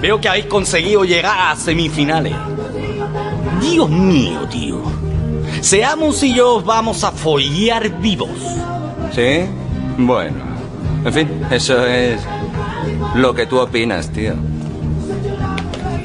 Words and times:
Veo 0.00 0.20
que 0.20 0.28
habéis 0.28 0.46
conseguido 0.46 1.04
llegar 1.04 1.50
a 1.50 1.56
semifinales. 1.56 2.34
Dios 3.60 3.90
mío, 3.90 4.46
tío. 4.48 4.82
Seamos 5.60 6.22
y 6.22 6.34
yo 6.34 6.62
vamos 6.62 7.02
a 7.02 7.10
follar 7.10 7.88
vivos. 8.00 8.30
¿Sí? 9.12 9.40
Bueno. 9.96 10.48
En 11.04 11.12
fin, 11.12 11.46
eso 11.50 11.84
es 11.84 12.20
lo 13.14 13.34
que 13.34 13.46
tú 13.46 13.58
opinas, 13.58 14.10
tío. 14.10 14.34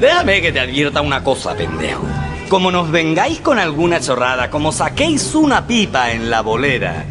Déjame 0.00 0.40
que 0.40 0.52
te 0.52 0.60
advierta 0.60 1.00
una 1.00 1.22
cosa, 1.22 1.54
pendejo. 1.54 2.02
Como 2.48 2.70
nos 2.70 2.90
vengáis 2.90 3.40
con 3.40 3.58
alguna 3.58 4.00
chorrada, 4.00 4.50
como 4.50 4.72
saquéis 4.72 5.34
una 5.34 5.66
pipa 5.66 6.12
en 6.12 6.30
la 6.30 6.42
bolera, 6.42 7.04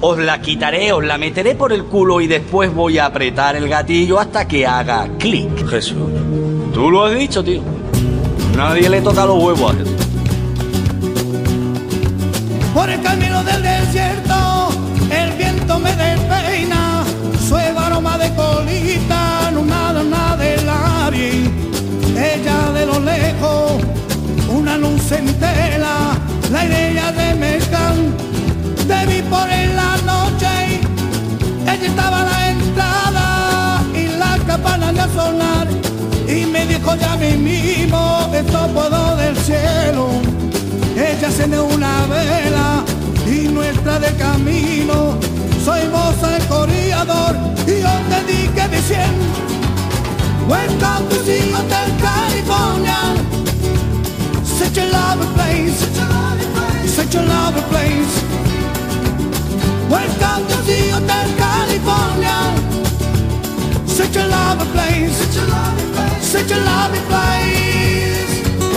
os 0.00 0.18
la 0.18 0.40
quitaré, 0.40 0.92
os 0.92 1.04
la 1.04 1.18
meteré 1.18 1.54
por 1.54 1.72
el 1.72 1.84
culo 1.84 2.20
y 2.20 2.26
después 2.26 2.72
voy 2.72 2.98
a 2.98 3.06
apretar 3.06 3.56
el 3.56 3.68
gatillo 3.68 4.18
hasta 4.18 4.48
que 4.48 4.66
haga 4.66 5.08
clic. 5.18 5.68
Jesús. 5.68 5.98
Tú 6.72 6.90
lo 6.90 7.04
has 7.04 7.14
dicho, 7.14 7.44
tío. 7.44 7.62
Nadie 8.56 8.88
le 8.88 9.00
toca 9.00 9.26
los 9.26 9.42
huevos 9.42 9.72
a 9.72 9.76
Jesús. 9.76 9.94
Por 12.74 12.88
el 12.88 13.02
camino 13.02 13.42
del 13.44 13.62
desierto, 13.62 14.68
el 15.10 15.32
viento 15.32 15.78
me 15.78 15.94
despeina, 15.94 17.04
suave 17.46 17.74
aroma 17.76 18.16
de 18.16 18.34
colita, 18.34 19.50
nada 19.50 20.36
de 20.36 20.62
la 20.62 21.10
vi. 21.10 21.50
Ella 22.16 22.72
de 22.72 22.86
lo 22.86 23.00
lejos, 23.00 23.82
una 24.48 24.78
luz 24.78 25.12
en 25.12 25.26
tela, 25.34 26.16
la 26.50 26.64
idea 26.64 27.12
de 27.12 27.34
vi 27.34 28.29
por 29.30 29.48
en 29.48 29.76
la 29.76 29.96
noche, 29.98 30.80
ella 31.62 31.86
estaba 31.86 32.22
a 32.22 32.24
la 32.24 32.50
entrada 32.50 33.82
y 33.94 34.08
la 34.18 34.36
campana 34.46 34.92
de 34.92 35.14
sonar, 35.14 35.68
y 36.28 36.46
me 36.46 36.66
dijo 36.66 36.94
ya 36.96 37.16
mi 37.16 37.36
mismo, 37.36 38.28
esto 38.34 38.66
puedo 38.74 39.16
del 39.16 39.36
cielo. 39.36 40.08
Ella 40.96 41.30
se 41.30 41.44
una 41.46 42.06
vela 42.06 42.84
y 43.26 43.48
nuestra 43.48 43.98
de 44.00 44.12
camino. 44.16 45.18
Soy 45.64 45.86
moza 45.88 46.36
el 46.36 46.46
corredor 46.46 47.36
y 47.66 47.80
yo 47.82 47.92
te 48.08 48.32
dije 48.32 48.68
diciendo 48.68 49.26
Welcome 50.48 51.08
to 51.10 51.18
the 51.22 51.52
Hotel 51.52 51.88
California 52.00 52.96
Such 54.42 54.78
a 54.78 54.86
lovely 54.86 55.26
place 55.34 55.78
Such 56.86 57.14
a 57.14 57.22
lovely 57.22 57.62
place 57.70 58.49
Welcome 59.90 60.46
to 60.46 60.56
the 60.68 60.78
Hotel 60.92 61.28
California. 61.36 62.38
Such 63.88 64.14
a 64.14 64.26
lovely 64.28 64.66
place. 64.70 65.16
Such 66.22 66.52
a 66.52 66.60
lovely 66.60 67.00
place 67.08 68.09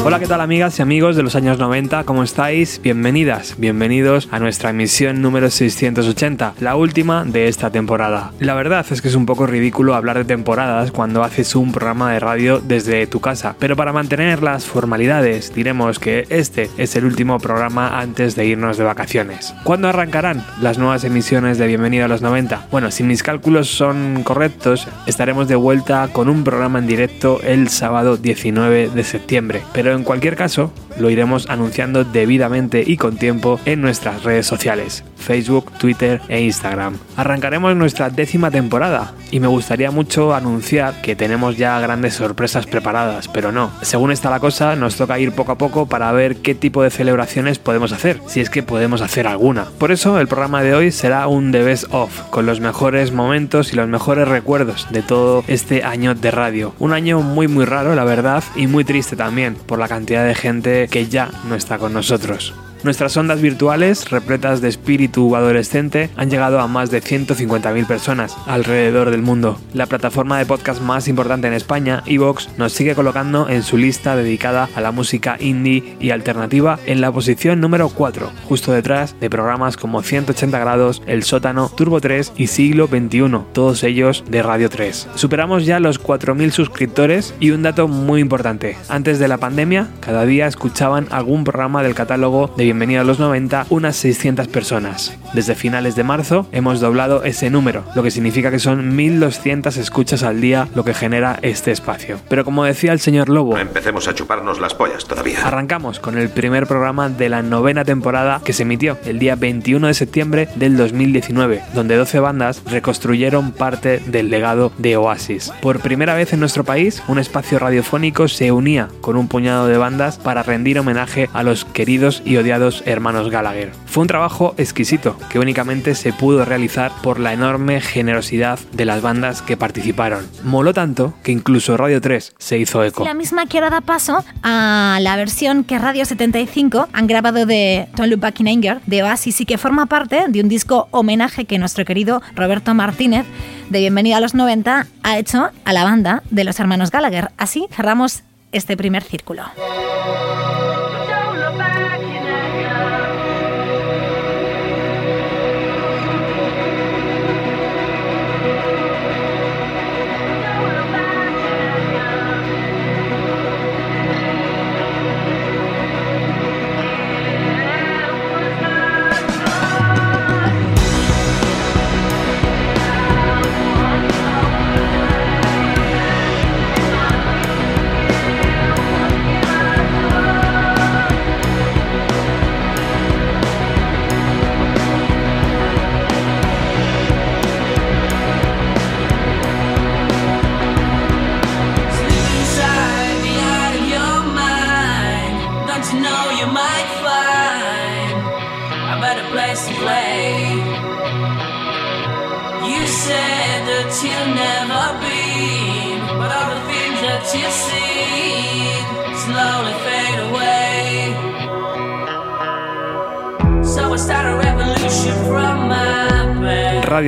Hola, 0.05 0.19
¿qué 0.19 0.27
tal 0.27 0.41
amigas 0.41 0.77
y 0.77 0.81
amigos 0.81 1.15
de 1.15 1.23
los 1.23 1.37
años 1.37 1.59
90? 1.59 2.03
¿Cómo 2.03 2.23
estáis? 2.23 2.81
Bienvenidas, 2.83 3.55
bienvenidos 3.57 4.27
a 4.31 4.39
nuestra 4.39 4.71
emisión 4.71 5.21
número 5.21 5.49
680, 5.49 6.55
la 6.59 6.75
última 6.75 7.23
de 7.23 7.47
esta 7.47 7.69
temporada. 7.69 8.33
La 8.39 8.53
verdad 8.53 8.85
es 8.89 9.01
que 9.01 9.07
es 9.07 9.15
un 9.15 9.25
poco 9.25 9.47
ridículo 9.47 9.95
hablar 9.95 10.17
de 10.17 10.25
temporadas 10.25 10.91
cuando 10.91 11.23
haces 11.23 11.55
un 11.55 11.71
programa 11.71 12.11
de 12.11 12.19
radio 12.19 12.59
desde 12.59 13.07
tu 13.07 13.21
casa, 13.21 13.55
pero 13.57 13.77
para 13.77 13.93
mantener 13.93 14.43
las 14.43 14.65
formalidades 14.65 15.55
diremos 15.55 15.99
que 15.99 16.25
este 16.27 16.69
es 16.77 16.97
el 16.97 17.05
último 17.05 17.39
programa 17.39 18.01
antes 18.01 18.35
de 18.35 18.45
irnos 18.45 18.77
de 18.77 18.83
vacaciones. 18.83 19.55
¿Cuándo 19.63 19.87
arrancarán 19.87 20.45
las 20.59 20.77
nuevas 20.77 21.05
emisiones 21.05 21.57
de 21.57 21.67
Bienvenido 21.67 22.03
a 22.03 22.09
los 22.09 22.21
90? 22.21 22.67
Bueno, 22.71 22.91
si 22.91 23.03
mis 23.03 23.23
cálculos 23.23 23.69
son 23.69 24.23
correctos, 24.23 24.85
estaremos 25.07 25.47
de 25.47 25.55
vuelta 25.55 26.09
con 26.11 26.27
un 26.27 26.43
programa 26.43 26.79
en 26.79 26.87
directo 26.87 27.39
el 27.41 27.69
sábado 27.69 28.17
19 28.17 28.89
de 28.89 29.03
septiembre, 29.05 29.61
pero 29.71 29.92
en 29.95 30.03
cualquier 30.03 30.35
caso 30.35 30.71
lo 30.97 31.09
iremos 31.09 31.49
anunciando 31.49 32.03
debidamente 32.03 32.83
y 32.85 32.97
con 32.97 33.17
tiempo 33.17 33.59
en 33.65 33.81
nuestras 33.81 34.23
redes 34.23 34.45
sociales, 34.45 35.03
Facebook, 35.17 35.71
Twitter 35.77 36.21
e 36.27 36.41
Instagram. 36.41 36.97
Arrancaremos 37.17 37.75
nuestra 37.75 38.09
décima 38.09 38.51
temporada 38.51 39.13
y 39.31 39.39
me 39.39 39.47
gustaría 39.47 39.89
mucho 39.89 40.33
anunciar 40.35 41.01
que 41.01 41.15
tenemos 41.15 41.57
ya 41.57 41.79
grandes 41.79 42.13
sorpresas 42.13 42.67
preparadas, 42.67 43.27
pero 43.27 43.51
no. 43.51 43.71
Según 43.81 44.11
está 44.11 44.29
la 44.29 44.39
cosa, 44.39 44.75
nos 44.75 44.95
toca 44.95 45.19
ir 45.19 45.31
poco 45.31 45.53
a 45.53 45.57
poco 45.57 45.87
para 45.87 46.11
ver 46.11 46.37
qué 46.37 46.53
tipo 46.53 46.83
de 46.83 46.91
celebraciones 46.91 47.57
podemos 47.57 47.91
hacer, 47.91 48.19
si 48.27 48.41
es 48.41 48.49
que 48.49 48.63
podemos 48.63 49.01
hacer 49.01 49.27
alguna. 49.27 49.65
Por 49.79 49.91
eso 49.91 50.19
el 50.19 50.27
programa 50.27 50.61
de 50.61 50.75
hoy 50.75 50.91
será 50.91 51.27
un 51.27 51.51
The 51.51 51.63
Best 51.63 51.85
Of, 51.91 52.29
con 52.29 52.45
los 52.45 52.59
mejores 52.59 53.11
momentos 53.11 53.73
y 53.73 53.75
los 53.75 53.87
mejores 53.87 54.27
recuerdos 54.27 54.87
de 54.91 55.01
todo 55.01 55.43
este 55.47 55.83
año 55.83 56.13
de 56.13 56.31
radio. 56.31 56.73
Un 56.79 56.93
año 56.93 57.21
muy 57.21 57.47
muy 57.47 57.65
raro, 57.65 57.95
la 57.95 58.03
verdad, 58.03 58.43
y 58.55 58.67
muy 58.67 58.83
triste 58.83 59.15
también, 59.15 59.55
por 59.55 59.79
la 59.83 59.89
cantidad 59.89 60.25
de 60.25 60.33
gente 60.33 60.87
que 60.87 61.07
ya 61.07 61.29
no 61.49 61.55
está 61.55 61.77
con 61.77 61.91
nosotros. 61.91 62.53
Nuestras 62.83 63.15
ondas 63.15 63.39
virtuales, 63.39 64.09
repletas 64.09 64.59
de 64.59 64.67
espíritu 64.67 65.37
adolescente, 65.37 66.09
han 66.17 66.29
llegado 66.29 66.59
a 66.59 66.67
más 66.67 66.91
de 66.91 67.01
150.000 67.01 67.87
personas 67.87 68.35
alrededor 68.45 69.09
del 69.09 69.21
mundo. 69.21 69.57
La 69.73 69.85
plataforma 69.85 70.37
de 70.37 70.45
podcast 70.45 70.81
más 70.81 71.07
importante 71.07 71.47
en 71.47 71.53
España, 71.53 72.03
Evox, 72.05 72.49
nos 72.57 72.73
sigue 72.73 72.93
colocando 72.93 73.47
en 73.47 73.63
su 73.63 73.77
lista 73.77 74.17
dedicada 74.17 74.67
a 74.75 74.81
la 74.81 74.91
música 74.91 75.37
indie 75.39 75.95
y 76.01 76.09
alternativa 76.09 76.77
en 76.85 76.99
la 76.99 77.09
posición 77.09 77.61
número 77.61 77.87
4, 77.87 78.29
justo 78.49 78.73
detrás 78.73 79.15
de 79.17 79.29
programas 79.29 79.77
como 79.77 80.01
180 80.01 80.59
grados, 80.59 81.01
El 81.07 81.23
Sótano, 81.23 81.69
Turbo 81.69 82.01
3 82.01 82.33
y 82.35 82.47
Siglo 82.47 82.87
XXI, 82.87 83.45
todos 83.53 83.85
ellos 83.85 84.25
de 84.29 84.43
Radio 84.43 84.69
3. 84.69 85.07
Superamos 85.15 85.65
ya 85.65 85.79
los 85.79 86.03
4.000 86.03 86.51
suscriptores 86.51 87.33
y 87.39 87.51
un 87.51 87.63
dato 87.63 87.87
muy 87.87 88.19
importante. 88.19 88.75
Antes 88.89 89.19
de 89.19 89.29
la 89.29 89.37
pandemia, 89.37 89.87
cada 90.01 90.25
día 90.25 90.47
escuchaban 90.47 91.07
algún 91.11 91.45
programa 91.45 91.81
del 91.81 91.95
catálogo 91.95 92.53
de 92.57 92.72
Bienvenido 92.73 93.01
a 93.01 93.03
los 93.03 93.19
90 93.19 93.67
unas 93.69 93.95
600 93.97 94.47
personas. 94.47 95.15
Desde 95.35 95.53
finales 95.53 95.95
de 95.95 96.03
marzo 96.03 96.47
hemos 96.51 96.79
doblado 96.79 97.23
ese 97.23 97.51
número, 97.51 97.83
lo 97.93 98.01
que 98.01 98.09
significa 98.09 98.49
que 98.49 98.57
son 98.57 98.95
1200 98.95 99.77
escuchas 99.77 100.23
al 100.23 100.41
día 100.41 100.67
lo 100.73 100.83
que 100.83 100.95
genera 100.95 101.37
este 101.43 101.71
espacio. 101.71 102.19
Pero 102.29 102.43
como 102.43 102.63
decía 102.63 102.91
el 102.91 102.99
señor 102.99 103.29
Lobo, 103.29 103.59
Empecemos 103.59 104.07
a 104.07 104.15
chuparnos 104.15 104.59
las 104.59 104.73
pollas 104.73 105.05
todavía. 105.05 105.45
Arrancamos 105.45 105.99
con 105.99 106.17
el 106.17 106.29
primer 106.29 106.65
programa 106.65 107.09
de 107.09 107.29
la 107.29 107.43
novena 107.43 107.85
temporada 107.85 108.41
que 108.43 108.53
se 108.53 108.63
emitió 108.63 108.97
el 109.05 109.19
día 109.19 109.35
21 109.35 109.85
de 109.85 109.93
septiembre 109.93 110.49
del 110.55 110.75
2019, 110.75 111.61
donde 111.75 111.95
12 111.95 112.21
bandas 112.21 112.63
reconstruyeron 112.65 113.51
parte 113.51 113.99
del 114.07 114.31
legado 114.31 114.71
de 114.79 114.97
Oasis. 114.97 115.53
Por 115.61 115.79
primera 115.79 116.15
vez 116.15 116.33
en 116.33 116.39
nuestro 116.39 116.63
país, 116.63 117.03
un 117.07 117.19
espacio 117.19 117.59
radiofónico 117.59 118.27
se 118.27 118.51
unía 118.51 118.87
con 119.01 119.15
un 119.15 119.27
puñado 119.27 119.67
de 119.67 119.77
bandas 119.77 120.17
para 120.17 120.41
rendir 120.41 120.79
homenaje 120.79 121.29
a 121.33 121.43
los 121.43 121.65
queridos 121.65 122.23
y 122.25 122.37
odiados 122.37 122.62
hermanos 122.85 123.29
Gallagher. 123.29 123.71
Fue 123.85 124.01
un 124.01 124.07
trabajo 124.07 124.53
exquisito 124.57 125.17
que 125.29 125.39
únicamente 125.39 125.95
se 125.95 126.13
pudo 126.13 126.45
realizar 126.45 126.91
por 127.01 127.19
la 127.19 127.33
enorme 127.33 127.81
generosidad 127.81 128.59
de 128.71 128.85
las 128.85 129.01
bandas 129.01 129.41
que 129.41 129.57
participaron. 129.57 130.27
Moló 130.43 130.73
tanto 130.73 131.13
que 131.23 131.31
incluso 131.31 131.75
Radio 131.77 131.99
3 131.99 132.35
se 132.37 132.57
hizo 132.57 132.83
eco. 132.83 133.03
La 133.03 133.13
misma 133.13 133.45
que 133.45 133.57
ahora 133.57 133.69
da 133.69 133.81
paso 133.81 134.23
a 134.43 134.99
la 135.01 135.15
versión 135.15 135.63
que 135.63 135.77
Radio 135.79 136.05
75 136.05 136.87
han 136.93 137.07
grabado 137.07 137.45
de 137.45 137.87
Don't 137.95 138.09
Look 138.09 138.21
Back 138.21 138.39
de 138.85 139.03
Oasis 139.03 139.41
y 139.41 139.45
que 139.45 139.57
forma 139.57 139.85
parte 139.87 140.25
de 140.27 140.41
un 140.41 140.49
disco 140.49 140.87
homenaje 140.91 141.45
que 141.45 141.59
nuestro 141.59 141.85
querido 141.85 142.21
Roberto 142.35 142.73
Martínez 142.73 143.25
de 143.69 143.79
Bienvenido 143.79 144.17
a 144.17 144.19
los 144.19 144.33
90 144.33 144.87
ha 145.03 145.17
hecho 145.17 145.49
a 145.65 145.73
la 145.73 145.83
banda 145.83 146.23
de 146.29 146.43
los 146.43 146.59
hermanos 146.59 146.91
Gallagher. 146.91 147.31
Así 147.37 147.67
cerramos 147.71 148.23
este 148.51 148.77
primer 148.77 149.03
círculo. 149.03 149.43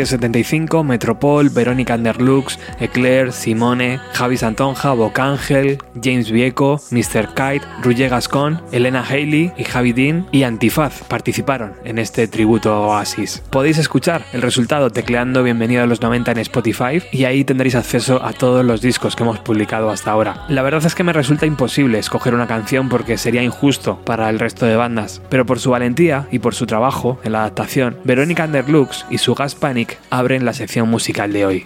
Radio 0.06 0.18
75, 0.18 0.84
Metropol, 0.84 1.50
Verónica 1.50 1.96
Underlux, 1.96 2.60
Eclair, 2.80 3.32
Simone, 3.32 4.00
Javi 4.14 4.38
Santonja, 4.38 4.94
Bocángel, 4.94 5.80
James 6.00 6.30
Vieco, 6.30 6.80
Mr. 6.92 7.30
Kite, 7.30 7.66
Ruye 7.82 8.08
Gascon, 8.08 8.62
Elena 8.72 9.04
Haley 9.04 9.52
y 9.58 9.64
Javi 9.64 9.94
Dean 9.94 10.28
y 10.32 10.44
Antifaz 10.44 11.02
participaron 11.08 11.74
en 11.86 11.98
este 11.98 12.28
tributo 12.28 12.72
a 12.72 12.82
Oasis. 12.82 13.42
Podéis 13.50 13.80
escuchar 13.80 14.24
el 14.32 14.44
resultado 14.44 14.92
tecleando 14.92 15.42
Bienvenido 15.42 15.82
a 15.82 15.88
los 15.88 16.02
90 16.02 16.34
en 16.34 16.38
Spotify 16.38 17.02
y 17.12 17.24
ahí 17.24 17.44
tendréis 17.44 17.74
acceso 17.74 18.24
a 18.24 18.32
todos 18.34 18.64
los 18.64 18.82
discos 18.82 19.16
que 19.16 19.24
hemos 19.24 19.40
publicado 19.40 19.90
hasta 19.90 20.12
ahora. 20.12 20.46
La 20.50 20.62
verdad 20.62 20.86
es 20.86 20.94
que 20.94 21.04
me 21.04 21.14
resulta 21.14 21.48
imposible 21.48 21.98
escoger 21.98 22.36
una 22.36 22.46
canción 22.46 22.90
porque 22.90 23.18
sería 23.18 23.42
injusto 23.42 24.00
para 24.06 24.30
el 24.30 24.38
resto 24.38 24.68
de 24.68 24.76
bandas, 24.76 25.24
pero 25.30 25.48
por 25.48 25.60
su 25.60 25.72
valentía 25.72 26.28
y 26.32 26.38
por 26.38 26.54
su 26.54 26.68
trabajo 26.68 27.18
en 27.24 27.32
la 27.32 27.40
adaptación, 27.40 27.98
Verónica 28.04 28.46
Underlux 28.46 29.08
y 29.10 29.18
su 29.18 29.34
Gas 29.34 29.56
Panic 29.56 29.95
abren 30.10 30.46
la 30.46 30.54
sección 30.54 30.90
musical 30.90 31.34
de 31.34 31.46
hoy. 31.46 31.66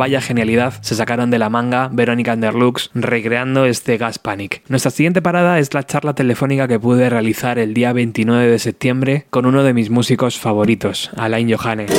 Vaya 0.00 0.22
genialidad 0.22 0.72
se 0.80 0.94
sacaron 0.94 1.30
de 1.30 1.38
la 1.38 1.50
manga 1.50 1.90
Verónica 1.92 2.32
Underlux 2.32 2.88
recreando 2.94 3.66
este 3.66 3.98
Gas 3.98 4.18
Panic. 4.18 4.62
Nuestra 4.66 4.90
siguiente 4.90 5.20
parada 5.20 5.58
es 5.58 5.74
la 5.74 5.84
charla 5.84 6.14
telefónica 6.14 6.66
que 6.66 6.80
pude 6.80 7.10
realizar 7.10 7.58
el 7.58 7.74
día 7.74 7.92
29 7.92 8.48
de 8.48 8.58
septiembre 8.58 9.26
con 9.28 9.44
uno 9.44 9.62
de 9.62 9.74
mis 9.74 9.90
músicos 9.90 10.38
favoritos, 10.38 11.10
Alain 11.18 11.54
Johannes. 11.54 11.90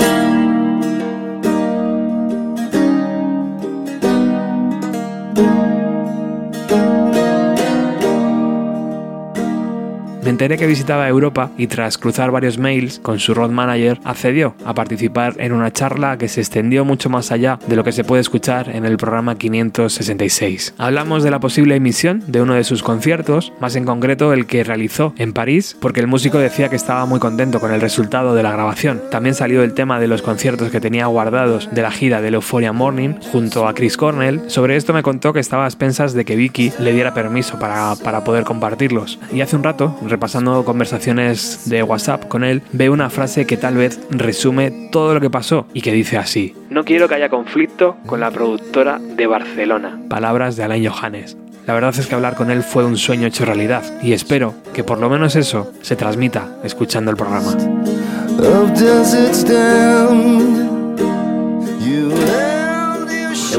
Enteré 10.32 10.58
que 10.58 10.66
visitaba 10.66 11.10
Europa 11.10 11.52
y 11.58 11.68
tras 11.68 11.98
cruzar 11.98 12.32
varios 12.32 12.58
mails 12.58 13.00
con 13.00 13.20
su 13.20 13.34
road 13.34 13.50
manager 13.50 14.00
accedió 14.06 14.56
a 14.64 14.74
participar 14.74 15.36
en 15.40 15.52
una 15.52 15.74
charla 15.74 16.18
que 16.18 16.30
se 16.30 16.40
extendió 16.40 16.86
mucho 16.86 17.10
más 17.10 17.34
allá 17.34 17.60
de 17.68 17.76
lo 17.76 17.84
que 17.84 17.92
se 17.92 18.06
puede 18.06 18.22
escuchar 18.22 18.70
en 18.70 18.86
el 18.86 18.96
programa 18.96 19.36
566. 19.36 20.76
Hablamos 20.78 21.24
de 21.24 21.32
la 21.32 21.42
posible 21.42 21.76
emisión 21.76 22.24
de 22.28 22.42
uno 22.42 22.54
de 22.54 22.64
sus 22.64 22.82
conciertos, 22.82 23.52
más 23.60 23.76
en 23.76 23.84
concreto 23.84 24.32
el 24.32 24.46
que 24.46 24.64
realizó 24.64 25.14
en 25.18 25.34
París, 25.34 25.76
porque 25.82 26.00
el 26.00 26.08
músico 26.08 26.38
decía 26.38 26.70
que 26.70 26.78
estaba 26.78 27.06
muy 27.06 27.20
contento 27.20 27.60
con 27.60 27.74
el 27.74 27.82
resultado 27.82 28.34
de 28.34 28.44
la 28.44 28.54
grabación. 28.54 29.02
También 29.12 29.36
salió 29.36 29.64
el 29.64 29.74
tema 29.74 30.00
de 30.00 30.08
los 30.08 30.22
conciertos 30.22 30.72
que 30.72 30.80
tenía 30.80 31.08
guardados 31.08 31.68
de 31.74 31.82
la 31.82 31.92
gira 31.92 32.22
del 32.22 32.36
Euphoria 32.36 32.72
Morning 32.72 33.16
junto 33.34 33.68
a 33.68 33.74
Chris 33.74 33.98
Cornell. 33.98 34.50
Sobre 34.50 34.78
esto 34.78 34.94
me 34.94 35.04
contó 35.04 35.34
que 35.34 35.42
estaba 35.42 35.66
a 35.66 35.68
expensas 35.68 36.14
de 36.14 36.24
que 36.24 36.38
Vicky 36.38 36.72
le 36.80 36.94
diera 36.94 37.14
permiso 37.14 37.60
para, 37.60 37.96
para 38.02 38.24
poder 38.24 38.46
compartirlos. 38.46 39.20
Y 39.34 39.42
hace 39.42 39.58
un 39.58 39.64
rato, 39.64 39.98
repasando 40.22 40.64
conversaciones 40.64 41.68
de 41.68 41.82
WhatsApp 41.82 42.28
con 42.28 42.44
él, 42.44 42.62
veo 42.74 42.94
una 42.94 43.10
frase 43.10 43.48
que 43.48 43.58
tal 43.58 43.74
vez 43.74 44.00
resume 44.12 44.90
todo 44.92 45.16
lo 45.16 45.20
que 45.20 45.32
pasó 45.32 45.66
y 45.74 45.82
que 45.82 45.92
dice 45.92 46.20
así. 46.20 46.56
No 46.70 46.86
quiero 46.86 47.08
que 47.08 47.16
haya 47.16 47.30
conflicto 47.30 47.98
con 48.06 48.20
la 48.20 48.30
productora 48.30 49.00
de 49.00 49.26
Barcelona. 49.26 50.00
Palabras 50.10 50.58
de 50.58 50.64
Alain 50.64 50.88
Johannes. 50.88 51.36
La 51.66 51.74
verdad 51.74 51.96
es 51.98 52.06
que 52.06 52.14
hablar 52.14 52.36
con 52.36 52.52
él 52.52 52.62
fue 52.62 52.86
un 52.86 52.98
sueño 52.98 53.26
hecho 53.26 53.46
realidad 53.46 53.82
y 54.04 54.14
espero 54.14 54.54
que 54.76 54.84
por 54.84 55.00
lo 55.00 55.10
menos 55.10 55.36
eso 55.36 55.72
se 55.82 55.96
transmita 55.96 56.56
escuchando 56.64 57.10
el 57.10 57.18
programa. 57.18 57.58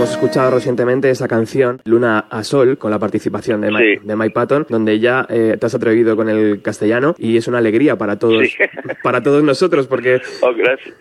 Hemos 0.02 0.14
escuchado 0.14 0.50
recientemente 0.50 1.10
esa 1.10 1.28
canción, 1.28 1.78
Luna 1.84 2.24
a 2.28 2.42
Sol, 2.42 2.76
con 2.76 2.90
la 2.90 2.98
participación 2.98 3.60
de 3.60 3.70
Mike, 3.70 3.98
Sí. 4.00 4.08
de 4.08 4.16
Mike 4.16 4.32
Patton, 4.34 4.66
donde 4.68 4.98
ya 4.98 5.24
eh, 5.30 5.56
te 5.60 5.64
has 5.66 5.76
atrevido 5.76 6.16
con 6.16 6.28
el 6.28 6.60
castellano 6.60 7.14
y 7.18 7.36
es 7.36 7.46
una 7.46 7.58
alegría 7.58 7.94
para 7.94 8.18
todos, 8.18 8.48
Sí. 8.48 8.56
para 9.04 9.22
todos 9.22 9.44
nosotros, 9.44 9.86
porque 9.86 10.20
Oh, 10.42 10.50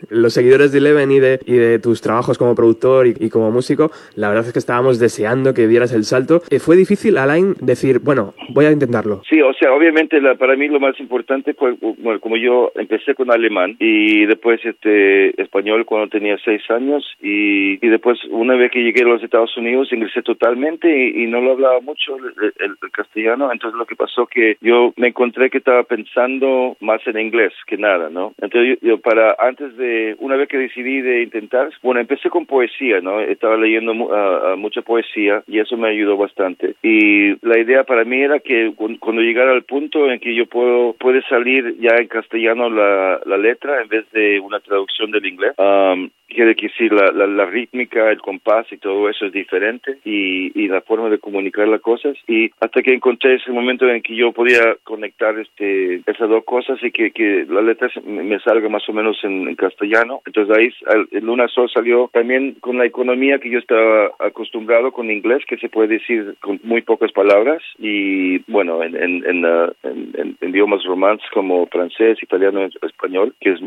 los 0.10 0.34
seguidores 0.34 0.72
de 0.72 0.77
Eleven 0.77 1.10
y 1.10 1.20
de, 1.20 1.39
y 1.48 1.53
de 1.53 1.79
tus 1.79 2.00
trabajos 2.01 2.38
como 2.38 2.53
productor 2.53 3.08
y, 3.08 3.15
y 3.20 3.31
como 3.31 3.50
músico, 3.50 3.89
la 4.13 4.27
verdad 4.29 4.46
es 4.46 4.53
que 4.53 4.60
estábamos 4.60 5.00
deseando 5.00 5.55
que 5.55 5.67
dieras 5.67 5.91
el 5.93 6.03
salto. 6.03 6.43
Eh, 6.51 6.60
fue 6.60 6.75
difícil, 6.75 7.17
Alain, 7.17 7.55
decir, 7.60 8.01
bueno, 8.03 8.36
voy 8.50 8.65
a 8.65 8.72
intentarlo. 8.72 9.24
Sí, 9.27 9.41
o 9.41 9.51
sea, 9.53 9.74
obviamente 9.74 10.22
la, 10.22 10.36
para 10.36 10.55
mí 10.55 10.67
lo 10.67 10.79
más 10.79 11.00
importante 11.00 11.55
fue, 11.55 11.74
bueno, 11.81 12.20
como 12.20 12.38
yo 12.38 12.72
empecé 12.75 13.15
con 13.15 13.31
alemán 13.31 13.77
y 13.79 14.27
después 14.27 14.63
este 14.63 15.41
español 15.41 15.86
cuando 15.88 16.08
tenía 16.08 16.38
seis 16.46 16.62
años 16.70 17.03
y, 17.20 17.84
y 17.84 17.89
después 17.89 18.20
una 18.29 18.55
vez 18.55 18.70
que 18.72 18.79
llegué 18.84 18.90
a 19.00 19.03
los 19.03 19.24
Estados 19.24 19.55
Unidos 19.57 19.91
ingresé 19.91 20.21
totalmente 20.21 20.88
y, 21.10 21.25
no 21.27 21.39
lo 21.41 21.51
hablaba 21.51 21.79
mucho 21.79 22.17
el, 22.17 22.25
el- 22.60 22.75
el 22.81 22.91
castellano, 22.91 23.51
entonces 23.51 23.77
lo 23.77 23.86
que 23.86 23.95
pasó 23.95 24.25
que 24.27 24.57
yo 24.62 24.93
me 24.98 25.07
encontré 25.07 25.50
que 25.50 25.60
estaba 25.60 25.83
pensando 25.83 26.75
más 26.81 27.05
en 27.07 27.17
inglés 27.19 27.53
que 27.67 27.77
nada, 27.77 28.10
¿no? 28.10 28.33
Entonces 28.41 28.77
yo, 28.81 28.88
yo 28.89 28.98
para 29.00 29.36
antes 29.39 29.75
de, 29.77 30.15
una 30.19 30.36
vez 30.36 30.50
que 30.50 30.57
decidí 30.57 31.01
de 31.01 31.21
intentar, 31.24 31.69
bueno, 31.81 32.01
empecé 32.01 32.29
con 32.29 32.45
poesía, 32.45 33.00
¿no? 33.01 33.19
Estaba 33.21 33.55
leyendo 33.57 33.93
ah, 34.13 34.55
mucha 34.57 34.81
poesía 34.81 35.43
y 35.48 35.60
eso 35.60 35.77
me 35.77 35.89
ayudó 35.89 36.17
bastante. 36.17 36.75
Y 36.83 37.33
la 37.45 37.57
idea 37.60 37.83
para 37.83 38.03
mí 38.03 38.21
era 38.21 38.39
que 38.39 38.71
cu- 38.75 38.98
cuando 39.00 39.21
llegara 39.21 39.51
al 39.51 39.63
punto 39.63 40.12
en 40.12 40.19
que 40.19 40.36
yo 40.36 40.45
puedo 40.48 40.93
puede 41.00 41.21
salir 41.24 41.75
ya 41.79 41.95
en 41.98 42.07
castellano 42.07 42.69
la, 42.69 43.21
la 43.25 43.38
letra 43.38 43.81
en 43.81 43.88
vez 43.88 44.10
de 44.12 44.39
una 44.39 44.60
traducción 44.60 45.12
del 45.12 45.25
inglés, 45.25 45.53
um, 45.57 46.10
quiere 46.35 46.53
decir 46.55 46.91
la, 46.93 47.11
la, 47.11 47.27
la 47.27 47.45
rítmica, 47.45 48.09
el 48.09 48.19
compás 48.21 48.65
y 48.71 48.77
todo 48.77 49.09
eso 49.09 49.25
es 49.25 49.33
diferente 49.33 49.97
y, 50.05 50.51
y 50.59 50.67
la 50.67 50.81
forma 50.81 51.09
de 51.09 51.19
comunicar 51.19 51.67
las 51.67 51.81
cosas. 51.81 52.17
Y 52.27 52.51
hasta 52.59 52.81
que 52.81 52.93
encontré 52.93 53.35
ese 53.35 53.51
momento 53.51 53.88
en 53.89 54.01
que 54.01 54.15
yo 54.15 54.31
podía 54.31 54.75
conectar 54.83 55.38
este 55.39 56.01
esas 56.05 56.29
dos 56.29 56.43
cosas 56.45 56.79
y 56.83 56.91
que, 56.91 57.11
que 57.11 57.45
la 57.50 57.61
letra 57.61 57.89
me 58.05 58.39
salga 58.39 58.69
más 58.69 58.88
o 58.89 58.93
menos 58.93 59.17
en, 59.23 59.47
en 59.47 59.55
castellano. 59.55 60.21
Entonces 60.25 60.57
ahí 60.57 60.69
el 61.11 61.25
Luna 61.25 61.47
Sol 61.47 61.69
salió 61.73 62.09
también 62.13 62.55
con 62.59 62.77
la 62.77 62.85
economía 62.85 63.39
que 63.39 63.50
yo 63.50 63.59
estaba 63.59 64.11
acostumbrado 64.19 64.91
con 64.91 65.11
inglés 65.11 65.43
que 65.47 65.57
se 65.57 65.69
puede 65.69 65.89
decir 66.00 66.35
con 66.39 66.59
muy 66.63 66.81
pocas 66.81 67.11
palabras. 67.11 67.61
Y 67.79 68.39
bueno 68.51 68.83
en 68.83 68.95
en, 68.95 69.23
en, 69.25 69.45
uh, 69.45 69.71
en- 69.83 70.38
idiomas 70.41 70.83
romances 70.83 71.29
como 71.31 71.65
francés 71.67 72.21
italiano 72.21 72.67
español 72.81 73.33
que 73.39 73.51
es 73.51 73.59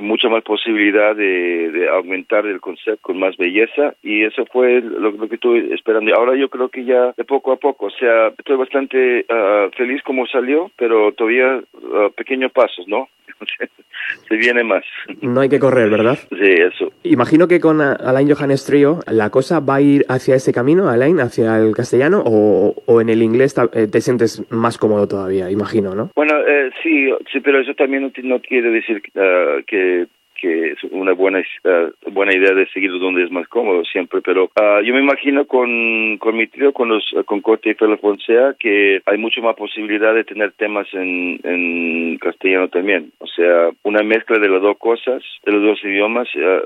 mucha 0.00 0.28
más 0.28 0.42
posibilidad 0.42 1.14
de, 1.14 1.70
de 1.70 1.88
aumentar 1.88 2.46
el 2.46 2.60
concepto 2.60 3.00
con 3.02 3.18
más 3.18 3.36
belleza 3.36 3.94
y 4.02 4.24
eso 4.24 4.44
fue 4.46 4.80
lo, 4.80 5.10
lo 5.10 5.28
que 5.28 5.36
estuve 5.36 5.74
esperando. 5.74 6.14
Ahora 6.14 6.36
yo 6.36 6.48
creo 6.48 6.68
que 6.68 6.84
ya 6.84 7.12
de 7.16 7.24
poco 7.24 7.52
a 7.52 7.56
poco, 7.56 7.86
o 7.86 7.90
sea, 7.90 8.28
estoy 8.28 8.56
bastante 8.56 9.24
ah, 9.28 9.68
feliz 9.76 10.02
como 10.02 10.26
salió, 10.26 10.70
pero 10.76 11.12
todavía 11.12 11.60
ah, 11.94 12.08
pequeños 12.16 12.52
pasos, 12.52 12.86
¿no? 12.88 13.08
Se 14.28 14.36
viene 14.36 14.64
más. 14.64 14.84
No 15.20 15.40
hay 15.40 15.48
que 15.48 15.58
correr, 15.58 15.90
¿verdad? 15.90 16.18
Sí, 16.30 16.52
eso. 16.52 16.92
Imagino 17.02 17.48
que 17.48 17.60
con 17.60 17.80
Alain 17.80 18.32
Johannes 18.32 18.64
Trio 18.64 19.00
la 19.10 19.30
cosa 19.30 19.60
va 19.60 19.76
a 19.76 19.80
ir 19.80 20.04
hacia 20.08 20.36
ese 20.36 20.52
camino, 20.52 20.88
Alain, 20.88 21.20
hacia 21.20 21.58
el 21.58 21.74
castellano, 21.74 22.22
o, 22.24 22.74
o 22.86 23.00
en 23.00 23.08
el 23.08 23.22
inglés 23.22 23.54
eh, 23.72 23.86
te 23.90 24.00
sientes 24.00 24.42
más 24.50 24.78
cómodo 24.78 25.06
todavía, 25.06 25.50
imagino, 25.50 25.94
¿no? 25.94 26.10
Bueno, 26.14 26.34
eh, 26.46 26.70
sí, 26.82 27.10
sí, 27.32 27.40
pero 27.40 27.60
eso 27.60 27.74
también 27.74 28.12
no, 28.22 28.40
quiere 28.40 28.70
decir 28.70 29.02
ah, 29.16 29.58
que 29.66 30.06
que 30.42 30.72
es 30.72 30.78
una 30.90 31.12
buena 31.12 31.40
ah, 31.64 31.88
buena 32.10 32.34
idea 32.34 32.52
de 32.52 32.66
seguir 32.68 32.90
donde 32.90 33.22
es 33.22 33.30
más 33.30 33.46
cómodo 33.46 33.84
siempre, 33.84 34.20
pero 34.20 34.50
ah, 34.60 34.80
yo 34.84 34.92
me 34.92 35.00
imagino 35.00 35.46
con, 35.46 36.18
con 36.18 36.36
mi 36.36 36.48
trío, 36.48 36.72
con 36.72 36.88
los 36.88 37.04
con 37.26 37.40
Corte 37.40 37.70
y 37.70 37.74
Fonsea, 37.74 38.56
que 38.58 39.00
hay 39.06 39.18
mucho 39.18 39.40
más 39.40 39.54
posibilidad 39.54 40.12
de 40.12 40.24
tener 40.24 40.50
temas 40.52 40.88
en, 40.92 41.38
en 41.44 42.18
castellano 42.18 42.68
también. 42.68 43.12
O 43.18 43.26
sea, 43.28 43.70
una 43.84 44.02
mezcla 44.02 44.38
de 44.40 44.48
las 44.48 44.60
dos 44.60 44.76
cosas, 44.78 45.22
de 45.44 45.52
los 45.52 45.62
dos 45.62 45.84
idiomas, 45.84 46.28
ah, 46.36 46.60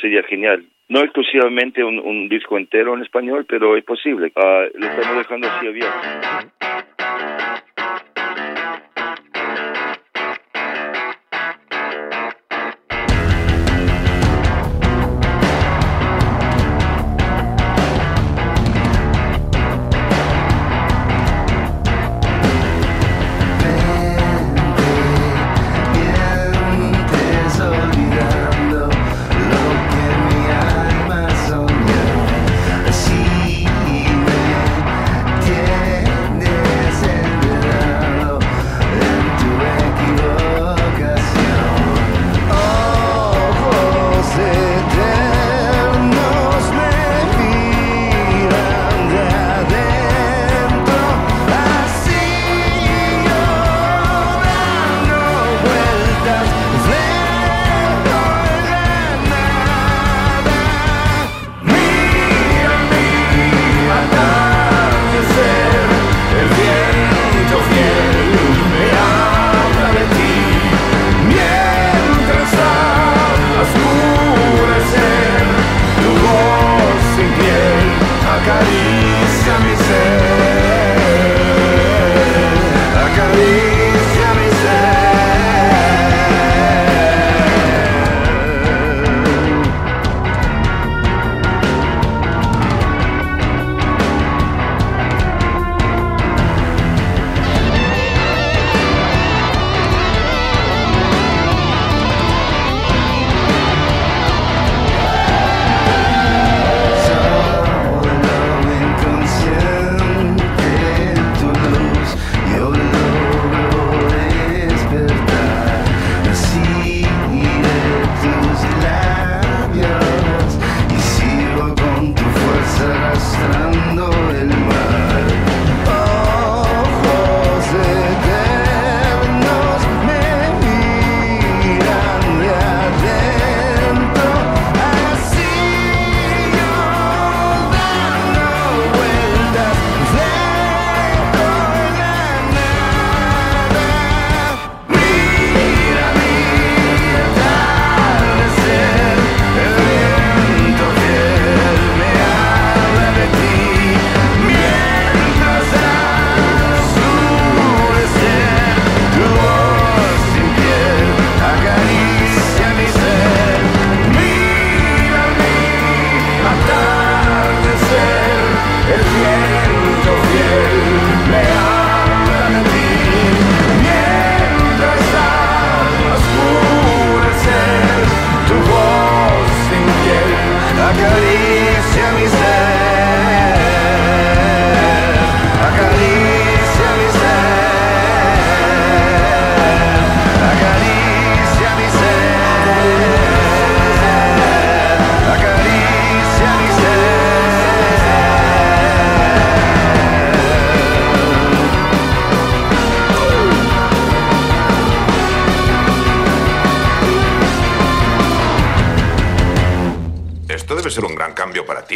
sería 0.00 0.22
genial. 0.22 0.64
No 0.88 1.00
exclusivamente 1.00 1.84
un, 1.84 1.98
un 1.98 2.30
disco 2.30 2.56
entero 2.56 2.94
en 2.94 3.02
español, 3.02 3.44
pero 3.46 3.76
es 3.76 3.84
posible. 3.84 4.32
Ah, 4.36 4.64
lo 4.72 4.86
estamos 4.86 5.18
dejando 5.18 5.48
así 5.48 5.66
abierto. 5.66 5.98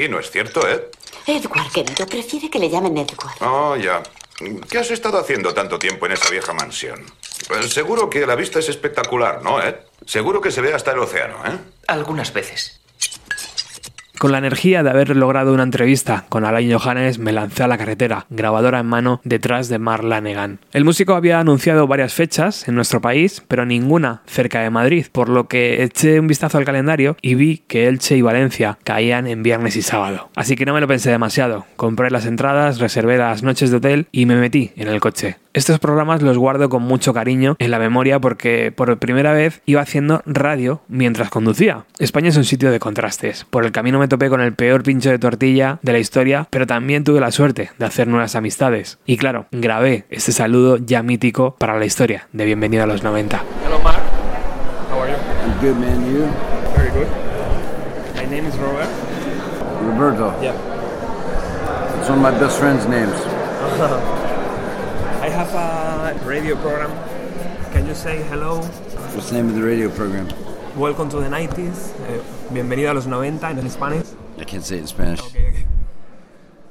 ¿No 0.09 0.19
es 0.19 0.31
cierto, 0.31 0.67
Ed? 0.67 0.83
Edward, 1.27 1.71
querido, 1.73 2.07
prefiere 2.07 2.51
que 2.51 2.59
le 2.59 2.69
llamen 2.69 2.97
Edward. 2.99 3.37
Oh, 3.41 3.77
ya. 3.77 4.03
¿Qué 4.69 4.79
has 4.79 4.91
estado 4.91 5.19
haciendo 5.19 5.55
tanto 5.55 5.79
tiempo 5.79 6.07
en 6.07 6.13
esa 6.13 6.29
vieja 6.31 6.53
mansión? 6.53 7.05
Pues 7.49 7.73
seguro 7.73 8.11
que 8.11 8.27
la 8.27 8.35
vista 8.35 8.59
es 8.59 8.69
espectacular, 8.69 9.43
¿no, 9.43 9.63
Ed? 9.63 9.77
Seguro 10.07 10.41
que 10.41 10.51
se 10.51 10.61
ve 10.61 10.75
hasta 10.75 10.93
el 10.93 10.99
océano, 10.99 11.47
¿eh? 11.47 11.59
Algunas 11.87 12.33
veces. 12.33 12.82
Con 14.23 14.31
la 14.31 14.39
energía 14.39 14.85
de 14.85 14.91
haber 14.91 15.17
logrado 15.17 15.53
una 15.53 15.65
entrevista 15.65 16.27
con 16.29 16.45
Alain 16.45 16.73
Johannes, 16.73 17.19
me 17.19 17.33
lancé 17.33 17.65
a 17.65 17.67
la 17.67 17.77
carretera, 17.77 18.27
grabadora 18.31 18.79
en 18.79 18.87
mano, 18.87 19.21
detrás 19.25 19.69
de 19.69 19.81
Mark 19.81 20.05
Lanegan. 20.05 20.61
El 20.73 20.85
músico 20.85 21.15
había 21.15 21.41
anunciado 21.41 21.89
varias 21.89 22.15
fechas 22.15 22.69
en 22.69 22.77
nuestro 22.77 23.01
país, 23.01 23.43
pero 23.49 23.67
ninguna 23.67 24.23
cerca 24.27 24.61
de 24.61 24.71
Madrid, 24.71 25.07
por 25.11 25.29
lo 25.29 25.49
que 25.49 25.83
eché 25.83 26.21
un 26.21 26.29
vistazo 26.29 26.57
al 26.57 26.65
calendario 26.65 27.17
y 27.21 27.35
vi 27.35 27.65
que 27.67 27.89
Elche 27.89 28.17
y 28.17 28.23
Valencia 28.23 28.79
caían 28.85 29.27
en 29.27 29.43
viernes 29.43 29.75
y 29.75 29.83
sábado. 29.83 30.31
Así 30.37 30.55
que 30.55 30.67
no 30.67 30.75
me 30.75 30.81
lo 30.81 30.87
pensé 30.87 31.11
demasiado. 31.11 31.67
Compré 31.75 32.09
las 32.13 32.25
entradas, 32.25 32.79
reservé 32.79 33.19
las 33.19 33.43
noches 33.43 33.73
de 33.73 33.79
hotel 33.79 34.07
y 34.13 34.27
me 34.27 34.37
metí 34.37 34.71
en 34.77 34.87
el 34.87 35.01
coche. 35.01 35.39
Estos 35.55 35.79
programas 35.81 36.23
los 36.23 36.39
guardo 36.39 36.71
con 36.71 36.83
mucho 36.83 37.13
cariño 37.13 37.57
en 37.59 37.71
la 37.71 37.79
memoria 37.79 38.19
porque 38.21 38.73
por 38.75 38.99
primera 38.99 39.35
vez 39.35 39.61
iba 39.67 39.83
haciendo 39.83 40.23
radio 40.25 40.81
mientras 40.89 41.29
conducía. 41.29 41.85
España 41.99 42.31
es 42.31 42.39
un 42.39 42.45
sitio 42.45 42.71
de 42.71 42.79
contrastes. 42.79 43.45
Por 43.51 43.67
el 43.67 43.73
camino 43.73 43.99
me 43.99 44.09
topé 44.13 44.29
con 44.29 44.43
el 44.43 44.53
peor 44.53 44.83
pincho 44.83 45.09
de 45.09 45.19
tortilla 45.19 45.79
de 45.81 45.91
la 45.91 45.99
historia, 45.99 46.47
pero 46.51 46.67
también 46.67 47.03
tuve 47.03 47.19
la 47.19 47.31
suerte 47.31 47.71
de 47.79 47.87
hacer 47.87 48.09
nuevas 48.09 48.37
amistades. 48.37 48.99
Y 49.07 49.17
claro, 49.17 49.47
grabé 49.53 50.05
este 50.11 50.33
saludo 50.33 50.77
ya 50.77 51.03
mítico 51.03 51.57
para 51.57 51.79
la 51.79 51.87
historia 51.87 52.29
de 52.35 52.45
Bienvenido 52.45 52.83
a 52.83 52.87
los 52.87 53.03
90. 53.03 53.43
Hello, 53.65 53.79
Mark. 53.83 54.03
How 54.91 55.01
are 55.01 55.13
you? 55.13 55.17
I'm 55.17 55.59
good, 55.63 55.79
man. 55.81 56.05
You? 56.13 56.27
Very 56.77 56.91
good. 56.91 57.09
My 58.17 58.27
name 58.27 58.47
is 58.47 58.55
Robert. 58.59 58.91
Roberto. 59.83 60.35
Yeah. 60.43 60.53
It's 61.99 62.11
one 62.11 62.19
of 62.19 62.23
my 62.23 62.33
best 62.39 62.59
friend's 62.59 62.87
names. 62.87 63.17
I 65.23 65.31
have 65.31 65.55
a 65.55 66.13
radio 66.27 66.55
program. 66.57 66.91
Can 67.73 67.87
you 67.87 67.95
say 67.95 68.21
hello? 68.25 68.61
What's 69.15 69.31
the 69.31 69.37
name 69.37 69.49
of 69.49 69.55
the 69.55 69.63
radio 69.63 69.89
program? 69.89 70.29
Welcome 70.77 71.11
to 71.11 71.21
the 71.21 71.29
90s. 71.29 71.93
Eh, 72.09 72.21
bienvenido 72.51 72.91
a 72.91 72.95
los 72.95 73.07
90 73.07 73.51
en 73.51 73.71
Spanish. 73.71 74.07
I 74.41 74.45
can't 74.47 74.65
say 74.65 74.79
it 74.79 74.83
in 74.83 74.89
Spanish. 74.89 75.21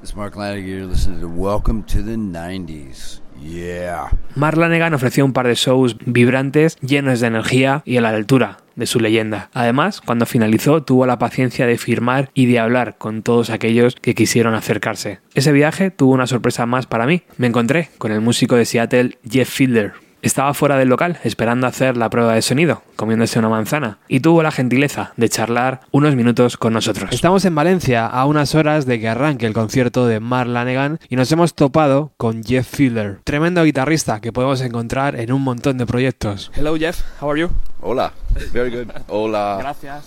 It's 0.02 0.16
Mark 0.16 0.34
Lanigan. 0.34 0.68
You're 0.68 0.86
listening 0.86 1.20
to 1.20 1.28
Welcome 1.28 1.84
to 1.84 2.02
the 2.02 2.16
90s. 2.16 3.20
Yeah. 3.40 4.10
Mark 4.34 4.56
Lanegan 4.56 4.94
ofreció 4.94 5.24
un 5.24 5.32
par 5.32 5.46
de 5.46 5.54
shows 5.54 5.96
vibrantes, 6.04 6.76
llenos 6.80 7.20
de 7.20 7.28
energía 7.28 7.82
y 7.84 7.96
a 7.96 8.00
la 8.00 8.08
altura 8.08 8.58
de 8.74 8.86
su 8.86 8.98
leyenda. 8.98 9.50
Además, 9.52 10.00
cuando 10.00 10.26
finalizó, 10.26 10.82
tuvo 10.82 11.06
la 11.06 11.18
paciencia 11.18 11.66
de 11.66 11.78
firmar 11.78 12.30
y 12.34 12.46
de 12.46 12.58
hablar 12.58 12.96
con 12.98 13.22
todos 13.22 13.50
aquellos 13.50 13.94
que 13.94 14.14
quisieron 14.16 14.54
acercarse. 14.54 15.20
Ese 15.34 15.52
viaje 15.52 15.92
tuvo 15.92 16.12
una 16.12 16.26
sorpresa 16.26 16.66
más 16.66 16.86
para 16.86 17.06
mí. 17.06 17.22
Me 17.36 17.46
encontré 17.46 17.90
con 17.98 18.10
el 18.10 18.20
músico 18.20 18.56
de 18.56 18.64
Seattle, 18.64 19.18
Jeff 19.28 19.48
Fielder. 19.48 19.92
Estaba 20.22 20.54
fuera 20.54 20.78
del 20.78 20.88
local 20.88 21.18
esperando 21.24 21.66
hacer 21.66 21.96
la 21.96 22.08
prueba 22.08 22.34
de 22.34 22.42
sonido, 22.42 22.82
comiéndose 22.94 23.40
una 23.40 23.48
manzana, 23.48 23.98
y 24.06 24.20
tuvo 24.20 24.44
la 24.44 24.52
gentileza 24.52 25.12
de 25.16 25.28
charlar 25.28 25.80
unos 25.90 26.14
minutos 26.14 26.56
con 26.56 26.72
nosotros. 26.72 27.10
Estamos 27.10 27.44
en 27.44 27.56
Valencia 27.56 28.06
a 28.06 28.24
unas 28.26 28.54
horas 28.54 28.86
de 28.86 29.00
que 29.00 29.08
arranque 29.08 29.46
el 29.46 29.52
concierto 29.52 30.06
de 30.06 30.20
Mark 30.20 30.48
Lanegan 30.48 31.00
y 31.08 31.16
nos 31.16 31.32
hemos 31.32 31.54
topado 31.54 32.12
con 32.18 32.44
Jeff 32.44 32.68
Fielder, 32.68 33.18
tremendo 33.24 33.64
guitarrista 33.64 34.20
que 34.20 34.32
podemos 34.32 34.60
encontrar 34.60 35.18
en 35.18 35.32
un 35.32 35.42
montón 35.42 35.76
de 35.76 35.86
proyectos. 35.86 36.52
Hello, 36.54 36.76
Jeff. 36.76 37.00
How 37.20 37.32
are 37.32 37.40
you? 37.40 37.50
Hola. 37.80 38.12
Very 38.52 38.70
good. 38.70 38.92
Hola. 39.08 39.56
Gracias. 39.58 40.04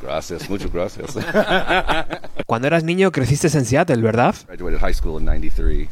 Gracias, 0.00 0.48
muchas 0.48 0.72
gracias. 0.72 1.16
Cuando 2.46 2.68
eras 2.68 2.84
niño 2.84 3.10
creciste 3.10 3.48
en 3.48 3.64
Seattle, 3.64 4.00
¿verdad? 4.00 4.36
Graduated 4.46 4.78
high 4.78 4.94
school 4.94 5.18
in 5.18 5.24
93. 5.26 5.88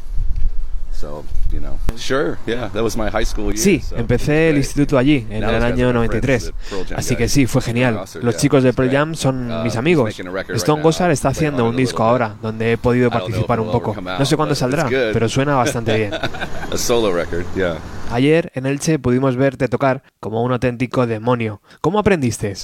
Sí, 3.57 3.81
so 3.81 3.97
empecé 3.97 4.51
el 4.51 4.57
instituto 4.57 4.99
allí, 4.99 5.27
en 5.31 5.41
Now 5.41 5.51
el 5.51 5.63
año 5.63 5.89
are 5.89 5.99
my 5.99 6.09
friends, 6.09 6.45
93. 6.45 6.45
the 6.45 6.53
Pearl 6.71 6.87
Jam 6.89 6.99
Así 6.99 7.17
que 7.17 7.29
sí, 7.29 7.47
fue 7.47 7.63
genial. 7.63 8.01
Los 8.23 8.37
chicos 8.37 8.63
de 8.63 8.73
Pearl. 8.73 8.91
Jam 8.91 9.15
son 9.15 9.51
Uh, 9.51 9.63
mis 9.65 9.77
amigos. 9.77 10.15
Stone 10.55 10.83
Gossard 10.83 11.09
now. 11.09 11.13
está 11.13 11.29
haciendo 11.29 11.65
un 11.65 11.77
disco 11.77 12.03
little 12.03 12.11
ahora, 12.11 12.37
donde 12.43 12.73
he 12.73 12.79
podido 12.79 13.11
participar 13.11 13.61
un 13.61 13.71
poco. 13.71 13.95
No 14.01 14.25
sé 14.25 14.37
cuándo 14.37 14.55
saldrá, 14.55 14.87
pero 14.89 15.29
suena 15.29 15.55
bastante 15.57 15.97
bien. 15.97 16.15
a 16.15 16.77
solo 16.77 17.13
record, 17.13 17.45
yeah. 17.55 17.77
Ayer 18.11 18.51
en 18.55 18.67
Elche 18.67 18.99
pudimos 18.99 19.37
verte 19.37 19.69
tocar 19.69 20.03
como 20.21 20.43
un 20.43 20.53
auténtico 20.53 21.07
demonio. 21.07 21.61
¿Cómo 21.81 21.99
aprendiste? 21.99 22.55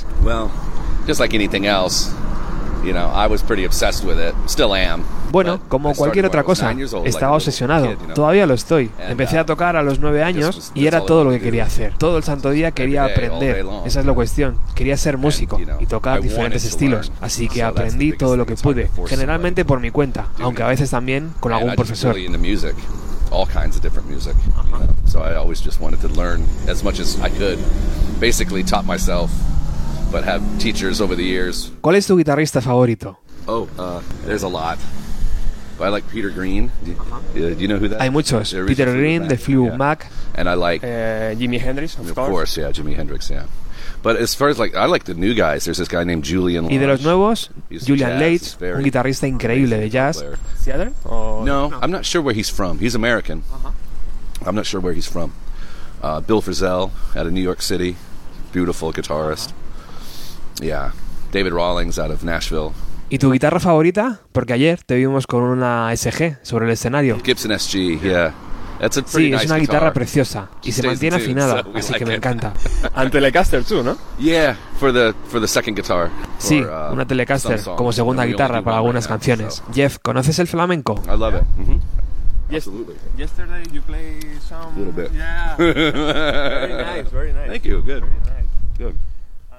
Bueno, 5.31 5.61
como 5.69 5.95
cualquier 5.95 6.27
otra 6.27 6.43
cosa, 6.43 6.75
estaba 7.05 7.37
obsesionado. 7.37 7.97
Todavía 8.15 8.47
lo 8.47 8.55
estoy. 8.55 8.91
Empecé 9.09 9.39
a 9.39 9.47
tocar 9.47 9.77
a 9.77 9.83
los 9.83 9.99
nueve 10.01 10.23
años 10.23 10.73
y 10.75 10.87
era 10.87 11.05
todo 11.05 11.25
lo 11.25 11.31
que 11.31 11.41
quería 11.41 11.65
hacer. 11.65 11.95
Todo 11.99 12.17
el 12.17 12.25
santo 12.25 12.51
día 12.51 12.73
quería 12.73 13.05
aprender. 13.05 13.65
Esa 13.85 14.01
es 14.01 14.07
la 14.07 14.13
cuestión. 14.13 14.57
Quería 14.75 14.97
ser 14.97 15.19
músico 15.19 15.61
y 15.79 15.87
tocar 15.87 16.21
diferentes 16.21 16.65
estilos. 16.65 17.13
Así 17.21 17.49
que 17.49 17.63
aprendí 17.63 18.13
todo 18.13 18.37
lo 18.37 18.47
que 18.47 18.57
pude. 18.57 18.91
Generalmente 19.07 19.65
por 19.65 19.81
mi 19.81 19.91
cuenta, 19.91 20.29
aunque 20.41 20.63
a 20.63 20.69
veces 20.69 20.91
también 20.91 21.33
con 21.41 21.53
algún 21.53 21.75
profesor. 21.75 22.17
all 23.31 23.47
kinds 23.47 23.77
of 23.77 23.83
different 23.83 24.09
music. 24.09 24.35
you 24.45 24.73
know. 24.73 24.89
So 25.07 25.23
I 25.23 25.35
always 25.35 25.61
just 25.61 25.81
wanted 25.81 26.01
to 26.01 26.09
learn 26.09 26.45
as 26.69 26.83
much 26.83 26.99
as 27.01 27.19
I 27.21 27.29
could. 27.29 27.59
Basically, 28.19 28.63
taught 28.63 28.85
myself, 28.85 29.31
but 30.11 30.25
have 30.25 30.43
teachers 30.59 31.01
over 31.01 31.15
the 31.15 31.25
years. 31.25 31.71
¿Cuál 31.83 31.97
es 31.97 32.07
tu 32.07 32.17
guitarrista 32.17 32.61
favorito? 32.61 33.17
Oh, 33.47 33.69
uh, 33.79 34.01
there's 34.25 34.43
a 34.43 34.49
lot. 34.49 34.79
But 35.79 35.87
I 35.87 35.89
like 35.89 36.09
Peter 36.11 36.29
Green. 36.31 36.71
Do, 36.85 36.93
uh, 37.01 37.21
do 37.35 37.57
you 37.59 37.67
know 37.69 37.79
who 37.79 37.89
that? 37.89 38.01
Hay 38.03 38.11
muchos. 38.11 38.51
The 38.51 38.59
original 38.59 38.67
Peter 38.87 38.93
Green, 38.99 39.23
Mac, 39.23 39.39
de 39.39 39.53
yeah. 39.53 39.77
Mac. 39.77 40.07
And 40.35 40.49
I 40.49 40.55
like 40.55 40.85
Uh, 40.85 41.35
Jimi 41.35 41.59
Hendrix, 41.59 41.97
of, 41.97 42.09
of 42.11 42.15
course. 42.15 42.29
course, 42.29 42.57
yeah, 42.59 42.71
Jimi 42.71 42.95
Hendrix, 42.95 43.31
yeah. 43.31 43.47
But 44.03 44.17
as 44.17 44.35
far 44.35 44.49
as 44.49 44.59
like, 44.59 44.75
I 44.75 44.87
like 44.87 45.05
the 45.05 45.15
new 45.15 45.35
guys. 45.35 45.65
There's 45.65 45.79
this 45.79 45.89
guy 45.89 46.05
named 46.05 46.25
Julian. 46.25 46.67
Y 46.67 46.77
de 46.79 46.87
los 46.87 47.03
nuevos, 47.03 47.49
He's 47.71 47.85
Julian 47.87 48.11
jazz, 48.11 48.21
Leitch, 48.21 48.41
he's 48.43 48.55
very 48.55 48.75
un 48.77 48.83
guitarrista 48.83 49.27
increíble 49.27 49.79
de 49.81 49.89
jazz. 49.91 50.23
Seattle? 50.57 50.93
Or 51.05 51.45
No, 51.45 51.71
I'm 51.83 51.91
not 51.91 52.05
sure 52.05 52.21
where 52.23 52.35
he's 52.35 52.49
from. 52.51 52.79
He's 52.79 52.95
American. 52.95 53.43
I'm 54.45 54.55
not 54.55 54.67
sure 54.67 54.81
where 54.81 54.95
he's 54.95 55.07
from. 55.07 55.33
Uh, 56.03 56.21
Bill 56.21 56.41
Frisell 56.41 56.91
out 57.15 57.27
of 57.27 57.33
New 57.33 57.43
York 57.43 57.61
City, 57.61 57.97
beautiful 58.53 58.91
guitarist. 58.93 59.53
Yeah, 60.61 60.93
David 61.33 61.53
Rawlings 61.53 61.99
out 61.99 62.11
of 62.11 62.23
Nashville. 62.25 62.71
¿Y 63.09 63.19
tu 63.19 63.33
guitarra 63.33 63.59
favorita? 63.61 64.21
Porque 64.33 64.53
ayer 64.53 64.83
te 64.85 64.95
vimos 64.97 65.27
con 65.27 65.43
una 65.43 65.91
SG 65.97 66.39
sobre 66.43 66.67
el 66.67 66.73
escenario. 66.73 67.19
Gibson 67.25 67.53
SG, 67.59 68.01
yeah. 68.03 68.33
That's 68.79 68.97
a 68.97 69.03
pretty 69.03 69.27
Sí, 69.27 69.31
nice 69.33 69.45
es 69.45 69.51
una 69.51 69.59
guitar. 69.59 69.75
guitarra 69.77 69.93
preciosa 69.93 70.49
y 70.63 70.73
se 70.73 70.83
mantiene 70.87 71.17
tune, 71.19 71.25
afinada, 71.25 71.63
so 71.63 71.71
así 71.77 71.93
like 71.93 71.99
que 71.99 72.07
me 72.07 72.13
it. 72.15 72.19
encanta. 72.19 72.55
And 72.95 73.11
Telecaster 73.11 73.63
too, 73.63 73.83
¿no? 73.83 73.99
Yeah, 74.19 74.57
for 74.79 74.91
the 74.93 75.13
for 75.29 75.39
the 75.41 75.47
second 75.49 75.77
guitar. 75.77 76.09
Sí, 76.39 76.63
for, 76.63 76.71
uh, 76.71 76.93
una 76.95 77.05
Telecaster 77.07 77.61
como 77.77 77.93
segunda 77.93 78.25
guitarra 78.25 78.63
para 78.63 78.79
algunas 78.79 79.05
right 79.05 79.11
now, 79.11 79.19
canciones. 79.19 79.55
so. 79.57 79.65
Jeff, 79.75 79.99
¿conoces 80.01 80.39
el 80.39 80.47
flamenco? 80.47 80.95
I 81.07 81.17
love 81.19 81.35
it. 81.35 81.43
hmm 81.57 81.79
Yes. 82.49 82.67
Absolutely. 82.67 82.95
Yesterday 83.19 83.63
you 83.73 83.83
play 83.83 84.19
some. 84.49 84.75
little 84.77 84.93
bit. 84.93 85.13
Yeah. 85.13 85.57
very 85.59 86.73
nice, 86.73 87.11
very 87.13 87.33
nice. 87.35 87.49
Thank 87.49 87.65
you. 87.65 87.83
Good. 87.83 88.01
Very 88.03 88.21
nice. 88.25 88.49
Good. 88.79 88.95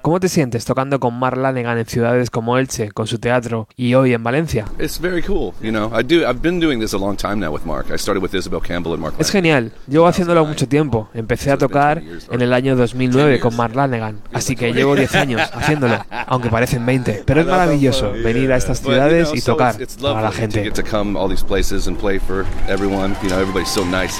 ¿Cómo 0.02 0.18
te 0.18 0.28
sientes 0.28 0.64
tocando 0.64 0.98
con 0.98 1.16
Mark 1.16 1.38
Lanegan 1.38 1.78
en 1.78 1.86
ciudades 1.86 2.28
como 2.28 2.58
Elche, 2.58 2.90
con 2.90 3.06
su 3.06 3.20
teatro, 3.20 3.68
y 3.76 3.94
hoy 3.94 4.14
en 4.14 4.24
Valencia? 4.24 4.64
Es 9.20 9.30
genial, 9.30 9.70
llevo 9.86 10.08
haciéndolo 10.08 10.44
mucho 10.44 10.66
tiempo. 10.66 11.08
Empecé 11.14 11.52
a 11.52 11.56
tocar 11.56 12.02
en 12.32 12.42
el 12.42 12.52
año 12.52 12.74
2009 12.74 13.38
con 13.38 13.54
Mark 13.54 13.76
Lanegan, 13.76 14.18
así 14.32 14.56
que 14.56 14.72
llevo 14.72 14.96
10 14.96 15.14
años 15.14 15.40
haciéndolo, 15.54 16.04
aunque 16.26 16.48
parecen 16.50 16.84
20. 16.84 17.22
Pero 17.24 17.42
es 17.42 17.46
maravilloso 17.46 18.10
venir 18.10 18.52
a 18.52 18.56
estas 18.56 18.80
ciudades 18.80 19.30
y 19.32 19.40
tocar 19.40 19.76
para 20.00 20.20
la 20.20 20.32
gente. 20.32 20.72
everyone. 22.68 23.14
You 23.22 23.28
know, 23.28 23.38
everybody's 23.38 23.68
so 23.68 23.84
nice. 23.84 24.18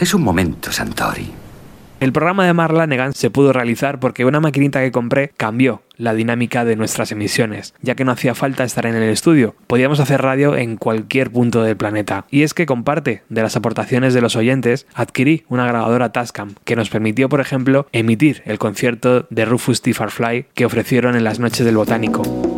Es 0.00 0.14
un 0.14 0.22
momento, 0.22 0.70
Santori. 0.70 1.28
El 1.98 2.12
programa 2.12 2.46
de 2.46 2.52
Marla 2.52 2.86
Negan 2.86 3.14
se 3.14 3.30
pudo 3.30 3.52
realizar 3.52 3.98
porque 3.98 4.24
una 4.24 4.38
maquinita 4.38 4.80
que 4.80 4.92
compré 4.92 5.32
cambió 5.36 5.82
la 5.96 6.14
dinámica 6.14 6.64
de 6.64 6.76
nuestras 6.76 7.10
emisiones, 7.10 7.74
ya 7.82 7.96
que 7.96 8.04
no 8.04 8.12
hacía 8.12 8.36
falta 8.36 8.62
estar 8.62 8.86
en 8.86 8.94
el 8.94 9.10
estudio, 9.10 9.56
podíamos 9.66 9.98
hacer 9.98 10.22
radio 10.22 10.56
en 10.56 10.76
cualquier 10.76 11.32
punto 11.32 11.64
del 11.64 11.76
planeta. 11.76 12.26
Y 12.30 12.42
es 12.42 12.54
que 12.54 12.66
con 12.66 12.84
parte 12.84 13.24
de 13.28 13.42
las 13.42 13.56
aportaciones 13.56 14.14
de 14.14 14.20
los 14.20 14.36
oyentes, 14.36 14.86
adquirí 14.94 15.44
una 15.48 15.66
grabadora 15.66 16.12
Tascam 16.12 16.54
que 16.64 16.76
nos 16.76 16.90
permitió, 16.90 17.28
por 17.28 17.40
ejemplo, 17.40 17.88
emitir 17.90 18.42
el 18.44 18.60
concierto 18.60 19.26
de 19.30 19.44
Rufus 19.46 19.82
T. 19.82 19.94
Farfly 19.94 20.46
que 20.54 20.64
ofrecieron 20.64 21.16
en 21.16 21.24
las 21.24 21.40
noches 21.40 21.66
del 21.66 21.76
botánico. 21.76 22.57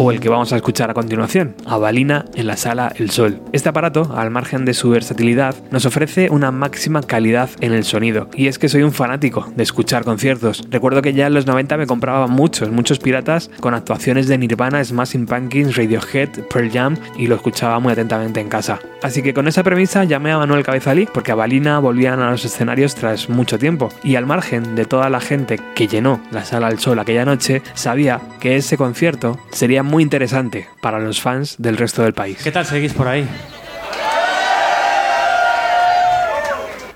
O 0.00 0.12
el 0.12 0.20
que 0.20 0.28
vamos 0.28 0.52
a 0.52 0.56
escuchar 0.56 0.90
a 0.90 0.94
continuación, 0.94 1.56
Avalina 1.66 2.24
en 2.36 2.46
la 2.46 2.56
sala 2.56 2.92
El 2.96 3.10
Sol. 3.10 3.40
Este 3.52 3.68
aparato, 3.68 4.12
al 4.16 4.30
margen 4.30 4.64
de 4.64 4.72
su 4.72 4.90
versatilidad, 4.90 5.56
nos 5.72 5.86
ofrece 5.86 6.30
una 6.30 6.52
máxima 6.52 7.02
calidad 7.02 7.50
en 7.60 7.72
el 7.72 7.82
sonido. 7.82 8.28
Y 8.32 8.46
es 8.46 8.60
que 8.60 8.68
soy 8.68 8.84
un 8.84 8.92
fanático 8.92 9.50
de 9.56 9.64
escuchar 9.64 10.04
conciertos. 10.04 10.64
Recuerdo 10.70 11.02
que 11.02 11.14
ya 11.14 11.26
en 11.26 11.34
los 11.34 11.46
90 11.48 11.76
me 11.78 11.88
compraba 11.88 12.28
muchos, 12.28 12.70
muchos 12.70 13.00
piratas 13.00 13.50
con 13.58 13.74
actuaciones 13.74 14.28
de 14.28 14.38
Nirvana, 14.38 14.84
Smashing 14.84 15.26
Pumpkins, 15.26 15.76
Radiohead, 15.76 16.28
Pearl 16.48 16.70
Jam 16.70 16.96
y 17.16 17.26
lo 17.26 17.34
escuchaba 17.34 17.80
muy 17.80 17.92
atentamente 17.92 18.40
en 18.40 18.48
casa. 18.48 18.78
Así 19.02 19.22
que 19.22 19.34
con 19.34 19.48
esa 19.48 19.64
premisa 19.64 20.04
llamé 20.04 20.30
a 20.30 20.38
Manuel 20.38 20.64
Cabezalí 20.64 21.08
porque 21.12 21.32
Avalina 21.32 21.80
volvían 21.80 22.20
a 22.20 22.30
los 22.30 22.44
escenarios 22.44 22.94
tras 22.94 23.28
mucho 23.28 23.58
tiempo. 23.58 23.88
Y 24.04 24.14
al 24.14 24.26
margen 24.26 24.76
de 24.76 24.84
toda 24.84 25.10
la 25.10 25.20
gente 25.20 25.58
que 25.74 25.88
llenó 25.88 26.20
la 26.30 26.44
sala 26.44 26.68
El 26.68 26.78
Sol 26.78 27.00
aquella 27.00 27.24
noche, 27.24 27.62
sabía 27.74 28.20
que 28.38 28.56
ese 28.56 28.76
concierto 28.76 29.38
sería 29.50 29.82
muy 29.88 30.02
interesante 30.02 30.68
para 30.80 31.00
los 31.00 31.20
fans 31.20 31.56
del 31.58 31.76
resto 31.76 32.02
del 32.02 32.12
país. 32.12 32.38
¿Qué 32.42 32.52
tal 32.52 32.66
seguís 32.66 32.92
por 32.92 33.08
ahí? 33.08 33.26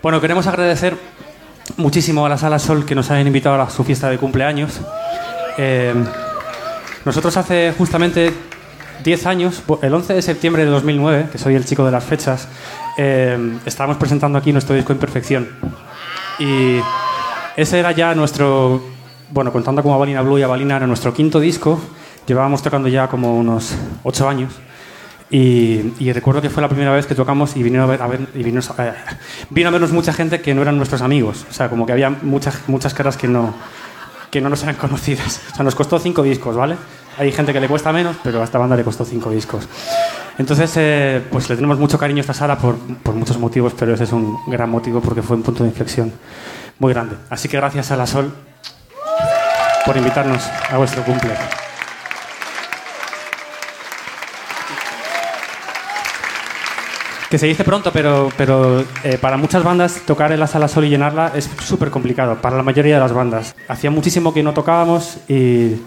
Bueno, 0.03 0.21
queremos 0.21 0.47
agradecer 0.47 0.97
muchísimo 1.77 2.27
a 2.27 2.29
la 2.29 2.37
Sala 2.37 2.59
Sol 2.59 2.85
que 2.85 2.95
nos 2.95 3.11
hayan 3.11 3.27
invitado 3.27 3.61
a 3.61 3.71
su 3.71 3.85
fiesta 3.85 4.11
de 4.11 4.19
cumpleaños. 4.19 4.81
Eh, 5.59 5.95
nosotros 7.05 7.37
hace 7.37 7.73
justamente 7.77 8.33
10 9.05 9.27
años, 9.27 9.63
el 9.81 9.95
11 9.95 10.15
de 10.15 10.23
septiembre 10.23 10.65
de 10.65 10.71
2009, 10.71 11.29
que 11.33 11.39
soy 11.39 11.55
el 11.55 11.65
chico 11.65 11.85
de 11.85 11.93
las 11.93 12.05
fechas, 12.05 12.49
eh, 12.99 13.59
estábamos 13.65 13.97
presentando 13.97 14.39
aquí 14.39 14.53
nuestro 14.53 14.75
disco 14.75 14.93
Imperfección. 14.93 15.49
Y 16.39 16.79
ese 17.57 17.79
era 17.79 17.93
ya 17.93 18.15
nuestro, 18.15 18.83
bueno, 19.31 19.53
contando 19.53 19.83
como 19.83 19.95
Avalina 19.95 20.23
Blue 20.23 20.39
y 20.39 20.43
Avalina, 20.43 20.77
era 20.77 20.87
nuestro 20.87 21.15
quinto 21.15 21.41
disco 21.41 21.81
Llevábamos 22.27 22.63
tocando 22.63 22.89
ya 22.89 23.09
como 23.09 23.37
unos 23.37 23.75
ocho 24.03 24.29
años. 24.29 24.53
Y, 25.31 25.95
y, 25.99 26.13
recuerdo 26.13 26.43
que 26.43 26.51
fue 26.51 26.61
la 26.61 26.69
primera 26.69 26.93
vez 26.93 27.07
que 27.07 27.15
tocamos 27.15 27.57
y 27.57 27.63
vino 27.63 27.83
a, 27.83 27.87
ver, 27.87 28.03
a 28.03 28.07
ver, 28.07 28.29
y 28.35 28.43
vino, 28.43 28.61
eh, 28.79 28.93
vino 29.49 29.69
a 29.69 29.73
vernos 29.73 29.91
mucha 29.91 30.13
gente 30.13 30.43
que 30.43 30.55
no 30.55 30.61
eran 30.61 30.77
nuestros 30.77 31.01
amigos. 31.01 31.47
O 31.49 31.55
sea, 31.55 31.71
como 31.71 31.87
que 31.87 31.93
había 31.93 32.11
muchas, 32.11 32.69
muchas 32.69 32.93
caras 32.93 33.17
que 33.17 33.29
no, 33.29 33.55
que 34.31 34.43
no 34.43 34.51
nos 34.51 34.63
eran 34.63 34.75
conocidas. 34.77 35.41
O 35.53 35.55
sea, 35.57 35.65
nos 35.65 35.75
costó 35.75 35.99
cinco 35.99 36.23
discos, 36.23 36.55
¿vale? 36.55 36.77
Hay 37.19 37.33
gente 37.33 37.53
que 37.53 37.61
le 37.61 37.69
cuesta 37.69 37.93
menos, 37.93 38.17
pero 38.23 38.41
a 38.41 38.45
esta 38.45 38.59
banda 38.59 38.77
le 38.77 38.85
costó 38.85 39.05
cinco 39.05 39.31
discos. 39.31 39.69
Entonces, 40.39 40.73
eh, 40.77 41.23
pues 41.31 41.49
le 41.49 41.57
tenemos 41.57 41.79
mucho 41.79 41.99
cariño 41.99 42.19
a 42.19 42.23
esta 42.23 42.35
sala 42.35 42.59
por, 42.59 42.77
por 42.77 43.15
muchos 43.15 43.39
motivos, 43.39 43.75
pero 43.79 43.95
ese 43.95 44.05
es 44.05 44.13
un 44.13 44.37
gran 44.47 44.71
motivo 44.71 45.01
porque 45.01 45.23
fue 45.23 45.37
un 45.37 45.43
punto 45.43 45.63
de 45.63 45.71
inflexión 45.71 46.13
muy 46.79 46.93
grande. 46.93 47.17
Así 47.31 47.49
que 47.49 47.57
gracias 47.57 47.91
a 47.91 47.97
la 47.97 48.07
Sol 48.07 48.33
por 49.85 49.97
invitarnos 49.97 50.43
a 50.71 50.77
vuestro 50.79 51.03
cumple. 51.05 51.33
Que 57.33 57.39
se 57.39 57.47
dice 57.47 57.65
pronto, 57.65 57.91
pero, 57.95 58.29
pero 58.37 58.85
eh, 59.05 59.17
para 59.19 59.39
muchas 59.39 59.65
bandas 59.65 60.03
tocar 60.05 60.33
en 60.33 60.41
la 60.41 60.47
sala 60.47 60.69
sol 60.69 60.85
y 60.85 60.91
llenarla 60.91 61.33
es 61.35 61.49
súper 61.65 61.89
complicado, 61.89 62.37
para 62.43 62.59
la 62.59 62.63
mayoría 62.63 62.97
de 62.97 63.01
las 63.01 63.15
bandas. 63.15 63.57
Hacía 63.69 63.91
muchísimo 63.91 64.35
que 64.35 64.43
no 64.43 64.53
tocábamos 64.53 65.17
y, 65.29 65.81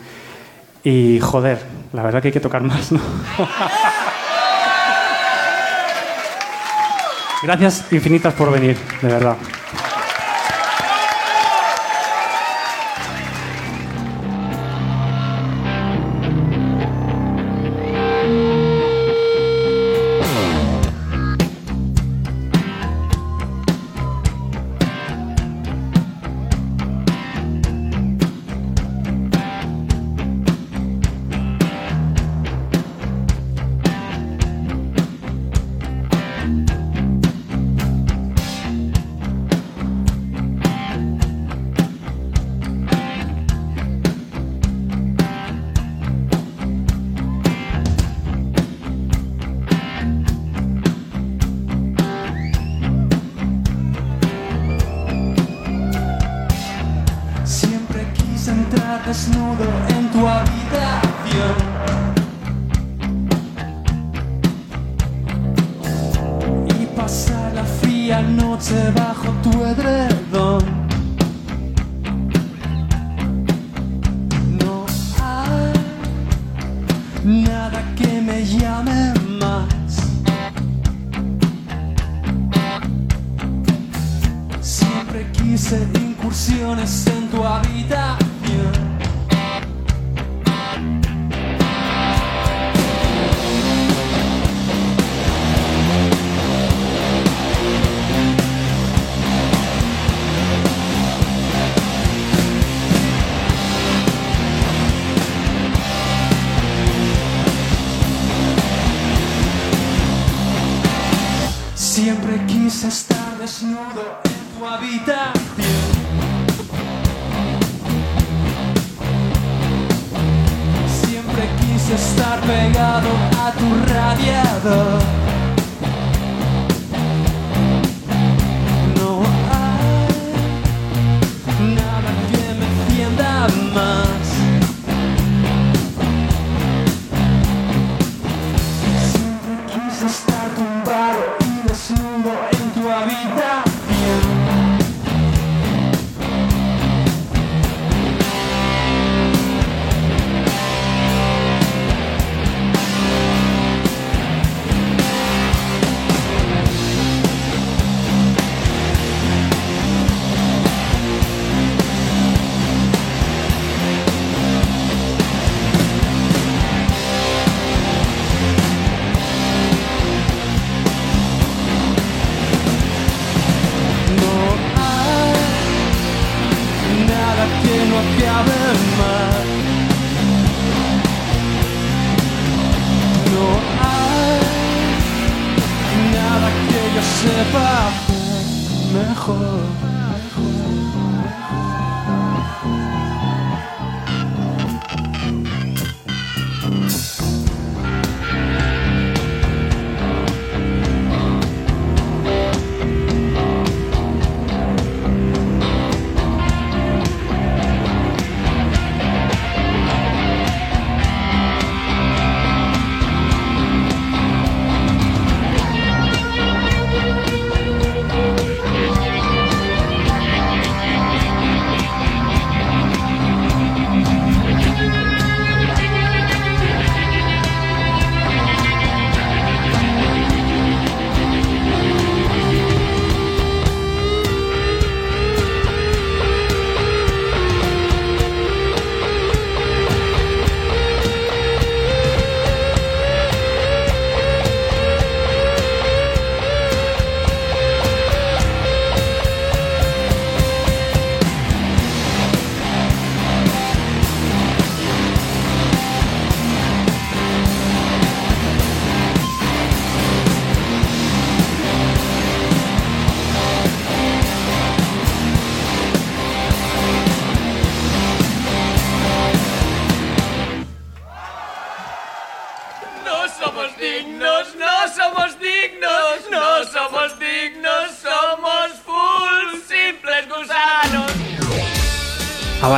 y 0.84 1.20
joder, 1.20 1.60
la 1.94 2.02
verdad 2.02 2.24
que 2.24 2.30
hay 2.30 2.32
que 2.32 2.40
tocar 2.40 2.64
más, 2.64 2.92
¿no? 2.92 3.00
Gracias 7.44 7.86
infinitas 7.92 8.34
por 8.34 8.52
venir, 8.52 8.76
de 9.04 9.08
verdad. 9.08 9.36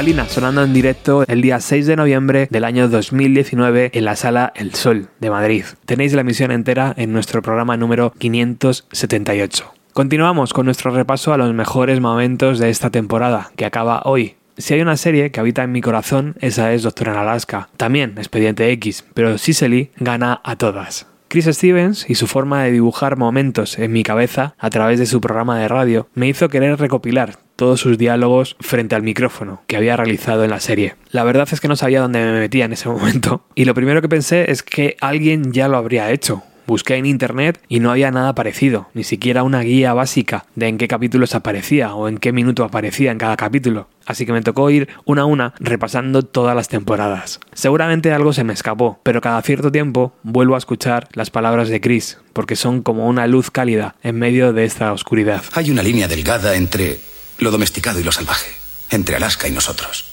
Sonando 0.07 0.63
en 0.63 0.71
directo 0.71 1.25
el 1.27 1.41
día 1.41 1.59
6 1.59 1.85
de 1.85 1.97
noviembre 1.97 2.47
del 2.49 2.63
año 2.63 2.87
2019 2.87 3.91
en 3.93 4.05
la 4.05 4.15
sala 4.15 4.53
El 4.55 4.73
Sol 4.73 5.09
de 5.19 5.29
Madrid. 5.29 5.65
Tenéis 5.85 6.13
la 6.13 6.21
emisión 6.21 6.51
entera 6.51 6.93
en 6.95 7.11
nuestro 7.11 7.41
programa 7.41 7.75
número 7.75 8.13
578. 8.17 9.73
Continuamos 9.91 10.53
con 10.53 10.65
nuestro 10.65 10.91
repaso 10.91 11.33
a 11.33 11.37
los 11.37 11.53
mejores 11.53 11.99
momentos 11.99 12.57
de 12.57 12.69
esta 12.69 12.89
temporada, 12.89 13.51
que 13.57 13.65
acaba 13.65 14.01
hoy. 14.05 14.37
Si 14.57 14.73
hay 14.73 14.79
una 14.79 14.95
serie 14.95 15.29
que 15.31 15.41
habita 15.41 15.63
en 15.63 15.73
mi 15.73 15.81
corazón, 15.81 16.35
esa 16.39 16.71
es 16.71 16.83
Doctor 16.83 17.09
en 17.09 17.15
Alaska. 17.15 17.67
También 17.75 18.13
Expediente 18.17 18.71
X, 18.71 19.03
pero 19.13 19.37
Cicely 19.37 19.91
gana 19.97 20.39
a 20.45 20.55
todas. 20.55 21.05
Chris 21.29 21.45
Stevens 21.45 22.09
y 22.09 22.15
su 22.15 22.27
forma 22.27 22.63
de 22.63 22.71
dibujar 22.71 23.17
momentos 23.17 23.77
en 23.79 23.91
mi 23.91 24.03
cabeza 24.03 24.55
a 24.57 24.69
través 24.69 24.97
de 24.99 25.05
su 25.05 25.19
programa 25.19 25.59
de 25.59 25.67
radio 25.67 26.07
me 26.13 26.27
hizo 26.27 26.47
querer 26.47 26.79
recopilar 26.79 27.37
todos 27.57 27.81
sus 27.81 27.97
diálogos 27.97 28.55
frente 28.59 28.95
al 28.95 29.03
micrófono 29.03 29.61
que 29.67 29.75
había 29.75 29.97
realizado 29.97 30.43
en 30.45 30.51
la 30.51 30.59
serie. 30.59 30.95
La 31.11 31.23
verdad 31.23 31.47
es 31.51 31.59
que 31.59 31.67
no 31.67 31.75
sabía 31.75 32.01
dónde 32.01 32.19
me 32.19 32.39
metía 32.39 32.65
en 32.65 32.73
ese 32.73 32.87
momento 32.89 33.43
y 33.55 33.65
lo 33.65 33.73
primero 33.73 34.01
que 34.01 34.09
pensé 34.09 34.51
es 34.51 34.63
que 34.63 34.95
alguien 35.01 35.51
ya 35.51 35.67
lo 35.67 35.77
habría 35.77 36.11
hecho. 36.11 36.43
Busqué 36.67 36.95
en 36.95 37.05
internet 37.05 37.61
y 37.69 37.79
no 37.79 37.91
había 37.91 38.11
nada 38.11 38.35
parecido, 38.35 38.89
ni 38.93 39.05
siquiera 39.05 39.43
una 39.43 39.61
guía 39.61 39.93
básica 39.93 40.45
de 40.55 40.67
en 40.67 40.77
qué 40.77 40.89
capítulos 40.89 41.33
aparecía 41.33 41.95
o 41.95 42.09
en 42.09 42.17
qué 42.17 42.33
minuto 42.33 42.65
aparecía 42.65 43.11
en 43.11 43.17
cada 43.17 43.37
capítulo. 43.37 43.87
Así 44.05 44.25
que 44.25 44.33
me 44.33 44.41
tocó 44.41 44.69
ir 44.69 44.89
una 45.05 45.21
a 45.21 45.25
una 45.25 45.53
repasando 45.61 46.23
todas 46.23 46.57
las 46.57 46.67
temporadas. 46.67 47.39
Seguramente 47.53 48.11
algo 48.11 48.33
se 48.33 48.43
me 48.43 48.51
escapó, 48.51 48.99
pero 49.03 49.21
cada 49.21 49.41
cierto 49.41 49.71
tiempo 49.71 50.13
vuelvo 50.23 50.55
a 50.55 50.57
escuchar 50.57 51.07
las 51.13 51.29
palabras 51.29 51.69
de 51.69 51.79
Chris, 51.79 52.17
porque 52.33 52.57
son 52.57 52.81
como 52.81 53.07
una 53.07 53.27
luz 53.27 53.49
cálida 53.49 53.95
en 54.03 54.19
medio 54.19 54.51
de 54.51 54.65
esta 54.65 54.91
oscuridad. 54.91 55.43
Hay 55.53 55.71
una 55.71 55.83
línea 55.83 56.09
delgada 56.09 56.55
entre 56.55 56.99
lo 57.39 57.49
domesticado 57.49 58.01
y 58.01 58.03
lo 58.03 58.11
salvaje, 58.11 58.51
entre 58.89 59.15
Alaska 59.15 59.47
y 59.47 59.51
nosotros. 59.51 60.05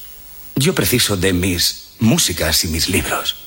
Yo 0.54 0.72
preciso 0.72 1.16
de 1.16 1.32
mis 1.32 1.96
músicas 1.98 2.64
y 2.64 2.68
mis 2.68 2.88
libros. 2.88 3.43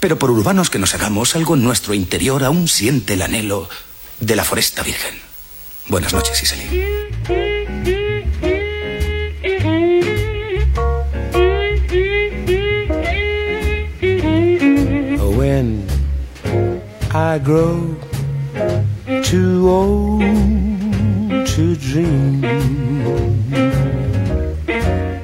Pero 0.00 0.18
por 0.18 0.30
urbanos 0.30 0.70
que 0.70 0.78
nos 0.78 0.94
hagamos, 0.94 1.34
algo 1.36 1.54
en 1.54 1.64
nuestro 1.64 1.94
interior 1.94 2.44
aún 2.44 2.68
siente 2.68 3.14
el 3.14 3.22
anhelo 3.22 3.68
de 4.20 4.36
la 4.36 4.44
foresta 4.44 4.82
virgen. 4.82 5.14
Buenas 5.88 6.12
noches, 6.12 6.42
Iseli. 6.42 6.82
When 15.36 15.88
I 17.12 17.38
grow 17.38 17.96
too 19.24 19.68
old 19.68 20.20
to 21.46 21.74
dream, 21.76 22.44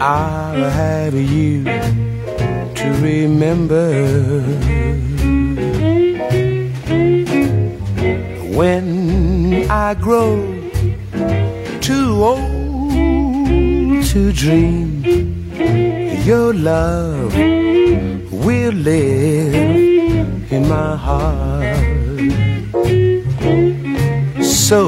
I'll 0.01 0.71
have 0.71 1.15
you 1.15 1.65
to 2.89 2.95
remember. 3.03 4.43
When 8.59 9.71
I 9.71 9.95
grow 9.95 10.37
too 11.81 12.25
old 12.33 14.05
to 14.13 14.33
dream, 14.33 15.05
your 16.25 16.53
love 16.55 17.35
will 18.45 18.73
live 18.73 19.55
in 20.53 20.69
my 20.69 20.97
heart. 20.97 21.77
So 24.43 24.81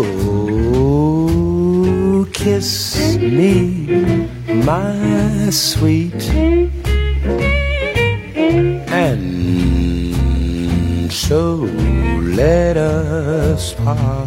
kiss 2.32 3.16
me, 3.16 3.86
my 4.64 5.50
sweet, 5.50 6.22
so 11.30 11.58
let 12.40 12.76
us 12.76 13.74
part. 13.74 14.26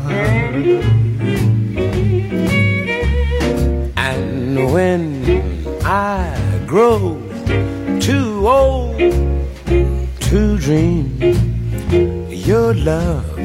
And 3.97 4.71
when 4.71 5.03
I 5.83 6.63
grow 6.65 7.19
too 7.99 8.47
old 8.47 8.97
to 10.29 10.57
dream, 10.57 11.19
your 12.29 12.73
love 12.73 13.35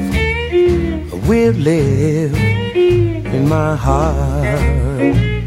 will 1.27 1.51
live 1.51 2.33
in 2.33 3.49
my 3.49 3.75
heart. 3.75 5.38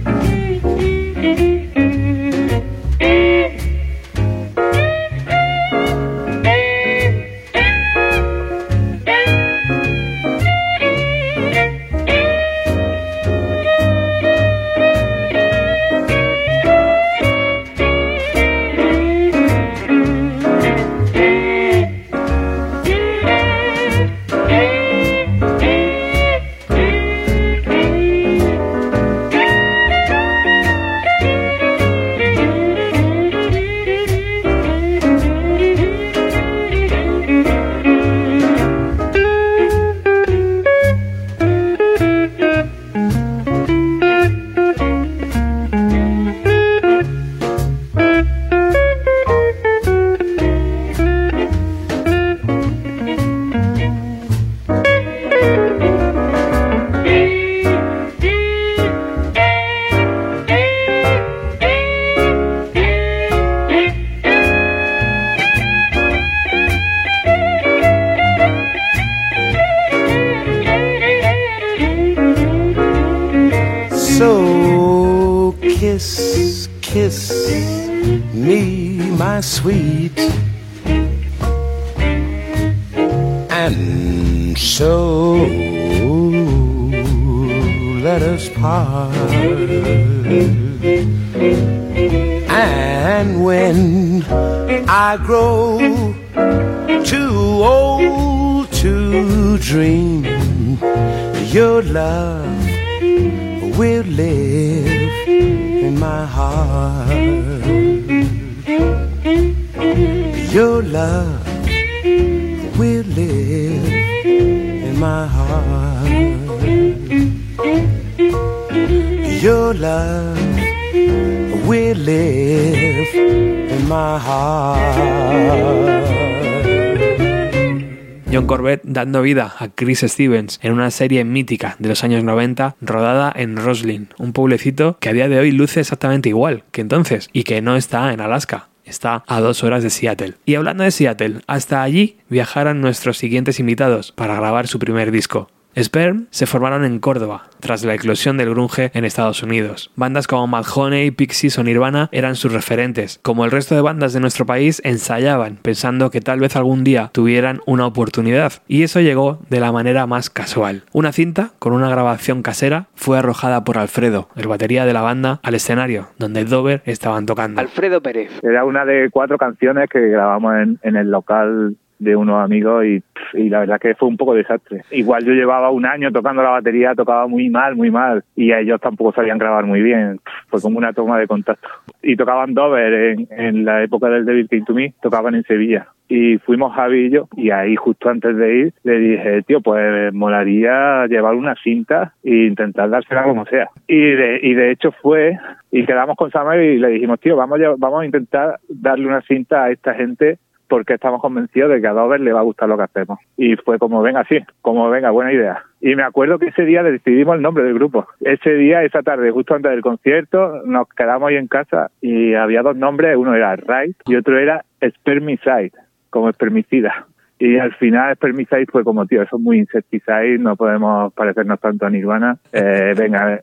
Dando 129.03 129.23
vida 129.23 129.53
a 129.59 129.67
Chris 129.67 130.05
Stevens 130.07 130.61
en 130.63 130.73
una 130.73 130.93
serie 130.93 131.25
mítica 131.25 131.75
de 131.81 131.89
los 131.89 132.05
años 132.05 132.23
90 132.23 132.77
rodada 132.81 133.33
en 133.35 133.57
Roslyn, 133.57 134.09
un 134.17 134.33
pueblecito 134.33 134.97
que 135.01 135.09
a 135.09 135.13
día 135.13 135.29
de 135.29 135.41
hoy 135.41 135.51
luce 135.51 135.81
exactamente 135.81 136.29
igual 136.29 136.63
que 136.71 136.83
entonces 136.83 137.29
y 137.33 137.43
que 137.43 137.61
no 137.63 137.75
está 137.75 138.13
en 138.13 138.21
Alaska. 138.21 138.69
Está 138.85 139.25
a 139.27 139.41
dos 139.41 139.65
horas 139.65 139.83
de 139.83 139.91
Seattle. 139.91 140.35
Y 140.45 140.55
hablando 140.55 140.85
de 140.85 140.93
Seattle, 140.93 141.41
hasta 141.49 141.83
allí 141.83 142.19
viajaron 142.29 142.81
nuestros 142.81 143.19
siguientes 143.19 143.59
invitados 143.59 144.13
para 144.13 144.37
grabar 144.37 144.69
su 144.69 144.79
primer 144.79 145.11
disco. 145.11 145.51
Sperm 145.77 146.27
se 146.31 146.47
formaron 146.47 146.85
en 146.85 146.99
Córdoba, 146.99 147.45
tras 147.61 147.85
la 147.85 147.95
eclosión 147.95 148.37
del 148.37 148.51
grunge 148.51 148.91
en 148.95 149.05
Estados 149.05 149.43
Unidos. 149.43 149.91
Bandas 149.97 150.27
como 150.27 150.47
Madhoney, 150.47 151.11
Pixies 151.11 151.59
o 151.59 151.65
Nirvana 151.65 152.09
eran 152.13 152.37
sus 152.37 152.53
referentes. 152.53 153.21
Como 153.23 153.45
el 153.45 153.51
resto 153.51 153.75
de 153.75 153.81
bandas 153.81 154.13
de 154.13 154.21
nuestro 154.21 154.45
país, 154.45 154.83
ensayaban, 154.85 155.57
pensando 155.63 156.11
que 156.11 156.21
tal 156.21 156.41
vez 156.41 156.57
algún 156.57 156.85
día 156.85 157.11
tuvieran 157.13 157.61
una 157.67 157.87
oportunidad. 157.87 158.53
Y 158.69 158.83
eso 158.83 159.01
llegó 159.01 159.39
de 159.49 159.61
la 159.61 159.73
manera 159.73 160.07
más 160.07 160.29
casual. 160.29 160.83
Una 160.93 161.13
cinta, 161.13 161.53
con 161.59 161.73
una 161.73 161.89
grabación 161.89 162.43
casera, 162.43 162.89
fue 162.95 163.19
arrojada 163.19 163.65
por 163.65 163.79
Alfredo, 163.79 164.29
el 164.37 164.49
batería 164.49 164.85
de 164.85 164.93
la 164.93 165.01
banda, 165.03 165.41
al 165.43 165.55
escenario, 165.55 166.09
donde 166.19 166.45
Dover 166.45 166.83
estaban 166.85 167.25
tocando. 167.25 167.61
Alfredo 167.61 168.03
Pérez. 168.03 168.31
Era 168.43 168.65
una 168.65 168.85
de 168.85 169.09
cuatro 169.11 169.39
canciones 169.39 169.89
que 169.89 170.01
grabamos 170.01 170.55
en, 170.57 170.79
en 170.83 170.97
el 170.97 171.11
local 171.11 171.77
de 172.03 172.17
unos 172.17 172.43
amigos 172.43 172.85
y, 172.85 173.03
y, 173.35 173.49
la 173.49 173.61
verdad 173.61 173.81
que 173.81 173.95
fue 173.95 174.09
un 174.09 174.17
poco 174.17 174.35
desastre. 174.35 174.83
Igual 174.91 175.25
yo 175.25 175.33
llevaba 175.33 175.71
un 175.71 175.87
año 175.87 176.11
tocando 176.11 176.43
la 176.43 176.51
batería, 176.51 176.95
tocaba 176.95 177.27
muy 177.27 177.49
mal, 177.49 177.77
muy 177.77 177.91
mal 177.91 178.25
y 178.35 178.53
ellos 178.53 178.81
tampoco 178.81 179.13
sabían 179.13 179.39
grabar 179.39 179.65
muy 179.65 179.83
bien. 179.83 180.21
Fue 180.49 180.61
como 180.61 180.79
una 180.79 180.93
toma 180.93 181.19
de 181.19 181.27
contacto. 181.27 181.69
Y 182.03 182.17
tocaban 182.17 182.55
Dover 182.55 182.93
en, 182.93 183.29
en 183.31 183.65
la 183.65 183.83
época 183.83 184.09
del 184.09 184.25
Devil 184.25 184.49
Came 184.49 184.65
to 184.65 184.75
Me, 184.75 184.95
tocaban 185.01 185.35
en 185.35 185.45
Sevilla. 185.45 185.89
Y 186.15 186.37
fuimos 186.39 186.75
Javi 186.75 187.07
y 187.07 187.11
yo, 187.11 187.27
y 187.37 187.51
ahí 187.51 187.75
justo 187.75 188.11
antes 188.11 188.37
de 188.37 188.55
ir 188.55 188.75
le 188.83 188.99
dije, 188.99 189.43
tío, 189.45 189.63
pues 189.63 190.13
molaría 190.13 191.07
llevar 191.07 191.35
una 191.35 191.55
cinta 191.55 192.13
e 192.23 192.49
intentar 192.49 192.91
dársela 192.91 193.23
como 193.23 193.47
sea. 193.47 193.71
Y 193.87 193.99
de, 193.99 194.41
y 194.43 194.53
de 194.53 194.73
hecho 194.73 194.93
fue, 195.01 195.39
y 195.71 195.87
quedamos 195.87 196.17
con 196.17 196.31
Samuel 196.31 196.61
y 196.61 196.79
le 196.79 196.89
dijimos, 196.89 197.19
tío, 197.19 197.35
vamos 197.35 197.59
a, 197.63 197.75
vamos 197.79 198.03
a 198.03 198.05
intentar 198.05 198.61
darle 198.69 199.07
una 199.07 199.23
cinta 199.23 199.65
a 199.65 199.71
esta 199.71 199.95
gente 199.95 200.39
porque 200.73 200.95
estamos 200.95 201.21
convencidos 201.21 201.69
de 201.69 201.83
que 201.83 201.87
a 201.87 201.93
Dover 201.93 202.19
le 202.19 202.33
va 202.33 202.41
a 202.41 202.45
gustar 202.45 202.67
lo 202.67 202.79
que 202.79 202.85
hacemos. 202.85 203.19
Y 203.37 203.57
fue 203.57 203.79
como, 203.79 204.01
venga, 204.01 204.25
sí, 204.27 204.39
como, 204.63 204.89
venga, 204.89 205.11
buena 205.11 205.31
idea. 205.31 205.63
Y 205.83 205.95
me 205.97 206.03
acuerdo 206.03 206.39
que 206.39 206.47
ese 206.47 206.65
día 206.65 206.83
decidimos 206.83 207.37
el 207.37 207.43
nombre 207.43 207.63
del 207.63 207.75
grupo. 207.75 208.07
Ese 208.23 208.55
día, 208.55 208.83
esa 208.83 209.03
tarde, 209.03 209.31
justo 209.33 209.55
antes 209.55 209.71
del 209.71 209.83
concierto, 209.83 210.63
nos 210.65 210.89
quedamos 210.89 211.29
ahí 211.29 211.37
en 211.37 211.47
casa 211.47 211.91
y 212.01 212.33
había 212.33 212.63
dos 212.63 212.75
nombres, 212.75 213.19
uno 213.19 213.35
era 213.35 213.55
Right 213.55 213.99
y 214.07 214.17
otro 214.17 214.39
era 214.39 214.65
Spermicide, 214.83 215.73
como 216.09 216.31
espermicida. 216.31 217.07
Y 217.39 217.59
al 217.59 217.75
final 217.75 218.15
Spermicide 218.15 218.65
fue 218.73 218.83
como, 218.83 219.05
tío, 219.05 219.21
eso 219.21 219.37
es 219.37 219.43
muy 219.43 219.59
insecticide, 219.59 220.39
no 220.39 220.57
podemos 220.57 221.13
parecernos 221.13 221.61
tanto 221.61 221.85
a 221.85 221.91
Nirvana. 221.91 222.39
Eh, 222.51 222.95
venga, 222.99 223.43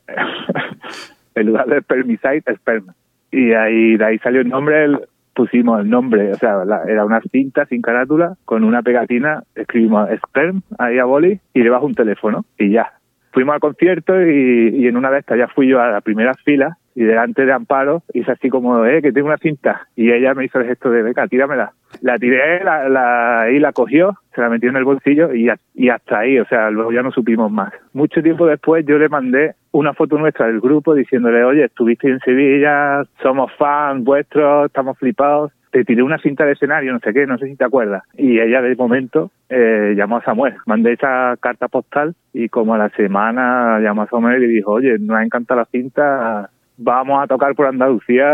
en 1.36 1.46
lugar 1.46 1.68
de 1.68 1.82
Spermicide, 1.82 2.56
Sperm. 2.56 2.88
Y 3.32 3.54
ahí, 3.54 3.98
de 3.98 4.04
ahí 4.04 4.18
salió 4.18 4.42
el 4.42 4.50
nombre, 4.50 4.86
el, 4.86 5.00
pusimos 5.40 5.80
el 5.80 5.90
nombre, 5.90 6.34
o 6.34 6.36
sea, 6.36 6.66
la, 6.66 6.84
era 6.84 7.06
una 7.06 7.22
cinta 7.22 7.66
sin 7.66 7.82
carátula, 7.82 8.36
con 8.44 8.66
una 8.66 8.82
pegatina, 8.82 9.44
escribimos 9.56 10.10
Sperm 10.10 10.64
ahí 10.78 11.00
a 11.00 11.06
boli 11.06 11.40
y 11.54 11.62
debajo 11.62 11.86
un 11.86 11.96
teléfono 11.96 12.44
y 12.58 12.72
ya. 12.72 12.99
Fuimos 13.32 13.54
al 13.54 13.60
concierto 13.60 14.20
y, 14.22 14.76
y 14.76 14.88
en 14.88 14.98
una 14.98 15.12
de 15.12 15.20
estas 15.20 15.38
ya 15.38 15.48
fui 15.48 15.68
yo 15.68 15.82
a 15.82 15.90
la 15.90 16.02
primera 16.02 16.34
fila 16.46 16.78
y 17.00 17.04
delante 17.04 17.46
de 17.46 17.54
Amparo 17.54 18.04
hice 18.14 18.32
así 18.32 18.50
como, 18.50 18.86
eh, 18.86 19.02
que 19.02 19.14
tengo 19.14 19.28
una 19.28 19.38
cinta. 19.38 19.88
Y 19.96 20.12
ella 20.12 20.34
me 20.34 20.44
hizo 20.44 20.60
el 20.60 20.68
gesto 20.68 20.90
de, 20.90 21.02
venga, 21.02 21.28
tíramela. 21.28 21.72
La 22.02 22.20
tiré, 22.20 22.62
la, 22.64 22.90
la, 22.90 23.50
y 23.50 23.60
la 23.60 23.72
cogió, 23.72 24.18
se 24.36 24.42
la 24.42 24.50
metió 24.50 24.70
en 24.70 24.76
el 24.76 24.84
bolsillo 24.84 25.34
y, 25.34 25.50
y 25.76 25.90
hasta 25.90 26.20
ahí, 26.20 26.38
o 26.40 26.46
sea, 26.46 26.70
luego 26.70 26.92
ya 26.92 27.02
no 27.02 27.12
supimos 27.12 27.50
más. 27.52 27.72
Mucho 27.94 28.22
tiempo 28.22 28.46
después 28.46 28.86
yo 28.86 28.98
le 28.98 29.08
mandé 29.08 29.54
una 29.72 29.94
foto 29.94 30.18
nuestra 30.18 30.48
del 30.48 30.60
grupo 30.60 30.94
diciéndole, 30.94 31.44
oye, 31.44 31.64
estuviste 31.66 32.10
en 32.10 32.20
Sevilla, 32.20 33.04
somos 33.22 33.50
fans 33.58 34.04
vuestros, 34.04 34.66
estamos 34.66 34.98
flipados 34.98 35.54
te 35.72 35.84
tiré 35.86 36.04
una 36.04 36.18
cinta 36.18 36.46
de 36.46 36.54
escenario, 36.54 36.94
no 36.94 37.00
sé 37.00 37.14
qué, 37.14 37.26
no 37.26 37.38
sé 37.38 37.48
si 37.48 37.56
te 37.56 37.66
acuerdas. 37.66 38.04
Y 38.18 38.40
ella 38.40 38.62
de 38.62 38.76
momento 38.76 39.32
eh, 39.50 39.94
llamó 39.96 40.18
a 40.18 40.24
Samuel. 40.24 40.56
Mandé 40.66 40.94
esa 40.94 41.36
carta 41.40 41.68
postal 41.68 42.16
y 42.34 42.50
como 42.50 42.74
a 42.74 42.78
la 42.78 42.90
semana 42.90 43.80
llamó 43.80 44.04
a 44.04 44.08
Samuel 44.08 44.44
y 44.44 44.48
dijo, 44.48 44.72
oye, 44.72 44.98
nos 45.00 45.18
ha 45.18 45.24
encantado 45.24 45.60
la 45.60 45.66
cinta, 45.66 46.50
vamos 46.78 47.22
a 47.22 47.28
tocar 47.28 47.54
por 47.56 47.68
Andalucía, 47.68 48.26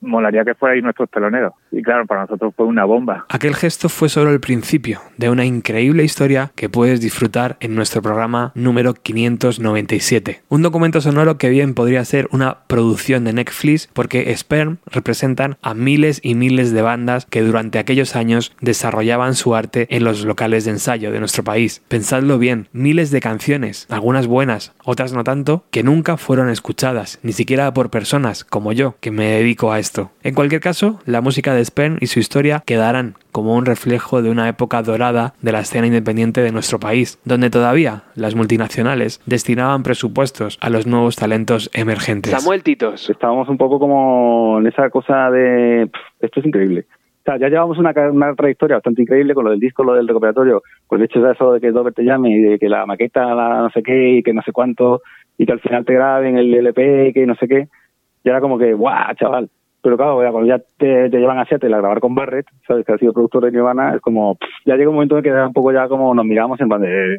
molaría 0.00 0.44
que 0.44 0.54
fuerais 0.54 0.82
nuestros 0.82 1.10
teloneros. 1.10 1.52
Y 1.72 1.82
claro, 1.82 2.06
para 2.06 2.22
nosotros 2.22 2.52
fue 2.56 2.66
una 2.66 2.84
bomba. 2.84 3.26
Aquel 3.28 3.54
gesto 3.54 3.88
fue 3.88 4.08
solo 4.08 4.30
el 4.30 4.40
principio 4.40 5.00
de 5.16 5.30
una 5.30 5.44
increíble 5.44 6.04
historia 6.04 6.52
que 6.54 6.68
puedes 6.68 7.00
disfrutar 7.00 7.56
en 7.60 7.74
nuestro 7.74 8.02
programa 8.02 8.52
número 8.54 8.94
597. 8.94 10.42
Un 10.48 10.62
documento 10.62 11.00
sonoro 11.00 11.38
que 11.38 11.48
bien 11.48 11.74
podría 11.74 12.04
ser 12.04 12.28
una 12.32 12.58
producción 12.66 13.24
de 13.24 13.32
Netflix 13.32 13.88
porque 13.92 14.34
Sperm 14.36 14.78
representan 14.86 15.56
a 15.62 15.74
miles 15.74 16.20
y 16.22 16.34
miles 16.34 16.72
de 16.72 16.82
bandas 16.82 17.26
que 17.26 17.42
durante 17.42 17.78
aquellos 17.78 18.16
años 18.16 18.54
desarrollaban 18.60 19.34
su 19.34 19.54
arte 19.54 19.86
en 19.90 20.04
los 20.04 20.24
locales 20.24 20.64
de 20.64 20.72
ensayo 20.72 21.12
de 21.12 21.20
nuestro 21.20 21.44
país. 21.44 21.82
Pensadlo 21.88 22.38
bien, 22.38 22.68
miles 22.72 23.10
de 23.10 23.20
canciones, 23.20 23.86
algunas 23.90 24.26
buenas, 24.26 24.72
otras 24.84 25.12
no 25.12 25.24
tanto, 25.24 25.64
que 25.70 25.82
nunca 25.82 26.16
fueron 26.16 26.48
escuchadas, 26.48 27.18
ni 27.22 27.32
siquiera 27.32 27.72
por 27.74 27.90
personas 27.90 28.44
como 28.44 28.72
yo, 28.72 28.96
que 29.00 29.10
me 29.10 29.26
dedico 29.26 29.72
a 29.72 29.78
esto. 29.90 30.10
En 30.22 30.34
cualquier 30.34 30.60
caso, 30.60 31.00
la 31.04 31.20
música 31.20 31.52
de 31.52 31.64
Sperm 31.64 31.96
y 32.00 32.06
su 32.06 32.20
historia 32.20 32.62
quedarán 32.64 33.14
como 33.32 33.56
un 33.56 33.66
reflejo 33.66 34.22
de 34.22 34.30
una 34.30 34.48
época 34.48 34.82
dorada 34.82 35.34
de 35.42 35.50
la 35.50 35.60
escena 35.60 35.88
independiente 35.88 36.42
de 36.42 36.52
nuestro 36.52 36.78
país, 36.78 37.18
donde 37.24 37.50
todavía 37.50 38.04
las 38.14 38.36
multinacionales 38.36 39.20
destinaban 39.26 39.82
presupuestos 39.82 40.58
a 40.60 40.70
los 40.70 40.86
nuevos 40.86 41.16
talentos 41.16 41.70
emergentes. 41.74 42.30
Samuel 42.32 42.62
Titos. 42.62 43.10
Estábamos 43.10 43.48
un 43.48 43.58
poco 43.58 43.80
como 43.80 44.58
en 44.60 44.68
esa 44.68 44.90
cosa 44.90 45.28
de, 45.30 45.88
"Pff, 45.92 46.24
esto 46.24 46.38
es 46.40 46.46
increíble. 46.46 46.86
O 46.90 47.22
sea, 47.24 47.36
ya 47.38 47.48
llevamos 47.48 47.76
una, 47.78 47.92
una 48.12 48.34
trayectoria 48.34 48.76
bastante 48.76 49.02
increíble 49.02 49.34
con 49.34 49.44
lo 49.44 49.50
del 49.50 49.60
disco, 49.60 49.82
lo 49.82 49.94
del 49.94 50.06
recuperatorio, 50.06 50.62
con 50.86 51.00
el 51.00 51.06
hecho 51.06 51.20
de 51.20 51.32
eso 51.32 51.52
de 51.52 51.60
que 51.60 51.72
Dover 51.72 51.92
te 51.92 52.04
llame 52.04 52.30
y 52.30 52.40
de 52.42 52.58
que 52.60 52.68
la 52.68 52.86
maqueta, 52.86 53.34
la 53.34 53.58
no 53.62 53.70
sé 53.70 53.82
qué, 53.82 54.18
y 54.18 54.22
que 54.22 54.32
no 54.32 54.42
sé 54.42 54.52
cuánto, 54.52 55.02
y 55.36 55.46
que 55.46 55.52
al 55.52 55.60
final 55.60 55.84
te 55.84 55.94
graben 55.94 56.38
el 56.38 56.54
LP, 56.54 57.08
y 57.08 57.12
que 57.12 57.26
no 57.26 57.34
sé 57.34 57.48
qué. 57.48 57.68
Y 58.24 58.28
era 58.28 58.40
como 58.40 58.56
que, 58.58 58.72
guau, 58.72 59.14
chaval. 59.18 59.48
Pero 59.82 59.96
claro, 59.96 60.22
ya 60.22 60.30
cuando 60.30 60.48
ya 60.48 60.58
te, 60.58 61.08
te 61.08 61.18
llevan 61.18 61.38
a 61.38 61.46
Seattle 61.46 61.74
a 61.74 61.78
grabar 61.78 62.00
con 62.00 62.14
Barrett, 62.14 62.46
sabes 62.66 62.84
que 62.84 62.92
ha 62.92 62.98
sido 62.98 63.12
productor 63.12 63.44
de 63.44 63.52
Nirvana, 63.52 63.94
es 63.94 64.00
como, 64.00 64.36
ya 64.66 64.76
llega 64.76 64.90
un 64.90 64.96
momento 64.96 65.16
en 65.16 65.22
que 65.22 65.32
un 65.32 65.52
poco 65.52 65.72
ya 65.72 65.88
como 65.88 66.14
nos 66.14 66.24
miramos 66.24 66.60
en 66.60 66.68
plan 66.68 66.82
de, 66.82 67.14
eh, 67.14 67.18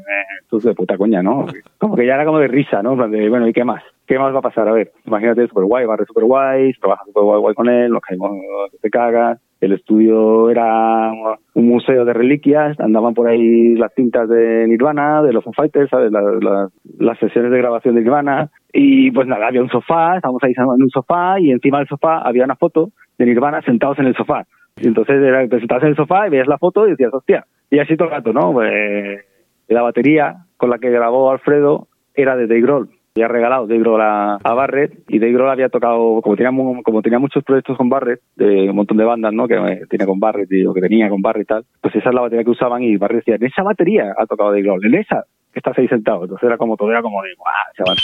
de 0.52 0.74
puta 0.76 0.98
coña, 0.98 1.24
¿no? 1.24 1.46
Como 1.80 1.96
que 1.96 2.06
ya 2.06 2.16
era 2.16 2.26
como 2.26 2.40
de 2.40 2.48
risa, 2.48 2.84
¿no? 2.84 2.92
En 2.92 2.98
plan 2.98 3.12
de, 3.12 3.30
bueno, 3.30 3.48
¿y 3.48 3.54
qué 3.54 3.64
más? 3.64 3.84
¿Qué 4.06 4.20
más 4.20 4.34
va 4.34 4.40
a 4.40 4.44
pasar? 4.44 4.68
A 4.68 4.74
ver, 4.74 4.92
imagínate, 5.06 5.48
super 5.48 5.64
guay, 5.64 5.86
Barrett 5.86 6.08
super 6.08 6.26
guay, 6.26 6.74
trabaja 6.74 7.06
super 7.06 7.24
guay, 7.24 7.40
guay 7.40 7.56
con 7.56 7.70
él, 7.70 7.92
nos 7.92 8.02
caímos, 8.02 8.32
te 8.82 8.90
cagas. 8.90 9.40
El 9.62 9.74
estudio 9.74 10.50
era 10.50 11.12
un 11.54 11.68
museo 11.68 12.04
de 12.04 12.14
reliquias, 12.14 12.80
andaban 12.80 13.14
por 13.14 13.28
ahí 13.30 13.76
las 13.76 13.94
cintas 13.94 14.28
de 14.28 14.66
Nirvana, 14.68 15.22
de 15.22 15.32
los 15.34 15.44
Foo 15.44 15.54
Fighters, 15.54 15.90
¿sabes? 15.90 16.12
La- 16.12 16.22
la- 16.22 16.70
las 16.98 17.20
sesiones 17.20 17.52
de 17.52 17.60
grabación 17.60 17.94
de 17.96 18.02
Nirvana. 18.02 18.50
Y 18.74 19.12
pues 19.12 19.28
nada, 19.28 19.48
había 19.48 19.62
un 19.62 19.70
sofá, 19.70 20.16
estábamos 20.16 20.44
ahí 20.44 20.54
en 20.58 20.84
un 20.84 20.90
sofá 20.90 21.40
y 21.40 21.52
encima 21.52 21.78
del 21.78 21.88
sofá 21.88 22.18
había 22.24 22.44
una 22.44 22.56
foto 22.56 22.90
de 23.20 23.26
Nirvana 23.28 23.62
sentados 23.62 24.00
en 24.00 24.08
el 24.08 24.16
sofá. 24.16 24.46
Y 24.78 24.88
entonces 24.88 25.16
era, 25.22 25.44
en 25.44 25.50
el 25.54 25.96
sofá 25.96 26.26
y 26.28 26.32
veías 26.32 26.48
la 26.48 26.58
foto 26.58 26.88
y 26.88 26.92
decías, 26.92 27.14
hostia. 27.14 27.46
Y 27.70 27.78
así 27.80 27.96
todo 27.96 28.08
el 28.08 28.16
rato, 28.16 28.34
¿no? 28.34 28.52
Pues, 28.54 29.24
la 29.68 29.82
batería 29.84 30.38
con 30.58 30.70
la 30.72 30.80
que 30.80 30.90
grabó 30.90 31.30
Alfredo 31.32 31.88
era 32.16 32.36
de 32.36 32.48
Dave 32.48 32.62
Grohl. 32.62 32.90
Había 33.16 33.28
regalado 33.28 33.68
Dave 33.68 33.84
a, 34.02 34.54
Barrett 34.54 35.04
y 35.10 35.20
Dave 35.20 35.50
había 35.50 35.70
tocado, 35.70 36.22
como 36.22 36.36
tenía, 36.36 36.52
como 36.84 37.02
tenía 37.02 37.20
muchos 37.20 37.44
proyectos 37.44 37.78
con 37.78 37.90
Barrett, 37.90 38.22
de 38.36 38.70
un 38.70 38.76
montón 38.76 38.98
de 38.98 39.04
bandas, 39.04 39.34
¿no? 39.34 39.48
Que 39.48 39.56
eh, 39.56 39.82
tiene 39.90 40.06
con 40.06 40.20
Barrett 40.20 40.52
y 40.52 40.62
lo 40.62 40.74
que 40.74 40.82
tenía 40.82 41.10
con 41.10 41.22
Barrett 41.22 41.44
y 41.44 41.48
tal, 41.48 41.66
pues 41.82 41.96
esa 41.96 42.10
es 42.10 42.16
la 42.16 42.22
batería 42.22 42.46
que 42.46 42.52
usaban 42.52 42.84
y 42.84 42.96
Barrett 42.96 43.26
decía, 43.26 43.36
en 43.36 43.46
esa 43.46 43.64
batería 43.64 44.14
ha 44.18 44.26
tocado 44.26 44.52
Dave 44.52 44.70
en 44.84 44.96
esa, 44.96 45.26
que 45.52 45.60
estás 45.60 45.78
ahí 45.78 45.88
sentado. 45.88 46.24
Entonces 46.24 46.48
era 46.48 46.58
como 46.58 46.78
todo, 46.78 46.90
era 46.90 47.02
como 47.02 47.22
de, 47.22 47.30
¡guau, 47.38 47.54
chaval! 47.76 47.98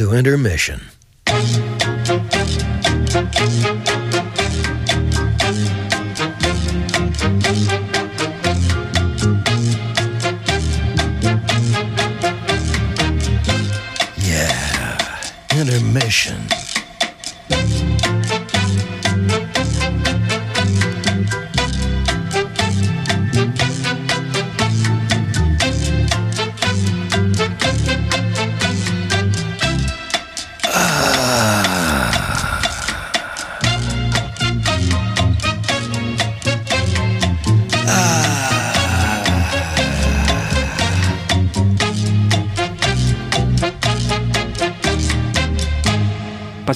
To 0.00 0.14
intermission. 0.14 0.80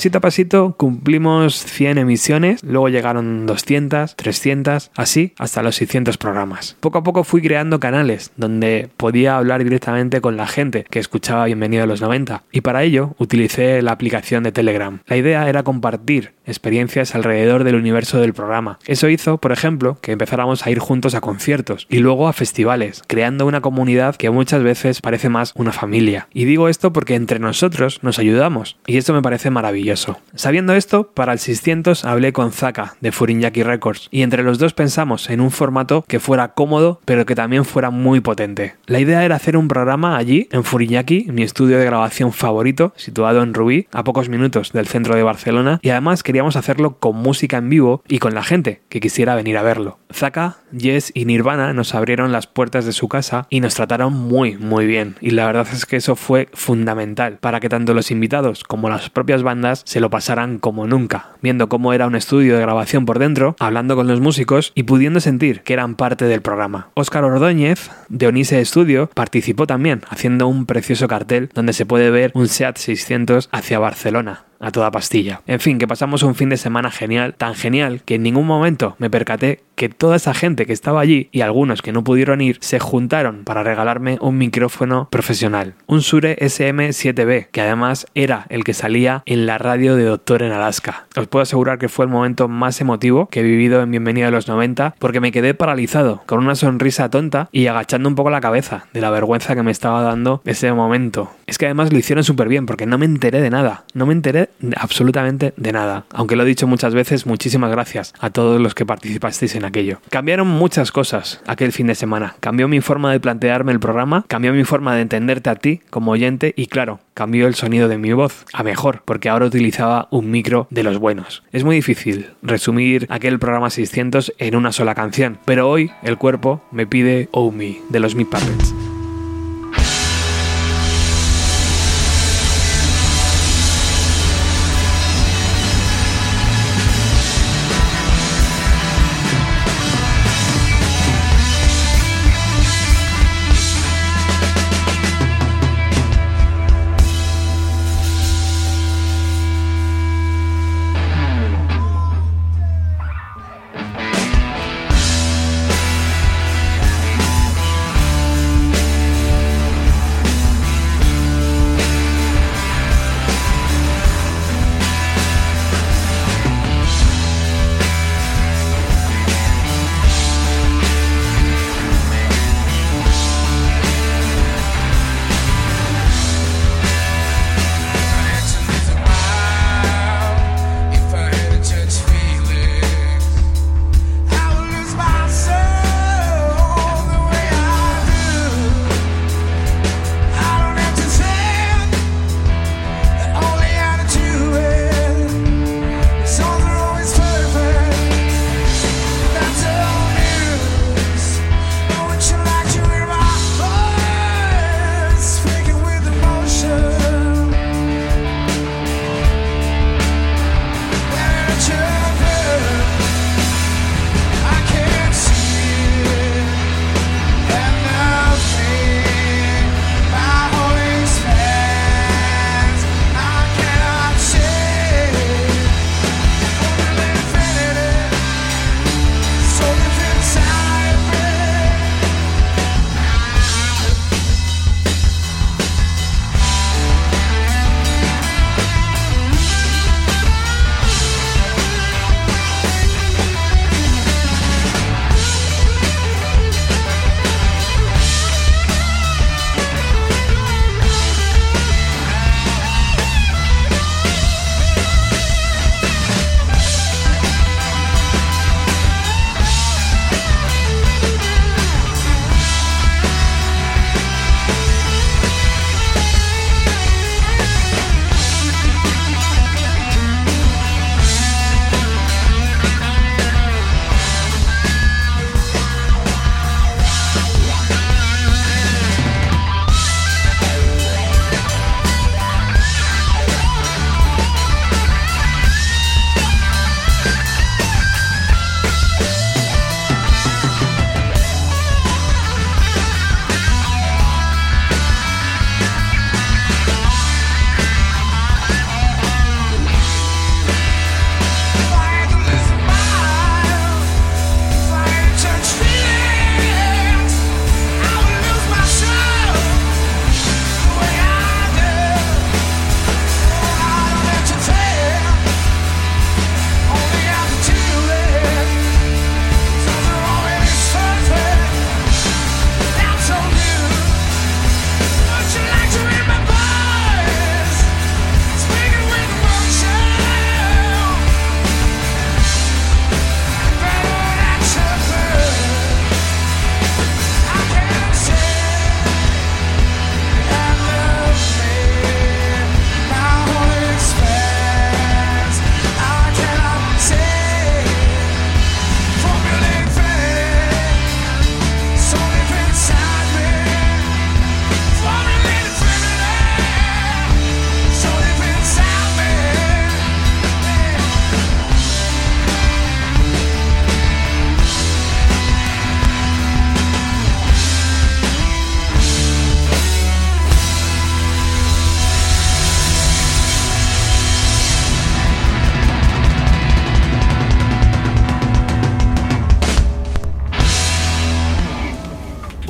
Pasito 0.05 0.19
a 0.19 0.21
pasito 0.21 0.75
cumplimos 0.77 1.65
100 1.65 1.97
emisiones, 1.97 2.63
luego 2.63 2.91
llegaron 2.91 3.47
200, 3.47 4.17
300, 4.17 4.91
así 4.95 5.33
hasta 5.39 5.63
los 5.63 5.77
600 5.77 6.19
programas. 6.19 6.77
Poco 6.81 6.99
a 6.99 7.03
poco 7.03 7.25
fui 7.25 7.41
creando 7.41 7.81
canales 7.81 8.31
donde 8.37 8.91
podía 8.99 9.39
hablar 9.39 9.65
directamente 9.65 10.21
con 10.21 10.37
la 10.37 10.47
gente 10.47 10.85
que 10.91 10.99
escuchaba 10.99 11.47
Bienvenido 11.47 11.85
a 11.85 11.87
los 11.87 12.03
90 12.03 12.43
y 12.53 12.61
para 12.61 12.83
ello 12.83 13.15
utilicé 13.17 13.81
la 13.81 13.93
aplicación 13.93 14.43
de 14.43 14.53
Telegram. 14.53 15.01
La 15.07 15.17
idea 15.17 15.49
era 15.49 15.63
compartir 15.63 16.35
experiencias 16.45 17.15
alrededor 17.15 17.65
del 17.65 17.77
universo 17.77 18.19
del 18.21 18.35
programa. 18.35 18.79
Eso 18.85 19.09
hizo, 19.09 19.39
por 19.39 19.53
ejemplo, 19.53 19.97
que 20.03 20.13
empezáramos 20.13 20.67
a 20.67 20.71
ir 20.71 20.81
juntos 20.81 21.15
a 21.15 21.23
conciertos 21.23 21.87
y 21.89 22.01
luego 22.01 22.29
a 22.29 22.35
festivales, 22.35 23.03
creando 23.07 23.47
una 23.47 23.63
comunidad 23.63 24.17
que 24.17 24.29
muchas 24.29 24.63
veces 24.63 25.01
parece 25.01 25.31
más 25.31 25.55
una 25.57 25.73
familia. 25.73 26.29
Y 26.35 26.45
digo 26.45 26.69
esto 26.69 26.93
porque 26.93 27.15
entre 27.15 27.39
nosotros 27.39 28.01
nos 28.03 28.19
ayudamos 28.19 28.77
y 28.87 28.99
esto 28.99 29.15
me 29.15 29.23
parece 29.23 29.49
maravilloso. 29.49 29.93
Sabiendo 30.34 30.74
esto, 30.74 31.11
para 31.14 31.32
el 31.32 31.38
600 31.38 32.05
hablé 32.05 32.32
con 32.32 32.53
Zaka 32.53 32.97
de 33.01 33.12
Furinyaki 33.12 33.62
Records 33.62 34.09
y 34.11 34.22
entre 34.22 34.42
los 34.42 34.59
dos 34.59 34.74
pensamos 34.74 35.30
en 35.30 35.40
un 35.40 35.51
formato 35.51 36.05
que 36.09 36.20
fuera 36.20 36.55
cómodo 36.55 37.01
pero 37.05 37.26
que 37.26 37.34
también 37.34 37.64
fuera 37.64 37.90
muy 37.90 38.20
potente. 38.20 38.74
La 38.86 39.01
idea 39.01 39.24
era 39.24 39.36
hacer 39.36 39.57
un 39.57 39.68
programa 39.68 40.16
allí 40.16 40.49
en 40.51 40.64
Furinyaki, 40.64 41.26
mi 41.30 41.42
estudio 41.42 41.78
de 41.78 41.84
grabación 41.84 42.32
favorito, 42.32 42.92
situado 42.97 43.42
en 43.42 43.55
Rubí, 43.55 43.86
a 43.92 44.05
pocos 44.05 44.28
minutos 44.28 44.72
del 44.72 44.86
centro 44.86 45.16
de 45.16 45.22
Barcelona 45.22 45.78
y 45.82 45.90
además 45.90 46.22
queríamos 46.22 46.57
hacerlo 46.57 46.99
con 46.99 47.16
música 47.16 47.59
en 47.59 47.68
vivo 47.68 48.03
y 48.09 48.18
con 48.18 48.34
la 48.34 48.42
gente 48.42 48.82
que 48.88 49.01
quisiera 49.01 49.34
venir 49.34 49.57
a 49.57 49.62
verlo. 49.62 49.99
Zaka, 50.12 50.59
Jess 50.76 51.11
y 51.14 51.24
Nirvana 51.24 51.72
nos 51.72 51.95
abrieron 51.95 52.32
las 52.32 52.47
puertas 52.47 52.84
de 52.84 52.92
su 52.92 53.09
casa 53.09 53.47
y 53.51 53.61
nos 53.61 53.74
trataron 53.74 54.12
muy 54.12 54.57
muy 54.57 54.86
bien 54.86 55.16
y 55.20 55.30
la 55.30 55.47
verdad 55.47 55.66
es 55.72 55.86
que 55.86 55.97
eso 55.97 56.16
fue 56.16 56.49
fundamental 56.53 57.38
para 57.40 57.61
que 57.61 57.68
tanto 57.68 57.95
los 57.95 58.11
invitados 58.11 58.64
como 58.64 58.88
las 58.88 59.11
propias 59.11 59.42
bandas 59.42 59.82
se 59.85 60.01
lo 60.01 60.11
pasaran 60.11 60.59
como 60.59 60.87
nunca, 60.87 61.28
viendo 61.41 61.68
cómo 61.68 61.93
era 61.93 62.07
un 62.07 62.16
estudio 62.16 62.57
de 62.57 62.62
grabación 62.62 63.07
por 63.07 63.18
dentro, 63.18 63.57
hablando 63.59 63.97
con 63.97 64.07
los 64.07 64.20
músicos 64.20 64.72
y 64.74 64.82
pudiendo 64.82 65.20
sentir 65.20 65.62
que 65.62 65.72
eran 65.72 65.95
parte 65.95 66.24
del 66.24 66.43
programa. 66.43 66.89
Óscar 66.95 67.24
Ordóñez, 67.24 67.91
de 68.09 68.26
Onise 68.26 68.64
Studio, 68.64 69.11
participó 69.14 69.66
también, 69.66 70.03
haciendo 70.09 70.49
un 70.49 70.66
precioso 70.66 71.09
cartel 71.09 71.51
donde 71.55 71.72
se 71.72 71.87
puede 71.87 72.11
ver 72.11 72.32
un 72.35 72.49
SEAT 72.49 72.76
600 72.76 73.49
hacia 73.53 73.78
Barcelona. 73.78 74.45
A 74.61 74.71
toda 74.71 74.91
pastilla. 74.91 75.43
En 75.47 75.61
fin, 75.61 75.79
que 75.79 75.89
pasamos 75.89 76.23
un 76.23 76.35
fin 76.35 76.49
de 76.49 76.57
semana 76.57 76.91
genial, 76.91 77.35
tan 77.35 77.55
genial 77.55 78.03
que 78.05 78.17
en 78.17 78.23
ningún 78.23 78.47
momento 78.47 78.97
me 78.99 79.11
percaté 79.11 79.61
que 79.75 79.89
toda 79.89 80.17
esa 80.17 80.35
gente 80.35 80.67
que 80.67 80.73
estaba 80.73 81.01
allí 81.01 81.29
y 81.33 81.41
algunos 81.41 81.83
que 81.83 81.93
no 81.93 82.05
pudieron 82.05 82.41
ir 82.41 82.59
se 82.61 82.79
juntaron 82.79 83.45
para 83.45 83.63
regalarme 83.63 84.19
un 84.21 84.39
micrófono 84.39 85.09
profesional, 85.11 85.75
un 85.87 86.03
Sure 86.03 86.37
SM7B, 86.39 87.49
que 87.51 87.61
además 87.61 88.07
era 88.15 88.47
el 88.49 88.65
que 88.65 88.75
salía 88.75 89.23
en 89.27 89.47
la 89.47 89.59
radio 89.59 89.97
de 89.97 90.05
Doctor 90.05 90.43
en 90.43 90.53
Alaska. 90.53 91.07
Os 91.17 91.27
puedo 91.27 91.43
asegurar 91.43 91.79
que 91.79 91.89
fue 91.89 92.05
el 92.05 92.11
momento 92.11 92.49
más 92.49 92.81
emotivo 92.81 93.29
que 93.29 93.41
he 93.41 93.43
vivido 93.43 93.83
en 93.83 93.91
Bienvenida 93.91 94.27
de 94.27 94.33
los 94.33 94.49
90 94.49 94.95
porque 94.99 95.21
me 95.21 95.33
quedé 95.33 95.55
paralizado, 95.55 96.23
con 96.27 96.39
una 96.39 96.55
sonrisa 96.55 97.11
tonta 97.11 97.49
y 97.53 97.67
agachando 97.67 98.09
un 98.09 98.15
poco 98.15 98.31
la 98.31 98.41
cabeza 98.41 98.87
de 98.93 99.01
la 99.01 99.11
vergüenza 99.11 99.55
que 99.55 99.63
me 99.63 99.73
estaba 99.73 100.03
dando 100.03 100.41
ese 100.45 100.73
momento. 100.73 101.31
Es 101.47 101.59
que 101.59 101.67
además 101.67 101.93
lo 101.93 101.99
hicieron 101.99 102.25
súper 102.25 102.49
bien 102.49 102.67
porque 102.67 102.87
no 102.87 102.99
me 102.99 103.07
enteré 103.07 103.41
de 103.41 103.51
nada, 103.51 103.85
no 103.95 104.07
me 104.07 104.13
enteré 104.13 104.43
absolutamente 104.76 105.53
de 105.57 105.72
nada. 105.72 106.05
Aunque 106.12 106.36
lo 106.36 106.42
he 106.42 106.47
dicho 106.47 106.66
muchas 106.66 106.95
veces, 106.95 107.26
muchísimas 107.26 107.70
gracias 107.70 108.12
a 108.20 108.30
todos 108.30 108.61
los 108.61 108.74
que 108.74 108.86
participasteis 108.86 109.55
en 109.55 109.64
aquello. 109.64 110.01
Cambiaron 110.11 110.49
muchas 110.49 110.92
cosas 110.92 111.40
aquel 111.47 111.72
fin 111.72 111.86
de 111.86 111.95
semana. 111.95 112.36
Cambió 112.40 112.68
mi 112.68 112.80
forma 112.80 113.12
de 113.12 113.20
plantearme 113.20 113.72
el 113.72 113.80
programa, 113.80 114.24
cambió 114.28 114.53
mi 114.53 114.64
forma 114.64 114.95
de 114.95 115.03
entenderte 115.03 115.51
a 115.51 115.57
ti 115.57 115.80
como 115.90 116.12
oyente 116.12 116.55
y 116.57 116.66
claro, 116.66 117.01
cambió 117.14 117.47
el 117.47 117.55
sonido 117.55 117.88
de 117.88 117.99
mi 117.99 118.12
voz 118.12 118.45
a 118.53 118.62
mejor, 118.62 119.03
porque 119.05 119.28
ahora 119.28 119.47
utilizaba 119.47 120.09
un 120.11 120.30
micro 120.30 120.66
de 120.70 120.82
los 120.82 120.99
buenos. 120.99 121.42
Es 121.53 121.64
muy 121.64 121.76
difícil 121.76 122.30
resumir 122.42 123.07
aquel 123.11 123.38
programa 123.38 123.70
600 123.70 124.34
en 124.38 124.57
una 124.57 124.72
sola 124.72 124.95
canción, 124.95 125.38
pero 125.45 125.68
hoy 125.68 125.90
el 126.03 126.18
cuerpo 126.18 126.62
me 126.70 126.86
pide 126.86 127.28
Oh 127.32 127.51
Me 127.51 127.78
de 127.88 128.01
los 128.01 128.14
Meat 128.14 128.28
Puppets. 128.28 128.93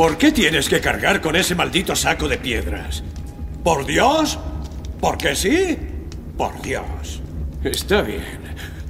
¿Por 0.05 0.19
qué 0.19 0.33
tienes 0.33 0.69
que 0.69 0.83
cargar 0.83 1.23
con 1.23 1.35
ese 1.35 1.55
maldito 1.55 1.97
saco 1.97 2.29
de 2.29 2.37
piedras? 2.37 3.03
¿Por 3.63 3.87
Dios? 3.87 4.39
¿Por 5.01 5.17
qué 5.17 5.35
sí? 5.35 5.79
Por 6.37 6.61
Dios. 6.61 7.23
Está 7.65 8.03
bien. 8.03 8.39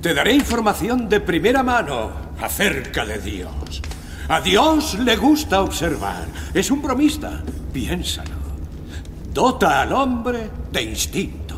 Te 0.02 0.12
daré 0.12 0.32
información 0.32 1.08
de 1.08 1.20
primera 1.20 1.62
mano 1.62 2.10
acerca 2.40 3.06
de 3.06 3.18
Dios. 3.20 3.80
A 4.26 4.40
Dios 4.40 4.98
le 4.98 5.14
gusta 5.14 5.62
observar. 5.62 6.26
Es 6.52 6.72
un 6.72 6.82
bromista. 6.82 7.44
Piénsalo. 7.72 8.34
Dota 9.32 9.82
al 9.82 9.92
hombre 9.92 10.50
de 10.72 10.82
instintos. 10.82 11.53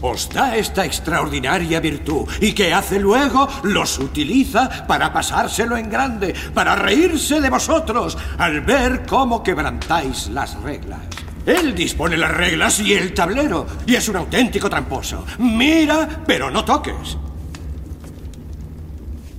Os 0.00 0.28
da 0.28 0.56
esta 0.56 0.84
extraordinaria 0.84 1.80
virtud 1.80 2.28
y 2.40 2.52
que 2.52 2.72
hace 2.74 3.00
luego 3.00 3.48
los 3.62 3.98
utiliza 3.98 4.86
para 4.86 5.12
pasárselo 5.12 5.76
en 5.76 5.88
grande, 5.88 6.34
para 6.52 6.76
reírse 6.76 7.40
de 7.40 7.48
vosotros 7.48 8.16
al 8.38 8.60
ver 8.60 9.06
cómo 9.06 9.42
quebrantáis 9.42 10.28
las 10.28 10.54
reglas. 10.60 11.00
Él 11.46 11.74
dispone 11.74 12.16
las 12.16 12.32
reglas 12.32 12.80
y 12.80 12.92
el 12.92 13.14
tablero 13.14 13.66
y 13.86 13.94
es 13.94 14.08
un 14.08 14.16
auténtico 14.16 14.68
tramposo. 14.68 15.24
Mira, 15.38 16.22
pero 16.26 16.50
no 16.50 16.64
toques. 16.64 17.16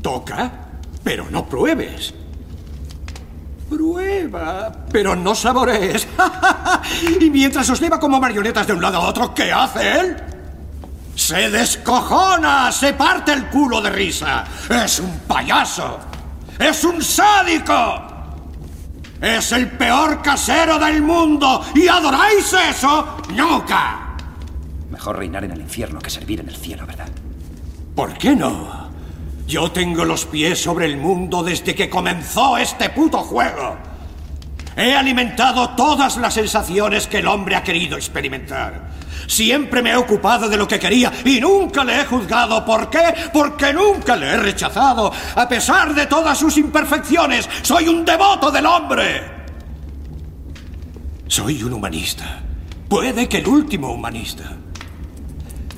Toca, 0.01 0.51
pero 1.03 1.27
no 1.29 1.45
pruebes. 1.45 2.13
Prueba, 3.69 4.85
pero 4.91 5.15
no 5.15 5.35
saborees. 5.35 6.07
y 7.21 7.29
mientras 7.29 7.69
os 7.69 7.79
lleva 7.79 7.99
como 7.99 8.19
marionetas 8.19 8.65
de 8.65 8.73
un 8.73 8.81
lado 8.81 8.97
a 8.97 9.09
otro, 9.09 9.33
¿qué 9.35 9.51
hace 9.51 9.99
él? 9.99 10.36
Se 11.17 11.49
descojona, 11.49 12.71
se 12.71 12.93
parte 12.93 13.33
el 13.33 13.47
culo 13.47 13.81
de 13.81 13.89
risa. 13.89 14.43
Es 14.69 14.99
un 14.99 15.21
payaso. 15.27 15.99
Es 16.59 16.83
un 16.83 17.03
sádico. 17.03 17.73
Es 19.19 19.51
el 19.51 19.67
peor 19.71 20.21
casero 20.21 20.77
del 20.77 21.01
mundo. 21.01 21.65
¿Y 21.73 21.87
adoráis 21.87 22.53
eso? 22.53 23.17
Nunca. 23.35 24.15
Mejor 24.91 25.17
reinar 25.17 25.43
en 25.43 25.53
el 25.53 25.61
infierno 25.61 25.99
que 25.99 26.11
servir 26.11 26.39
en 26.39 26.49
el 26.49 26.55
cielo, 26.55 26.85
¿verdad? 26.85 27.09
¿Por 27.95 28.15
qué 28.19 28.35
no? 28.35 28.87
Yo 29.47 29.71
tengo 29.71 30.05
los 30.05 30.25
pies 30.25 30.61
sobre 30.61 30.85
el 30.85 30.97
mundo 30.97 31.41
desde 31.41 31.73
que 31.73 31.89
comenzó 31.89 32.59
este 32.59 32.91
puto 32.91 33.17
juego. 33.23 33.75
He 34.77 34.93
alimentado 34.93 35.71
todas 35.71 36.17
las 36.17 36.35
sensaciones 36.35 37.07
que 37.07 37.17
el 37.17 37.27
hombre 37.27 37.55
ha 37.55 37.63
querido 37.63 37.97
experimentar. 37.97 38.91
Siempre 39.25 39.81
me 39.81 39.89
he 39.89 39.95
ocupado 39.95 40.47
de 40.47 40.55
lo 40.55 40.67
que 40.67 40.79
quería 40.79 41.11
y 41.25 41.41
nunca 41.41 41.83
le 41.83 41.99
he 41.99 42.05
juzgado. 42.05 42.63
¿Por 42.63 42.87
qué? 42.87 43.11
Porque 43.33 43.73
nunca 43.73 44.15
le 44.15 44.27
he 44.27 44.37
rechazado. 44.37 45.11
A 45.35 45.49
pesar 45.49 45.95
de 45.95 46.05
todas 46.05 46.37
sus 46.37 46.57
imperfecciones, 46.57 47.49
soy 47.63 47.87
un 47.87 48.05
devoto 48.05 48.51
del 48.51 48.67
hombre. 48.67 49.37
Soy 51.27 51.63
un 51.63 51.73
humanista. 51.73 52.43
Puede 52.87 53.27
que 53.27 53.39
el 53.39 53.47
último 53.47 53.91
humanista. 53.91 54.43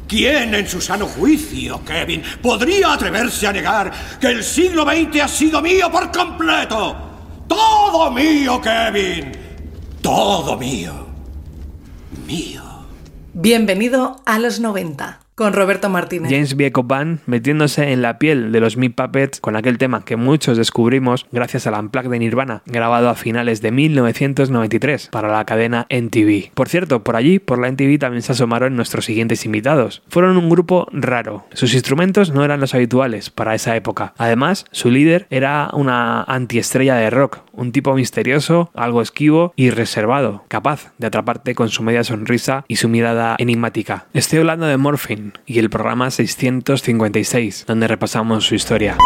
¿Quién 0.09 0.53
en 0.53 0.67
su 0.67 0.81
sano 0.81 1.07
juicio, 1.07 1.85
Kevin, 1.85 2.21
podría 2.41 2.91
atreverse 2.91 3.47
a 3.47 3.53
negar 3.53 3.91
que 4.19 4.27
el 4.27 4.43
siglo 4.43 4.83
XX 4.83 5.21
ha 5.21 5.27
sido 5.29 5.61
mío 5.61 5.89
por 5.89 6.11
completo? 6.11 7.09
Todo 7.49 8.11
mío, 8.11 8.61
Kevin. 8.61 9.31
Todo 10.01 10.55
mío. 10.55 10.93
Mío. 12.25 12.61
Bienvenido 13.33 14.21
a 14.25 14.37
los 14.37 14.59
90 14.59 15.19
con 15.39 15.53
Roberto 15.53 15.87
Martínez. 15.87 16.29
James 16.29 16.57
Vieco 16.57 16.83
Band 16.83 17.19
metiéndose 17.25 17.93
en 17.93 18.01
la 18.01 18.19
piel 18.19 18.51
de 18.51 18.59
los 18.59 18.75
Meat 18.75 18.93
Puppets 18.93 19.39
con 19.39 19.55
aquel 19.55 19.77
tema 19.77 20.03
que 20.03 20.17
muchos 20.17 20.57
descubrimos 20.57 21.25
gracias 21.31 21.65
al 21.65 21.75
Unplugged 21.75 22.09
de 22.09 22.19
Nirvana, 22.19 22.61
grabado 22.65 23.07
a 23.07 23.15
finales 23.15 23.61
de 23.61 23.71
1993 23.71 25.07
para 25.07 25.31
la 25.31 25.45
cadena 25.45 25.85
NTV. 25.87 26.51
Por 26.53 26.67
cierto, 26.67 27.05
por 27.05 27.15
allí, 27.15 27.39
por 27.39 27.57
la 27.57 27.69
NTV 27.69 27.99
también 27.99 28.21
se 28.21 28.33
asomaron 28.33 28.75
nuestros 28.75 29.05
siguientes 29.05 29.45
invitados. 29.45 30.03
Fueron 30.09 30.35
un 30.35 30.49
grupo 30.49 30.89
raro. 30.91 31.45
Sus 31.53 31.73
instrumentos 31.73 32.33
no 32.33 32.43
eran 32.43 32.59
los 32.59 32.75
habituales 32.75 33.29
para 33.29 33.55
esa 33.55 33.77
época. 33.77 34.13
Además, 34.17 34.65
su 34.71 34.91
líder 34.91 35.25
era 35.29 35.69
una 35.71 36.23
antiestrella 36.23 36.95
de 36.95 37.11
rock, 37.11 37.39
un 37.53 37.71
tipo 37.71 37.93
misterioso, 37.93 38.71
algo 38.75 39.01
esquivo 39.01 39.53
y 39.55 39.69
reservado, 39.69 40.43
capaz 40.49 40.91
de 40.97 41.07
atraparte 41.07 41.55
con 41.55 41.69
su 41.69 41.81
media 41.81 42.03
sonrisa 42.03 42.65
y 42.67 42.75
su 42.75 42.89
mirada 42.89 43.37
enigmática. 43.39 44.07
Estoy 44.13 44.39
hablando 44.39 44.65
de 44.65 44.75
Morphine 44.75 45.28
y 45.45 45.59
el 45.59 45.69
programa 45.69 46.11
656, 46.11 47.65
donde 47.67 47.88
repasamos 47.88 48.45
su 48.45 48.55
historia. 48.55 48.97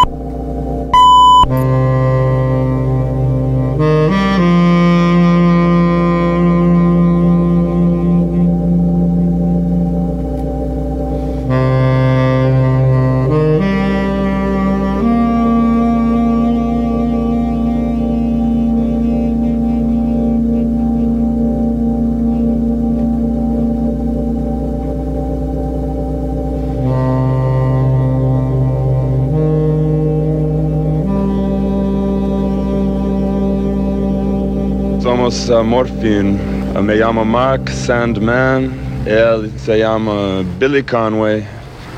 Somos 35.33 35.49
uh, 35.49 35.63
Morphine. 35.63 36.39
Uh, 36.75 36.81
me 36.83 36.95
llamo 36.95 37.25
Mark 37.25 37.67
Sandman. 37.67 38.71
Él 39.07 39.51
se 39.57 39.79
llama 39.79 40.43
Billy 40.59 40.83
Conway. 40.83 41.43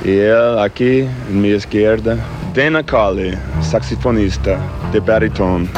Y 0.05 0.19
él 0.19 0.57
aquí, 0.57 1.01
en 1.29 1.41
mi 1.41 1.49
izquierda, 1.49 2.17
Dana 2.53 2.81
Colley, 2.81 3.38
saxofonista 3.61 4.57
de 4.93 5.01
baritón. 5.01 5.69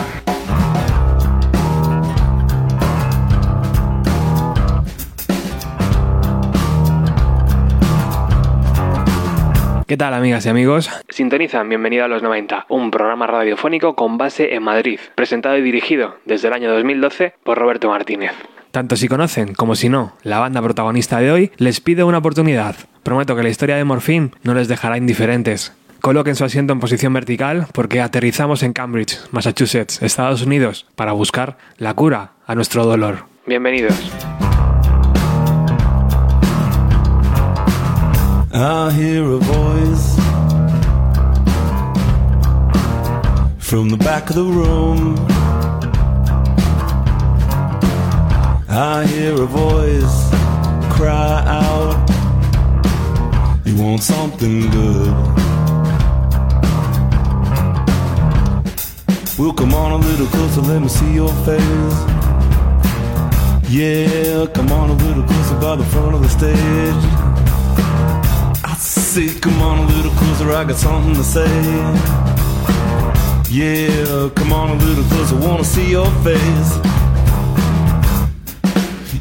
¿Qué 9.88 9.98
tal 9.98 10.14
amigas 10.14 10.46
y 10.46 10.50
amigos? 10.50 10.92
Sintonizan 11.18 11.68
Bienvenido 11.68 12.06
a 12.06 12.08
los 12.08 12.22
90, 12.22 12.68
un 12.70 12.92
programa 12.92 13.26
radiofónico 13.26 13.96
con 13.96 14.20
base 14.20 14.54
en 14.54 14.62
Madrid, 14.62 15.00
presentado 15.16 15.58
y 15.58 15.64
dirigido 15.64 16.18
desde 16.26 16.48
el 16.48 16.54
año 16.54 16.72
2012 16.72 17.34
por 17.44 17.58
Roberto 17.58 17.90
Martínez. 17.90 18.34
Tanto 18.70 18.96
si 18.96 19.08
conocen 19.08 19.56
como 19.56 19.74
si 19.74 19.90
no 19.90 20.14
la 20.22 20.38
banda 20.38 20.62
protagonista 20.62 21.20
de 21.20 21.32
hoy, 21.32 21.52
les 21.58 21.82
pido 21.82 22.06
una 22.06 22.20
oportunidad. 22.20 22.76
Prometo 23.02 23.36
que 23.36 23.42
la 23.42 23.50
historia 23.50 23.78
de 23.78 23.84
Morphine 23.84 24.30
no 24.44 24.54
les 24.54 24.68
dejará 24.68 25.00
indiferentes. 25.00 25.76
Coloquen 26.02 26.36
su 26.36 26.46
asiento 26.46 26.74
en 26.74 26.80
posición 26.80 27.14
vertical 27.14 27.66
porque 27.74 28.00
aterrizamos 28.00 28.62
en 28.62 28.74
Cambridge, 28.74 29.18
Massachusetts, 29.32 30.04
Estados 30.04 30.44
Unidos, 30.44 30.86
para 30.96 31.14
buscar 31.14 31.58
la 31.80 31.96
cura 31.96 32.34
a 32.46 32.54
nuestro 32.54 32.86
dolor. 32.86 33.26
Bienvenidos. 33.48 33.96
I 38.54 38.92
hear 38.92 39.24
a 39.24 39.38
voice 39.38 40.27
from 43.68 43.90
the 43.90 43.98
back 43.98 44.30
of 44.30 44.38
the 44.38 44.44
room. 44.46 45.18
I 48.70 49.06
hear 49.06 49.34
a 49.34 49.46
voice 49.46 50.30
cry 50.96 51.44
out, 51.46 51.98
You 53.66 53.76
want 53.76 54.04
something 54.04 54.62
good? 54.72 55.14
Well, 59.38 59.52
come 59.52 59.74
on 59.74 59.92
a 59.92 59.98
little 59.98 60.28
closer, 60.28 60.62
let 60.62 60.82
me 60.82 60.88
see 60.88 61.14
your 61.14 61.34
face. 61.44 61.98
Yeah, 63.70 64.46
come 64.54 64.72
on 64.72 64.92
a 64.92 64.94
little 64.94 65.24
closer 65.24 65.60
by 65.60 65.76
the 65.76 65.86
front 65.92 66.16
of 66.16 66.22
the 66.22 66.30
stage. 66.30 67.04
I 68.64 68.76
say, 68.78 69.38
come 69.42 69.62
on 69.62 69.80
a 69.80 69.88
little 69.88 70.12
closer, 70.12 70.52
I 70.54 70.64
got 70.64 70.78
something 70.78 71.16
to 71.16 71.24
say. 71.24 72.47
Yeah, 73.50 74.30
come 74.36 74.52
on 74.52 74.72
a 74.72 74.76
little 74.76 75.06
closer, 75.06 75.38
I 75.38 75.40
wanna 75.40 75.64
see 75.64 75.92
your 75.92 76.12
face. 76.22 76.72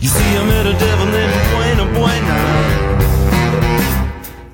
You 0.03 0.09
see, 0.09 0.37
I 0.37 0.45
met 0.45 0.66
a 0.66 0.72
devil 0.72 1.07
named 1.07 1.33
Buena 1.53 1.85
Buena. 1.95 2.39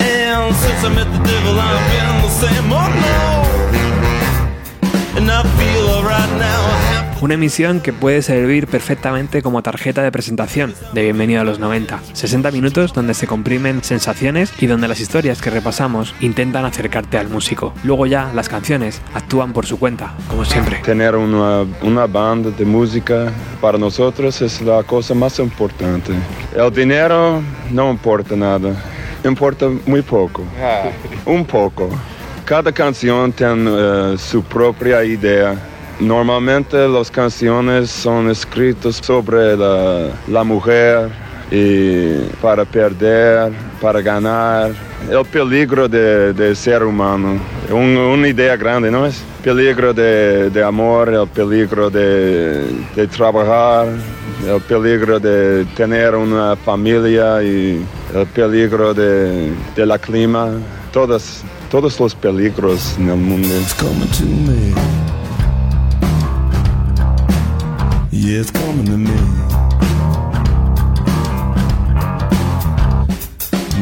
And 0.01 0.55
since 0.55 0.85
I 0.85 0.89
met 0.95 1.09
the 1.11 1.23
devil, 1.25 1.59
I've 1.59 1.91
been 1.91 2.21
the 2.21 2.29
same, 2.29 2.71
oh 2.71 2.89
no. 3.09 3.21
And 5.17 5.31
I 5.31 5.43
feel 5.57 5.89
alright 5.89 6.33
now, 6.39 6.92
Una 7.23 7.35
emisión 7.35 7.81
que 7.81 7.93
puede 7.93 8.21
servir 8.21 8.67
perfectamente 8.67 9.43
como 9.43 9.63
tarjeta 9.63 10.03
de 10.03 10.11
presentación 10.11 10.75
de 10.93 11.05
Bienvenido 11.05 11.43
a 11.43 11.45
los 11.45 11.61
90. 11.61 12.01
60 12.15 12.51
minutos 12.51 12.93
donde 12.93 13.15
se 13.15 13.29
comprimen 13.29 13.85
sensaciones 13.85 14.53
y 14.59 14.67
donde 14.67 14.89
las 14.89 14.99
historias 14.99 15.41
que 15.41 15.49
repasamos 15.49 16.17
intentan 16.19 16.65
acercarte 16.65 17.19
al 17.19 17.29
músico. 17.29 17.75
Luego 17.85 18.07
ya 18.07 18.33
las 18.35 18.49
canciones 18.49 19.01
actúan 19.15 19.53
por 19.53 19.67
su 19.67 19.79
cuenta, 19.79 20.17
como 20.27 20.45
siempre. 20.45 20.79
Tener 20.79 21.15
una, 21.15 21.65
una 21.83 22.09
banda 22.09 22.51
de 22.51 22.65
música 22.65 23.33
para 23.61 23.79
nosotros 23.79 24.43
es 24.43 24.61
la 24.61 24.83
cosa 24.83 25.15
más 25.15 25.39
importante. 25.39 26.13
El 26.57 26.75
dinero 26.75 27.41
no 27.71 27.93
importa 27.93 28.35
nada, 28.35 28.75
importa 29.23 29.69
muy 29.87 30.03
poco, 30.03 30.43
un 31.25 31.45
poco. 31.45 31.89
Cada 32.45 32.73
canción 32.73 33.31
tiene 33.31 33.71
eh, 33.73 34.17
su 34.19 34.43
propia 34.43 35.05
idea. 35.05 35.72
Normalmente 36.01 36.89
las 36.89 37.11
canciones 37.11 37.91
son 37.91 38.31
escritas 38.31 38.97
sobre 38.97 39.57
la, 39.57 40.45
mujer 40.45 41.11
y 41.51 42.25
para 42.41 42.65
perder, 42.65 43.53
para 43.81 44.01
ganar. 44.01 44.73
El 45.11 45.25
peligro 45.27 45.89
de, 45.89 46.55
ser 46.55 46.83
humano. 46.83 47.39
Un- 47.71 47.97
una 47.97 48.29
idea 48.29 48.57
grande, 48.57 48.91
¿no 48.91 49.07
es? 49.07 49.23
Peligro 49.45 49.93
de, 49.93 50.63
amor, 50.65 51.09
el 51.09 51.27
peligro 51.29 51.91
de, 51.91 52.65
trabajar, 53.15 53.89
el 54.47 54.61
peligro 54.63 55.19
de 55.21 55.65
tener 55.77 56.15
una 56.15 56.57
familia 56.57 57.43
y 57.43 57.85
el 58.15 58.27
peligro 58.27 58.95
de 58.95 59.53
la 59.77 59.99
clima. 59.99 60.51
Todas, 60.93 61.43
todos 61.71 61.99
los 61.99 62.15
peligros 62.15 62.97
en 62.99 63.09
el 63.09 63.17
mundo. 63.17 63.49
Yeah, 68.25 68.39
it's 68.39 68.53
coming 68.53 68.87
to 68.87 68.97
me. 68.97 69.17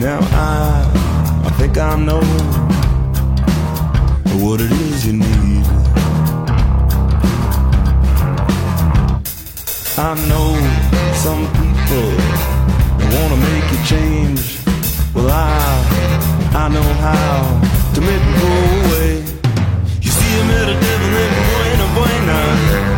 Now 0.00 0.18
I, 0.32 1.44
I 1.44 1.50
think 1.58 1.76
I 1.76 1.94
know 1.96 2.22
what 4.40 4.62
it 4.62 4.72
is 4.72 5.04
you 5.04 5.12
need. 5.12 5.66
I 9.98 10.14
know 10.30 10.56
some 11.24 11.44
people 11.60 12.08
wanna 13.12 13.36
make 13.36 13.66
you 13.72 13.84
change. 13.84 14.58
Well, 15.14 15.28
I, 15.28 15.44
I 16.54 16.68
know 16.70 16.88
how 17.04 17.92
to 17.92 18.00
make 18.00 18.22
it 18.30 18.40
go 18.40 18.52
away. 18.80 19.16
You 20.00 20.10
see, 20.10 20.40
I 20.40 20.46
met 20.48 20.66
a 20.66 20.80
devil 20.80 21.12
in 21.24 21.30
Buena 21.44 21.86
Buena. 21.94 22.89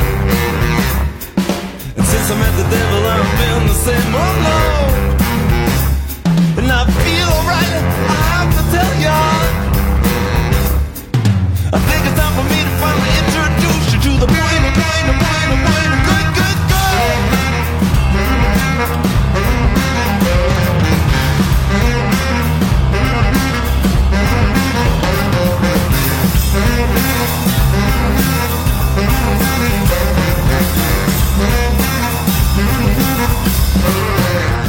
Since 2.23 2.35
I 2.35 2.39
met 2.39 2.55
the 2.57 2.63
devil, 2.71 3.03
I've 3.05 3.31
been 3.37 3.67
the 3.67 3.75
same, 3.75 4.15
oh 4.15 4.35
Lord. 4.47 4.95
And 6.57 6.71
I 6.71 6.87
feel 7.03 7.29
alright, 7.35 7.73
I 7.75 8.19
have 8.31 8.51
to 8.55 8.63
tell 8.71 8.93
ya. 9.03 9.19
I 11.75 11.79
think 11.83 12.07
it's 12.07 12.15
time 12.15 12.35
for 12.39 12.47
me 12.47 12.63
to 12.63 12.73
finally 12.79 13.13
introduce 13.27 13.87
you 13.91 13.99
to 14.07 14.13
the 14.23 14.29
Buena 14.31 14.71
Buena 14.71 15.13
Buena 15.19 15.57
Buena 15.67 15.99
Good 16.07 16.29
Good 16.39 16.59
Good. 19.03 19.12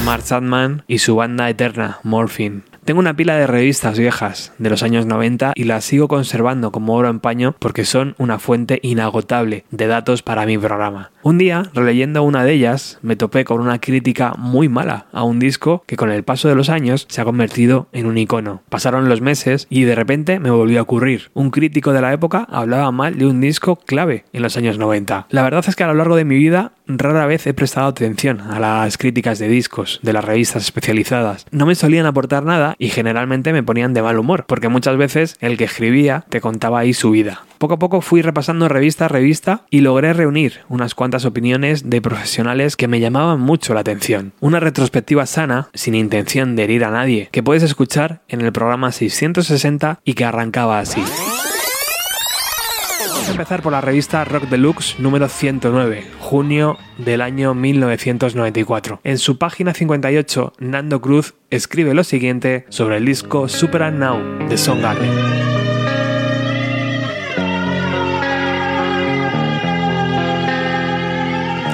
Mark 0.06 0.24
Chapman 0.26 0.84
y 0.86 1.00
su 1.00 1.16
banda 1.16 1.50
eterna, 1.50 2.00
Morphine. 2.04 2.64
Tengo 2.84 3.00
una 3.00 3.16
pila 3.16 3.38
de 3.38 3.48
revistas 3.48 3.98
viejas 3.98 4.52
de 4.58 4.70
los 4.70 4.84
años 4.84 5.06
90 5.06 5.54
y 5.56 5.64
las 5.64 5.86
sigo 5.86 6.10
conservando 6.10 6.74
como 6.74 6.96
oro 6.96 7.10
en 7.10 7.22
paño 7.22 7.56
porque 7.58 7.86
son 7.86 8.14
una 8.18 8.38
fuente 8.38 8.80
inagotable 8.84 9.64
de 9.72 9.88
datos 9.88 10.22
para 10.22 10.46
mi 10.46 10.58
programa. 10.58 11.13
Un 11.26 11.38
día, 11.38 11.64
releyendo 11.74 12.22
una 12.22 12.44
de 12.44 12.52
ellas, 12.52 13.00
me 13.02 13.16
topé 13.16 13.46
con 13.46 13.62
una 13.62 13.80
crítica 13.80 14.34
muy 14.38 14.68
mala 14.68 15.06
a 15.14 15.24
un 15.24 15.40
disco 15.40 15.82
que 15.88 15.96
con 15.96 16.12
el 16.12 16.24
paso 16.24 16.50
de 16.50 16.56
los 16.56 16.68
años 16.68 17.06
se 17.10 17.22
ha 17.22 17.24
convertido 17.24 17.88
en 17.94 18.08
un 18.08 18.18
icono. 18.18 18.62
Pasaron 18.68 19.08
los 19.08 19.22
meses 19.22 19.66
y 19.70 19.86
de 19.86 19.96
repente 19.96 20.42
me 20.42 20.52
volvió 20.52 20.80
a 20.80 20.82
ocurrir. 20.82 21.32
Un 21.34 21.50
crítico 21.50 21.94
de 21.94 22.02
la 22.02 22.12
época 22.12 22.46
hablaba 22.50 22.92
mal 22.92 23.18
de 23.18 23.26
un 23.26 23.40
disco 23.40 23.78
clave 23.78 24.26
en 24.34 24.42
los 24.42 24.58
años 24.58 24.78
90. 24.78 25.28
La 25.30 25.44
verdad 25.44 25.64
es 25.66 25.78
que 25.78 25.86
a 25.86 25.88
lo 25.88 25.94
largo 25.94 26.18
de 26.18 26.26
mi 26.26 26.36
vida 26.36 26.74
rara 26.88 27.26
vez 27.26 27.48
he 27.48 27.54
prestado 27.54 27.88
atención 27.88 28.42
a 28.42 28.60
las 28.60 28.98
críticas 28.98 29.40
de 29.40 29.48
discos 29.48 30.02
de 30.04 30.12
las 30.12 30.26
revistas 30.26 30.64
especializadas. 30.64 31.46
No 31.52 31.66
me 31.66 31.76
solían 31.76 32.06
aportar 32.06 32.44
nada 32.44 32.76
y 32.80 32.90
generalmente 32.90 33.54
me 33.54 33.64
ponían 33.64 33.94
de 33.94 34.02
mal 34.02 34.20
humor, 34.20 34.44
porque 34.46 34.68
muchas 34.68 34.98
veces 34.98 35.38
el 35.40 35.56
que 35.56 35.64
escribía 35.64 36.26
te 36.28 36.42
contaba 36.42 36.80
ahí 36.80 36.92
su 36.92 37.12
vida. 37.12 37.46
Poco 37.64 37.76
a 37.76 37.80
poco 37.80 38.02
fui 38.02 38.22
repasando 38.22 38.68
revista 38.68 39.06
a 39.06 39.08
revista 39.08 39.62
y 39.70 39.80
logré 39.80 40.12
reunir 40.12 40.66
unas 40.68 40.96
cuantas 40.96 41.24
opiniones 41.24 41.90
de 41.90 42.02
profesionales 42.02 42.76
que 42.76 42.90
me 42.90 43.00
llamaban 43.00 43.40
mucho 43.40 43.74
la 43.74 43.80
atención. 43.80 44.34
Una 44.42 44.60
retrospectiva 44.60 45.26
sana, 45.26 45.70
sin 45.74 45.96
intención 45.96 46.58
de 46.58 46.66
herir 46.66 46.84
a 46.84 46.92
nadie, 46.92 47.30
que 47.32 47.42
puedes 47.42 47.64
escuchar 47.64 48.22
en 48.28 48.42
el 48.42 48.52
programa 48.52 48.92
660 48.92 50.02
y 50.04 50.14
que 50.14 50.26
arrancaba 50.26 50.80
así. 50.80 51.02
Vamos 53.08 53.30
a 53.30 53.32
empezar 53.32 53.62
por 53.62 53.72
la 53.72 53.80
revista 53.80 54.26
Rock 54.26 54.50
Deluxe 54.50 55.00
número 55.00 55.30
109, 55.30 56.04
junio 56.20 56.78
del 56.98 57.22
año 57.22 57.54
1994. 57.54 59.00
En 59.06 59.18
su 59.18 59.38
página 59.38 59.74
58, 59.74 60.52
Nando 60.60 61.00
Cruz 61.00 61.36
escribe 61.50 61.94
lo 61.94 62.04
siguiente 62.04 62.66
sobre 62.68 62.98
el 62.98 63.06
disco 63.06 63.48
Super 63.48 63.94
Now 63.94 64.20
de 64.50 64.58
Soundgarden. 64.58 65.53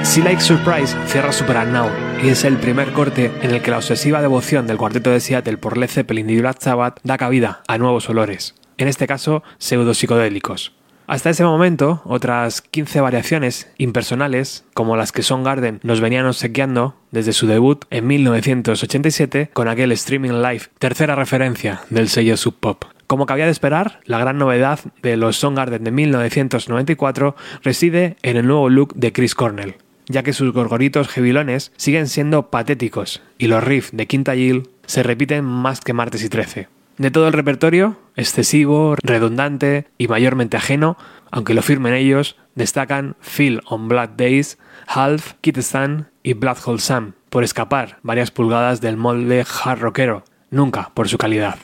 Sea 0.02 0.24
Like 0.24 0.40
Surprise 0.40 0.96
cierra 1.06 1.30
Super 1.30 1.66
Now 1.66 1.88
y 2.22 2.28
es 2.28 2.44
el 2.44 2.56
primer 2.56 2.92
corte 2.92 3.30
en 3.42 3.50
el 3.50 3.62
que 3.62 3.70
la 3.70 3.76
obsesiva 3.76 4.20
devoción 4.20 4.66
del 4.66 4.76
cuarteto 4.76 5.10
de 5.10 5.20
Seattle 5.20 5.58
por 5.58 5.76
Led 5.76 5.88
Zeppelin 5.88 6.28
y 6.30 6.40
Black 6.40 6.60
Sabbath 6.60 6.98
da 7.04 7.18
cabida 7.18 7.62
a 7.68 7.78
nuevos 7.78 8.08
olores, 8.08 8.54
en 8.78 8.88
este 8.88 9.06
caso 9.06 9.42
pseudopsicodélicos. 9.58 10.72
Hasta 11.06 11.30
ese 11.30 11.44
momento, 11.44 12.02
otras 12.04 12.62
15 12.62 13.00
variaciones 13.00 13.70
impersonales, 13.78 14.64
como 14.74 14.96
las 14.96 15.12
que 15.12 15.22
Soundgarden 15.22 15.80
nos 15.82 16.00
venían 16.00 16.26
obsequiando 16.26 16.96
desde 17.10 17.32
su 17.32 17.46
debut 17.46 17.84
en 17.90 18.06
1987 18.06 19.50
con 19.52 19.68
aquel 19.68 19.92
Streaming 19.92 20.40
Live, 20.42 20.62
tercera 20.78 21.14
referencia 21.14 21.82
del 21.90 22.08
sello 22.08 22.36
Sub 22.36 22.54
Pop. 22.58 22.84
Como 23.06 23.26
cabía 23.26 23.46
de 23.46 23.50
esperar, 23.50 24.00
la 24.04 24.18
gran 24.18 24.38
novedad 24.38 24.78
de 25.02 25.16
los 25.16 25.36
Soundgarden 25.36 25.84
de 25.84 25.90
1994 25.90 27.36
reside 27.62 28.16
en 28.22 28.36
el 28.36 28.46
nuevo 28.46 28.68
look 28.68 28.94
de 28.94 29.12
Chris 29.12 29.34
Cornell, 29.34 29.74
ya 30.10 30.22
que 30.22 30.32
sus 30.32 30.52
gorgoritos 30.52 31.08
jevilones 31.08 31.72
siguen 31.76 32.08
siendo 32.08 32.50
patéticos 32.50 33.22
y 33.38 33.46
los 33.46 33.62
riffs 33.62 33.90
de 33.92 34.06
Quinta 34.06 34.34
Gill 34.34 34.68
se 34.86 35.02
repiten 35.02 35.44
más 35.44 35.80
que 35.80 35.92
martes 35.92 36.24
y 36.24 36.28
13. 36.28 36.68
De 36.98 37.10
todo 37.10 37.28
el 37.28 37.32
repertorio, 37.32 37.96
excesivo, 38.16 38.94
redundante 39.02 39.86
y 39.96 40.08
mayormente 40.08 40.58
ajeno, 40.58 40.98
aunque 41.30 41.54
lo 41.54 41.62
firmen 41.62 41.94
ellos, 41.94 42.36
destacan 42.54 43.16
Phil 43.22 43.62
on 43.66 43.88
Black 43.88 44.16
Days, 44.16 44.58
Half, 44.86 45.34
Kid 45.40 45.56
Stan 45.58 46.10
y 46.22 46.34
Black 46.34 46.58
Hole 46.66 46.80
Sam, 46.80 47.14
por 47.30 47.44
escapar 47.44 48.00
varias 48.02 48.30
pulgadas 48.30 48.80
del 48.80 48.96
molde 48.96 49.46
hard 49.64 49.80
rockero, 49.80 50.24
nunca 50.50 50.90
por 50.92 51.08
su 51.08 51.16
calidad. 51.16 51.56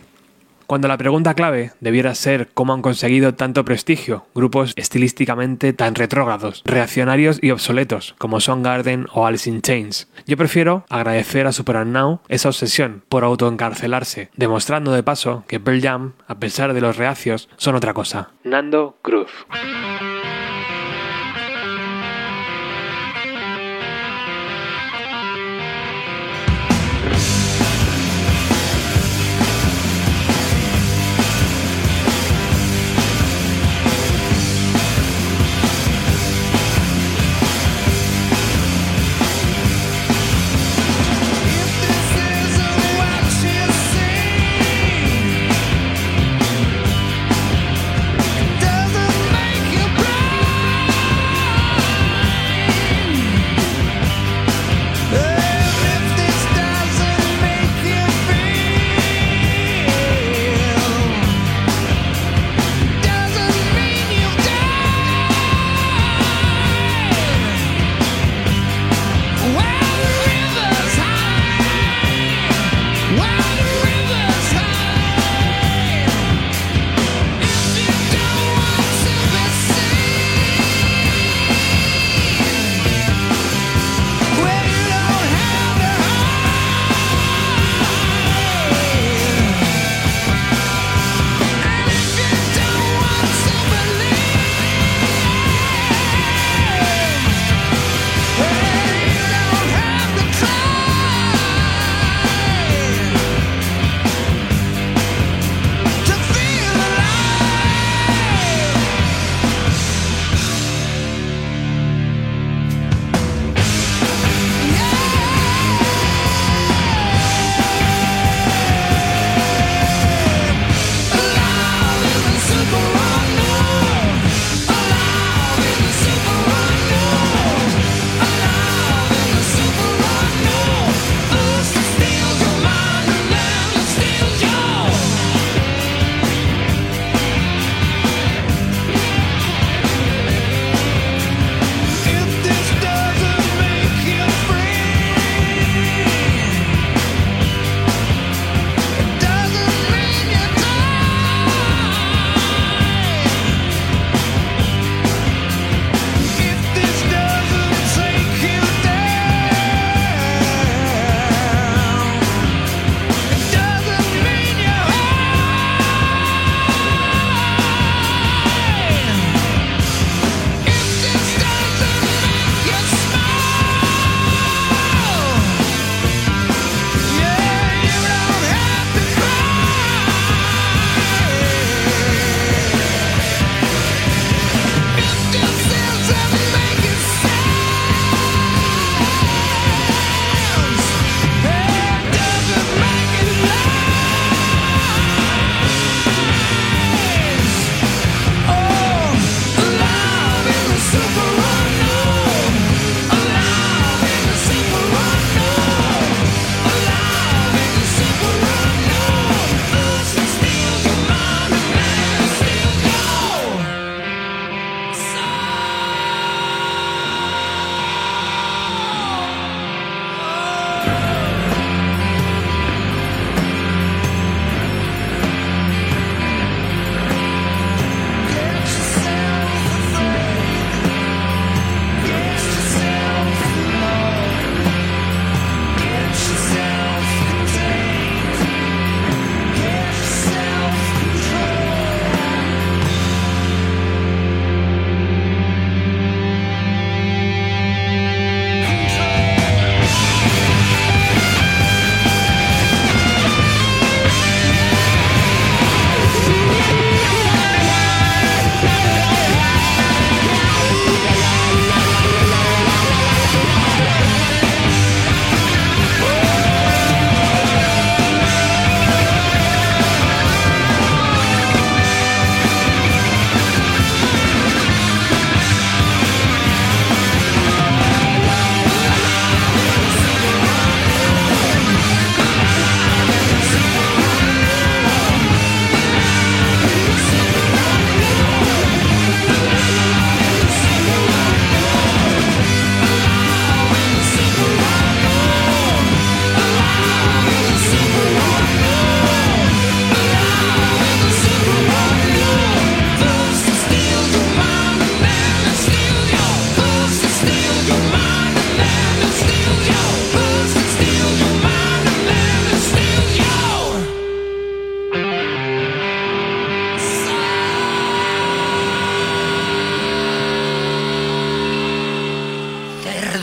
Cuando 0.66 0.88
la 0.88 0.98
pregunta 0.98 1.34
clave 1.34 1.72
debiera 1.80 2.14
ser 2.14 2.48
cómo 2.52 2.72
han 2.72 2.82
conseguido 2.82 3.34
tanto 3.34 3.64
prestigio 3.64 4.26
grupos 4.34 4.72
estilísticamente 4.76 5.72
tan 5.72 5.94
retrógrados, 5.94 6.62
reaccionarios 6.64 7.38
y 7.40 7.52
obsoletos 7.52 8.14
como 8.18 8.40
Soundgarden 8.40 9.06
o 9.12 9.26
Alice 9.26 9.48
in 9.48 9.62
Chains, 9.62 10.08
yo 10.26 10.36
prefiero 10.36 10.84
agradecer 10.88 11.46
a 11.46 11.52
Super 11.52 11.86
Now 11.86 12.20
esa 12.28 12.48
obsesión 12.48 13.02
por 13.08 13.22
autoencarcelarse, 13.22 14.30
demostrando 14.36 14.92
de 14.92 15.02
paso 15.02 15.44
que 15.46 15.60
Pearl 15.60 15.80
Jam, 15.80 16.12
a 16.26 16.38
pesar 16.38 16.74
de 16.74 16.80
los 16.80 16.96
reacios, 16.96 17.48
son 17.56 17.76
otra 17.76 17.94
cosa. 17.94 18.30
Nando 18.42 18.96
Cruz. 19.02 19.30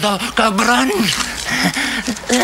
do 0.03 0.19
Cabran. 0.35 0.91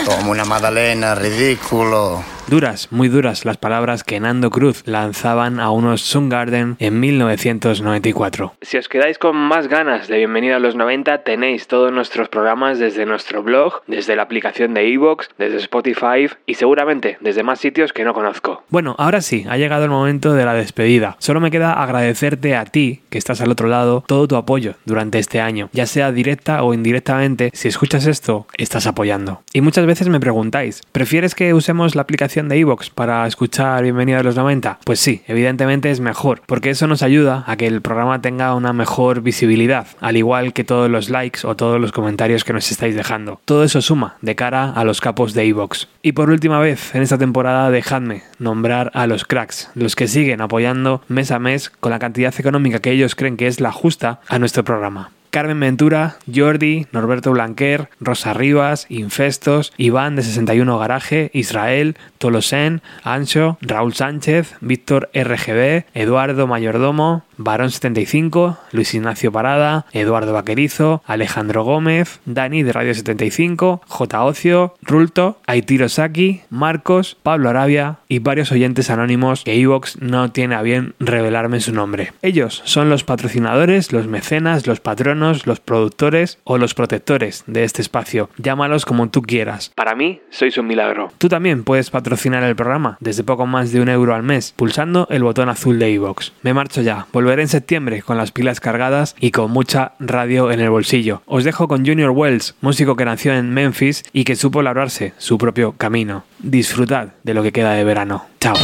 Como 0.06 0.32
una 0.32 0.45
magdalena, 0.45 1.16
ridículo. 1.16 2.24
Duras, 2.50 2.88
muy 2.89 3.10
duras 3.10 3.45
las 3.45 3.58
palabras 3.58 4.04
que 4.04 4.20
Nando 4.20 4.50
Cruz 4.50 4.82
lanzaban 4.88 5.60
a 5.60 5.70
unos 5.70 6.02
Soundgarden 6.02 6.78
en 6.80 7.00
1994. 7.00 8.54
Si 8.62 8.76
os 8.76 8.89
quedáis 8.89 9.20
con 9.20 9.36
más 9.36 9.68
ganas 9.68 10.08
de 10.08 10.18
Bienvenida 10.18 10.56
a 10.56 10.60
los 10.60 10.74
90, 10.74 11.20
tenéis 11.20 11.68
todos 11.68 11.91
nuestros 11.91 12.28
programas 12.28 12.80
desde 12.80 13.06
nuestro 13.06 13.43
blog, 13.43 13.84
desde 13.86 14.16
la 14.16 14.24
aplicación 14.24 14.74
de 14.74 14.91
Evox, 14.91 15.30
desde 15.38 15.58
Spotify 15.58 16.28
y 16.47 16.56
seguramente 16.56 17.20
desde 17.22 17.43
más 17.43 17.60
sitios 17.60 17.93
que 17.93 18.04
no 18.04 18.16
conozco. 18.16 18.64
Bueno, 18.70 18.95
ahora 18.97 19.22
sí, 19.22 19.45
ha 19.47 19.58
llegado 19.58 19.84
el 19.84 19.91
momento 19.91 20.34
de 20.34 20.45
la 20.45 20.56
despedida. 20.56 21.18
Solo 21.20 21.41
me 21.41 21.52
queda 21.52 21.74
agradecerte 21.74 22.56
a 22.56 22.66
ti, 22.66 23.02
que 23.12 23.20
estás 23.20 23.41
al 23.41 23.52
otro 23.52 23.68
lado, 23.68 24.04
todo 24.08 24.28
tu 24.28 24.36
apoyo 24.36 24.74
durante 24.86 25.20
este 25.20 25.39
año, 25.39 25.70
ya 25.72 25.86
sea 25.86 26.12
directa 26.12 26.64
o 26.64 26.74
indirectamente, 26.74 27.52
si 27.54 27.68
escuchas 27.68 28.08
esto, 28.08 28.47
estás 28.58 28.88
apoyando. 28.88 29.38
Y 29.51 29.61
muchas 29.61 29.85
veces 29.85 30.09
me 30.09 30.19
preguntáis, 30.19 30.81
¿prefieres 30.91 31.35
que 31.35 31.53
usemos 31.53 31.95
la 31.95 32.03
aplicación 32.03 32.49
de 32.49 32.57
Evox 32.57 32.89
para 32.89 33.25
escuchar 33.25 33.83
Bienvenida 33.83 34.19
a 34.19 34.23
los 34.23 34.35
90? 34.35 34.79
Pues 34.83 34.99
sí, 34.99 35.23
evidentemente 35.27 35.89
es 35.89 35.99
mejor, 35.99 36.41
porque 36.45 36.69
eso 36.69 36.87
nos 36.87 37.01
ayuda 37.01 37.43
a 37.47 37.57
que 37.57 37.67
el 37.67 37.81
programa 37.81 38.21
tenga 38.21 38.53
una 38.55 38.73
mejor 38.73 39.21
visibilidad, 39.21 39.87
al 40.01 40.17
igual 40.17 40.53
que 40.53 40.63
todos 40.63 40.89
los 40.89 41.09
likes 41.09 41.39
o 41.45 41.55
todos 41.55 41.81
los 41.81 41.91
comentarios 41.91 42.43
que 42.43 42.53
nos 42.53 42.69
estáis 42.71 42.95
dejando. 42.95 43.41
Todo 43.45 43.63
eso 43.63 43.81
suma 43.81 44.17
de 44.21 44.35
cara 44.35 44.71
a 44.71 44.83
los 44.83 45.01
capos 45.01 45.33
de 45.33 45.45
Evox. 45.45 45.87
Y 46.01 46.11
por 46.11 46.29
última 46.29 46.59
vez 46.59 46.93
en 46.93 47.01
esta 47.01 47.17
temporada, 47.17 47.71
dejadme 47.71 48.23
nombrar 48.37 48.91
a 48.93 49.07
los 49.07 49.25
cracks, 49.25 49.71
los 49.75 49.95
que 49.95 50.07
siguen 50.07 50.41
apoyando 50.41 51.01
mes 51.07 51.31
a 51.31 51.39
mes 51.39 51.69
con 51.69 51.91
la 51.91 51.99
cantidad 51.99 52.33
económica 52.37 52.79
que 52.79 52.91
ellos 52.91 53.15
creen 53.15 53.37
que 53.37 53.47
es 53.47 53.59
la 53.59 53.71
justa 53.71 54.19
a 54.27 54.39
nuestro 54.39 54.63
programa. 54.63 55.11
Carmen 55.30 55.59
Ventura, 55.59 56.17
Jordi, 56.34 56.88
Norberto 56.91 57.32
Blanquer, 57.32 57.89
Rosa 57.99 58.34
Rivas, 58.34 58.86
Infestos, 58.89 59.73
Iván 59.77 60.15
de 60.15 60.23
61 60.23 60.80
Garaje, 60.80 61.30
Israel, 61.34 61.97
Tolosen, 62.17 62.82
Ancho, 63.03 63.57
Raúl 63.61 63.93
Sánchez, 63.93 64.55
Víctor 64.61 65.09
RGB, 65.13 65.86
Eduardo 65.93 66.47
Mayordomo, 66.47 67.23
Barón 67.41 67.71
75, 67.71 68.57
Luis 68.73 68.93
Ignacio 68.93 69.31
Parada, 69.31 69.85
Eduardo 69.93 70.33
Vaquerizo, 70.33 71.01
Alejandro 71.05 71.63
Gómez, 71.63 72.19
Dani 72.25 72.63
de 72.63 72.73
Radio 72.73 72.93
75, 72.93 73.81
J. 73.87 74.23
Ocio, 74.25 74.75
Rulto, 74.81 75.39
Aitiro 75.47 75.87
Saki, 75.87 76.41
Marcos, 76.49 77.15
Pablo 77.23 77.49
Arabia 77.49 77.99
y 78.09 78.19
varios 78.19 78.51
oyentes 78.51 78.89
anónimos 78.89 79.45
que 79.45 79.57
Evox 79.57 80.01
no 80.01 80.33
tiene 80.33 80.55
a 80.55 80.61
bien 80.61 80.95
revelarme 80.99 81.61
su 81.61 81.71
nombre. 81.71 82.11
Ellos 82.21 82.61
son 82.65 82.89
los 82.89 83.05
patrocinadores, 83.05 83.93
los 83.93 84.07
mecenas, 84.07 84.67
los 84.67 84.81
patronos, 84.81 85.47
los 85.47 85.61
productores 85.61 86.39
o 86.43 86.57
los 86.57 86.73
protectores 86.73 87.45
de 87.47 87.63
este 87.63 87.81
espacio. 87.81 88.29
Llámalos 88.37 88.85
como 88.85 89.09
tú 89.09 89.21
quieras. 89.21 89.71
Para 89.75 89.95
mí, 89.95 90.19
sois 90.29 90.57
un 90.57 90.67
milagro. 90.67 91.13
Tú 91.17 91.29
también 91.29 91.63
puedes 91.63 91.89
patrocinar 91.89 92.43
el 92.43 92.57
programa 92.57 92.97
desde 92.99 93.23
poco 93.23 93.45
más 93.45 93.71
de 93.71 93.79
un 93.79 93.87
euro 93.87 94.13
al 94.13 94.23
mes, 94.23 94.53
pulsando 94.57 95.07
el 95.09 95.23
botón 95.23 95.47
azul 95.47 95.79
de 95.79 95.93
Evox. 95.93 96.33
Me 96.41 96.53
marcho 96.53 96.81
ya. 96.81 97.07
Volveré 97.30 97.43
en 97.43 97.47
septiembre 97.47 98.01
con 98.01 98.17
las 98.17 98.32
pilas 98.32 98.59
cargadas 98.59 99.15
y 99.19 99.30
con 99.30 99.51
mucha 99.51 99.91
radio 99.99 100.51
en 100.51 100.61
el 100.61 100.71
bolsillo. 100.71 101.21
Os 101.27 101.43
dejo 101.43 101.67
con 101.67 101.86
Junior 101.86 102.09
Wells, 102.09 102.55
músico 102.59 102.95
que 102.95 103.05
nació 103.05 103.36
en 103.36 103.53
Memphis 103.53 104.03
y 104.11 104.23
que 104.23 104.36
supo 104.36 104.63
labrarse 104.63 105.13
su 105.19 105.38
propio 105.38 105.73
camino. 105.73 106.23
Disfrutad 106.39 107.09
de 107.21 107.36
lo 107.36 107.43
que 107.43 107.51
queda 107.51 107.73
de 107.73 107.84
verano. 107.84 108.25
Chao. 108.39 108.55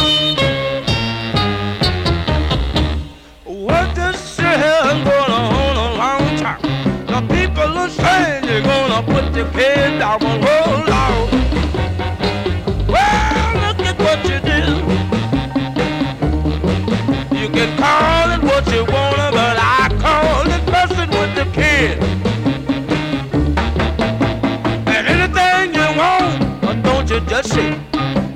Just 27.42 27.54
say? 27.54 27.70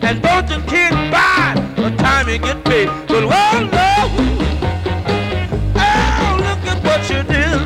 And 0.02 0.22
don't 0.22 0.47
the 0.47 0.62
kid 0.68 0.91
buy 1.12 1.54
the 1.78 1.89
time 1.97 2.28
you 2.28 2.38
get 2.38 2.64
paid. 2.66 2.89
But 3.08 3.26
well, 3.26 3.62
no. 3.62 3.91
Oh, 5.76 6.36
look 6.45 6.64
at 6.72 6.84
what 6.84 7.02
you 7.10 7.24
did. 7.24 7.60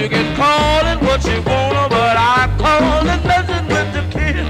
You 0.00 0.08
can 0.08 0.36
call 0.36 0.86
it 0.86 0.98
what 1.02 1.22
you 1.24 1.42
wanna, 1.42 1.88
but 1.90 2.16
I 2.16 2.48
call 2.62 3.06
it 3.14 3.22
messing 3.30 3.66
with 3.72 3.88
the 3.96 4.04
kid. 4.16 4.46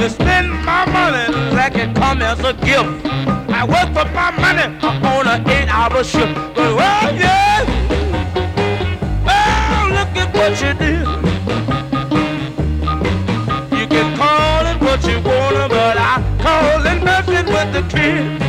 You 0.00 0.08
spend 0.08 0.48
my 0.64 0.84
money 0.86 1.26
like 1.56 1.74
it 1.74 1.94
come 1.96 2.22
as 2.22 2.38
a 2.40 2.52
gift. 2.52 3.04
I 3.50 3.64
work 3.64 3.88
for 3.96 4.08
my 4.14 4.30
money 4.44 4.66
on 5.04 5.26
an 5.26 5.48
eight-hour 5.50 6.04
shift. 6.04 6.34
But 6.54 6.76
well, 6.76 7.05
Yeah. 18.06 18.45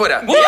Estamos 0.00 0.24
fuera. 0.24 0.39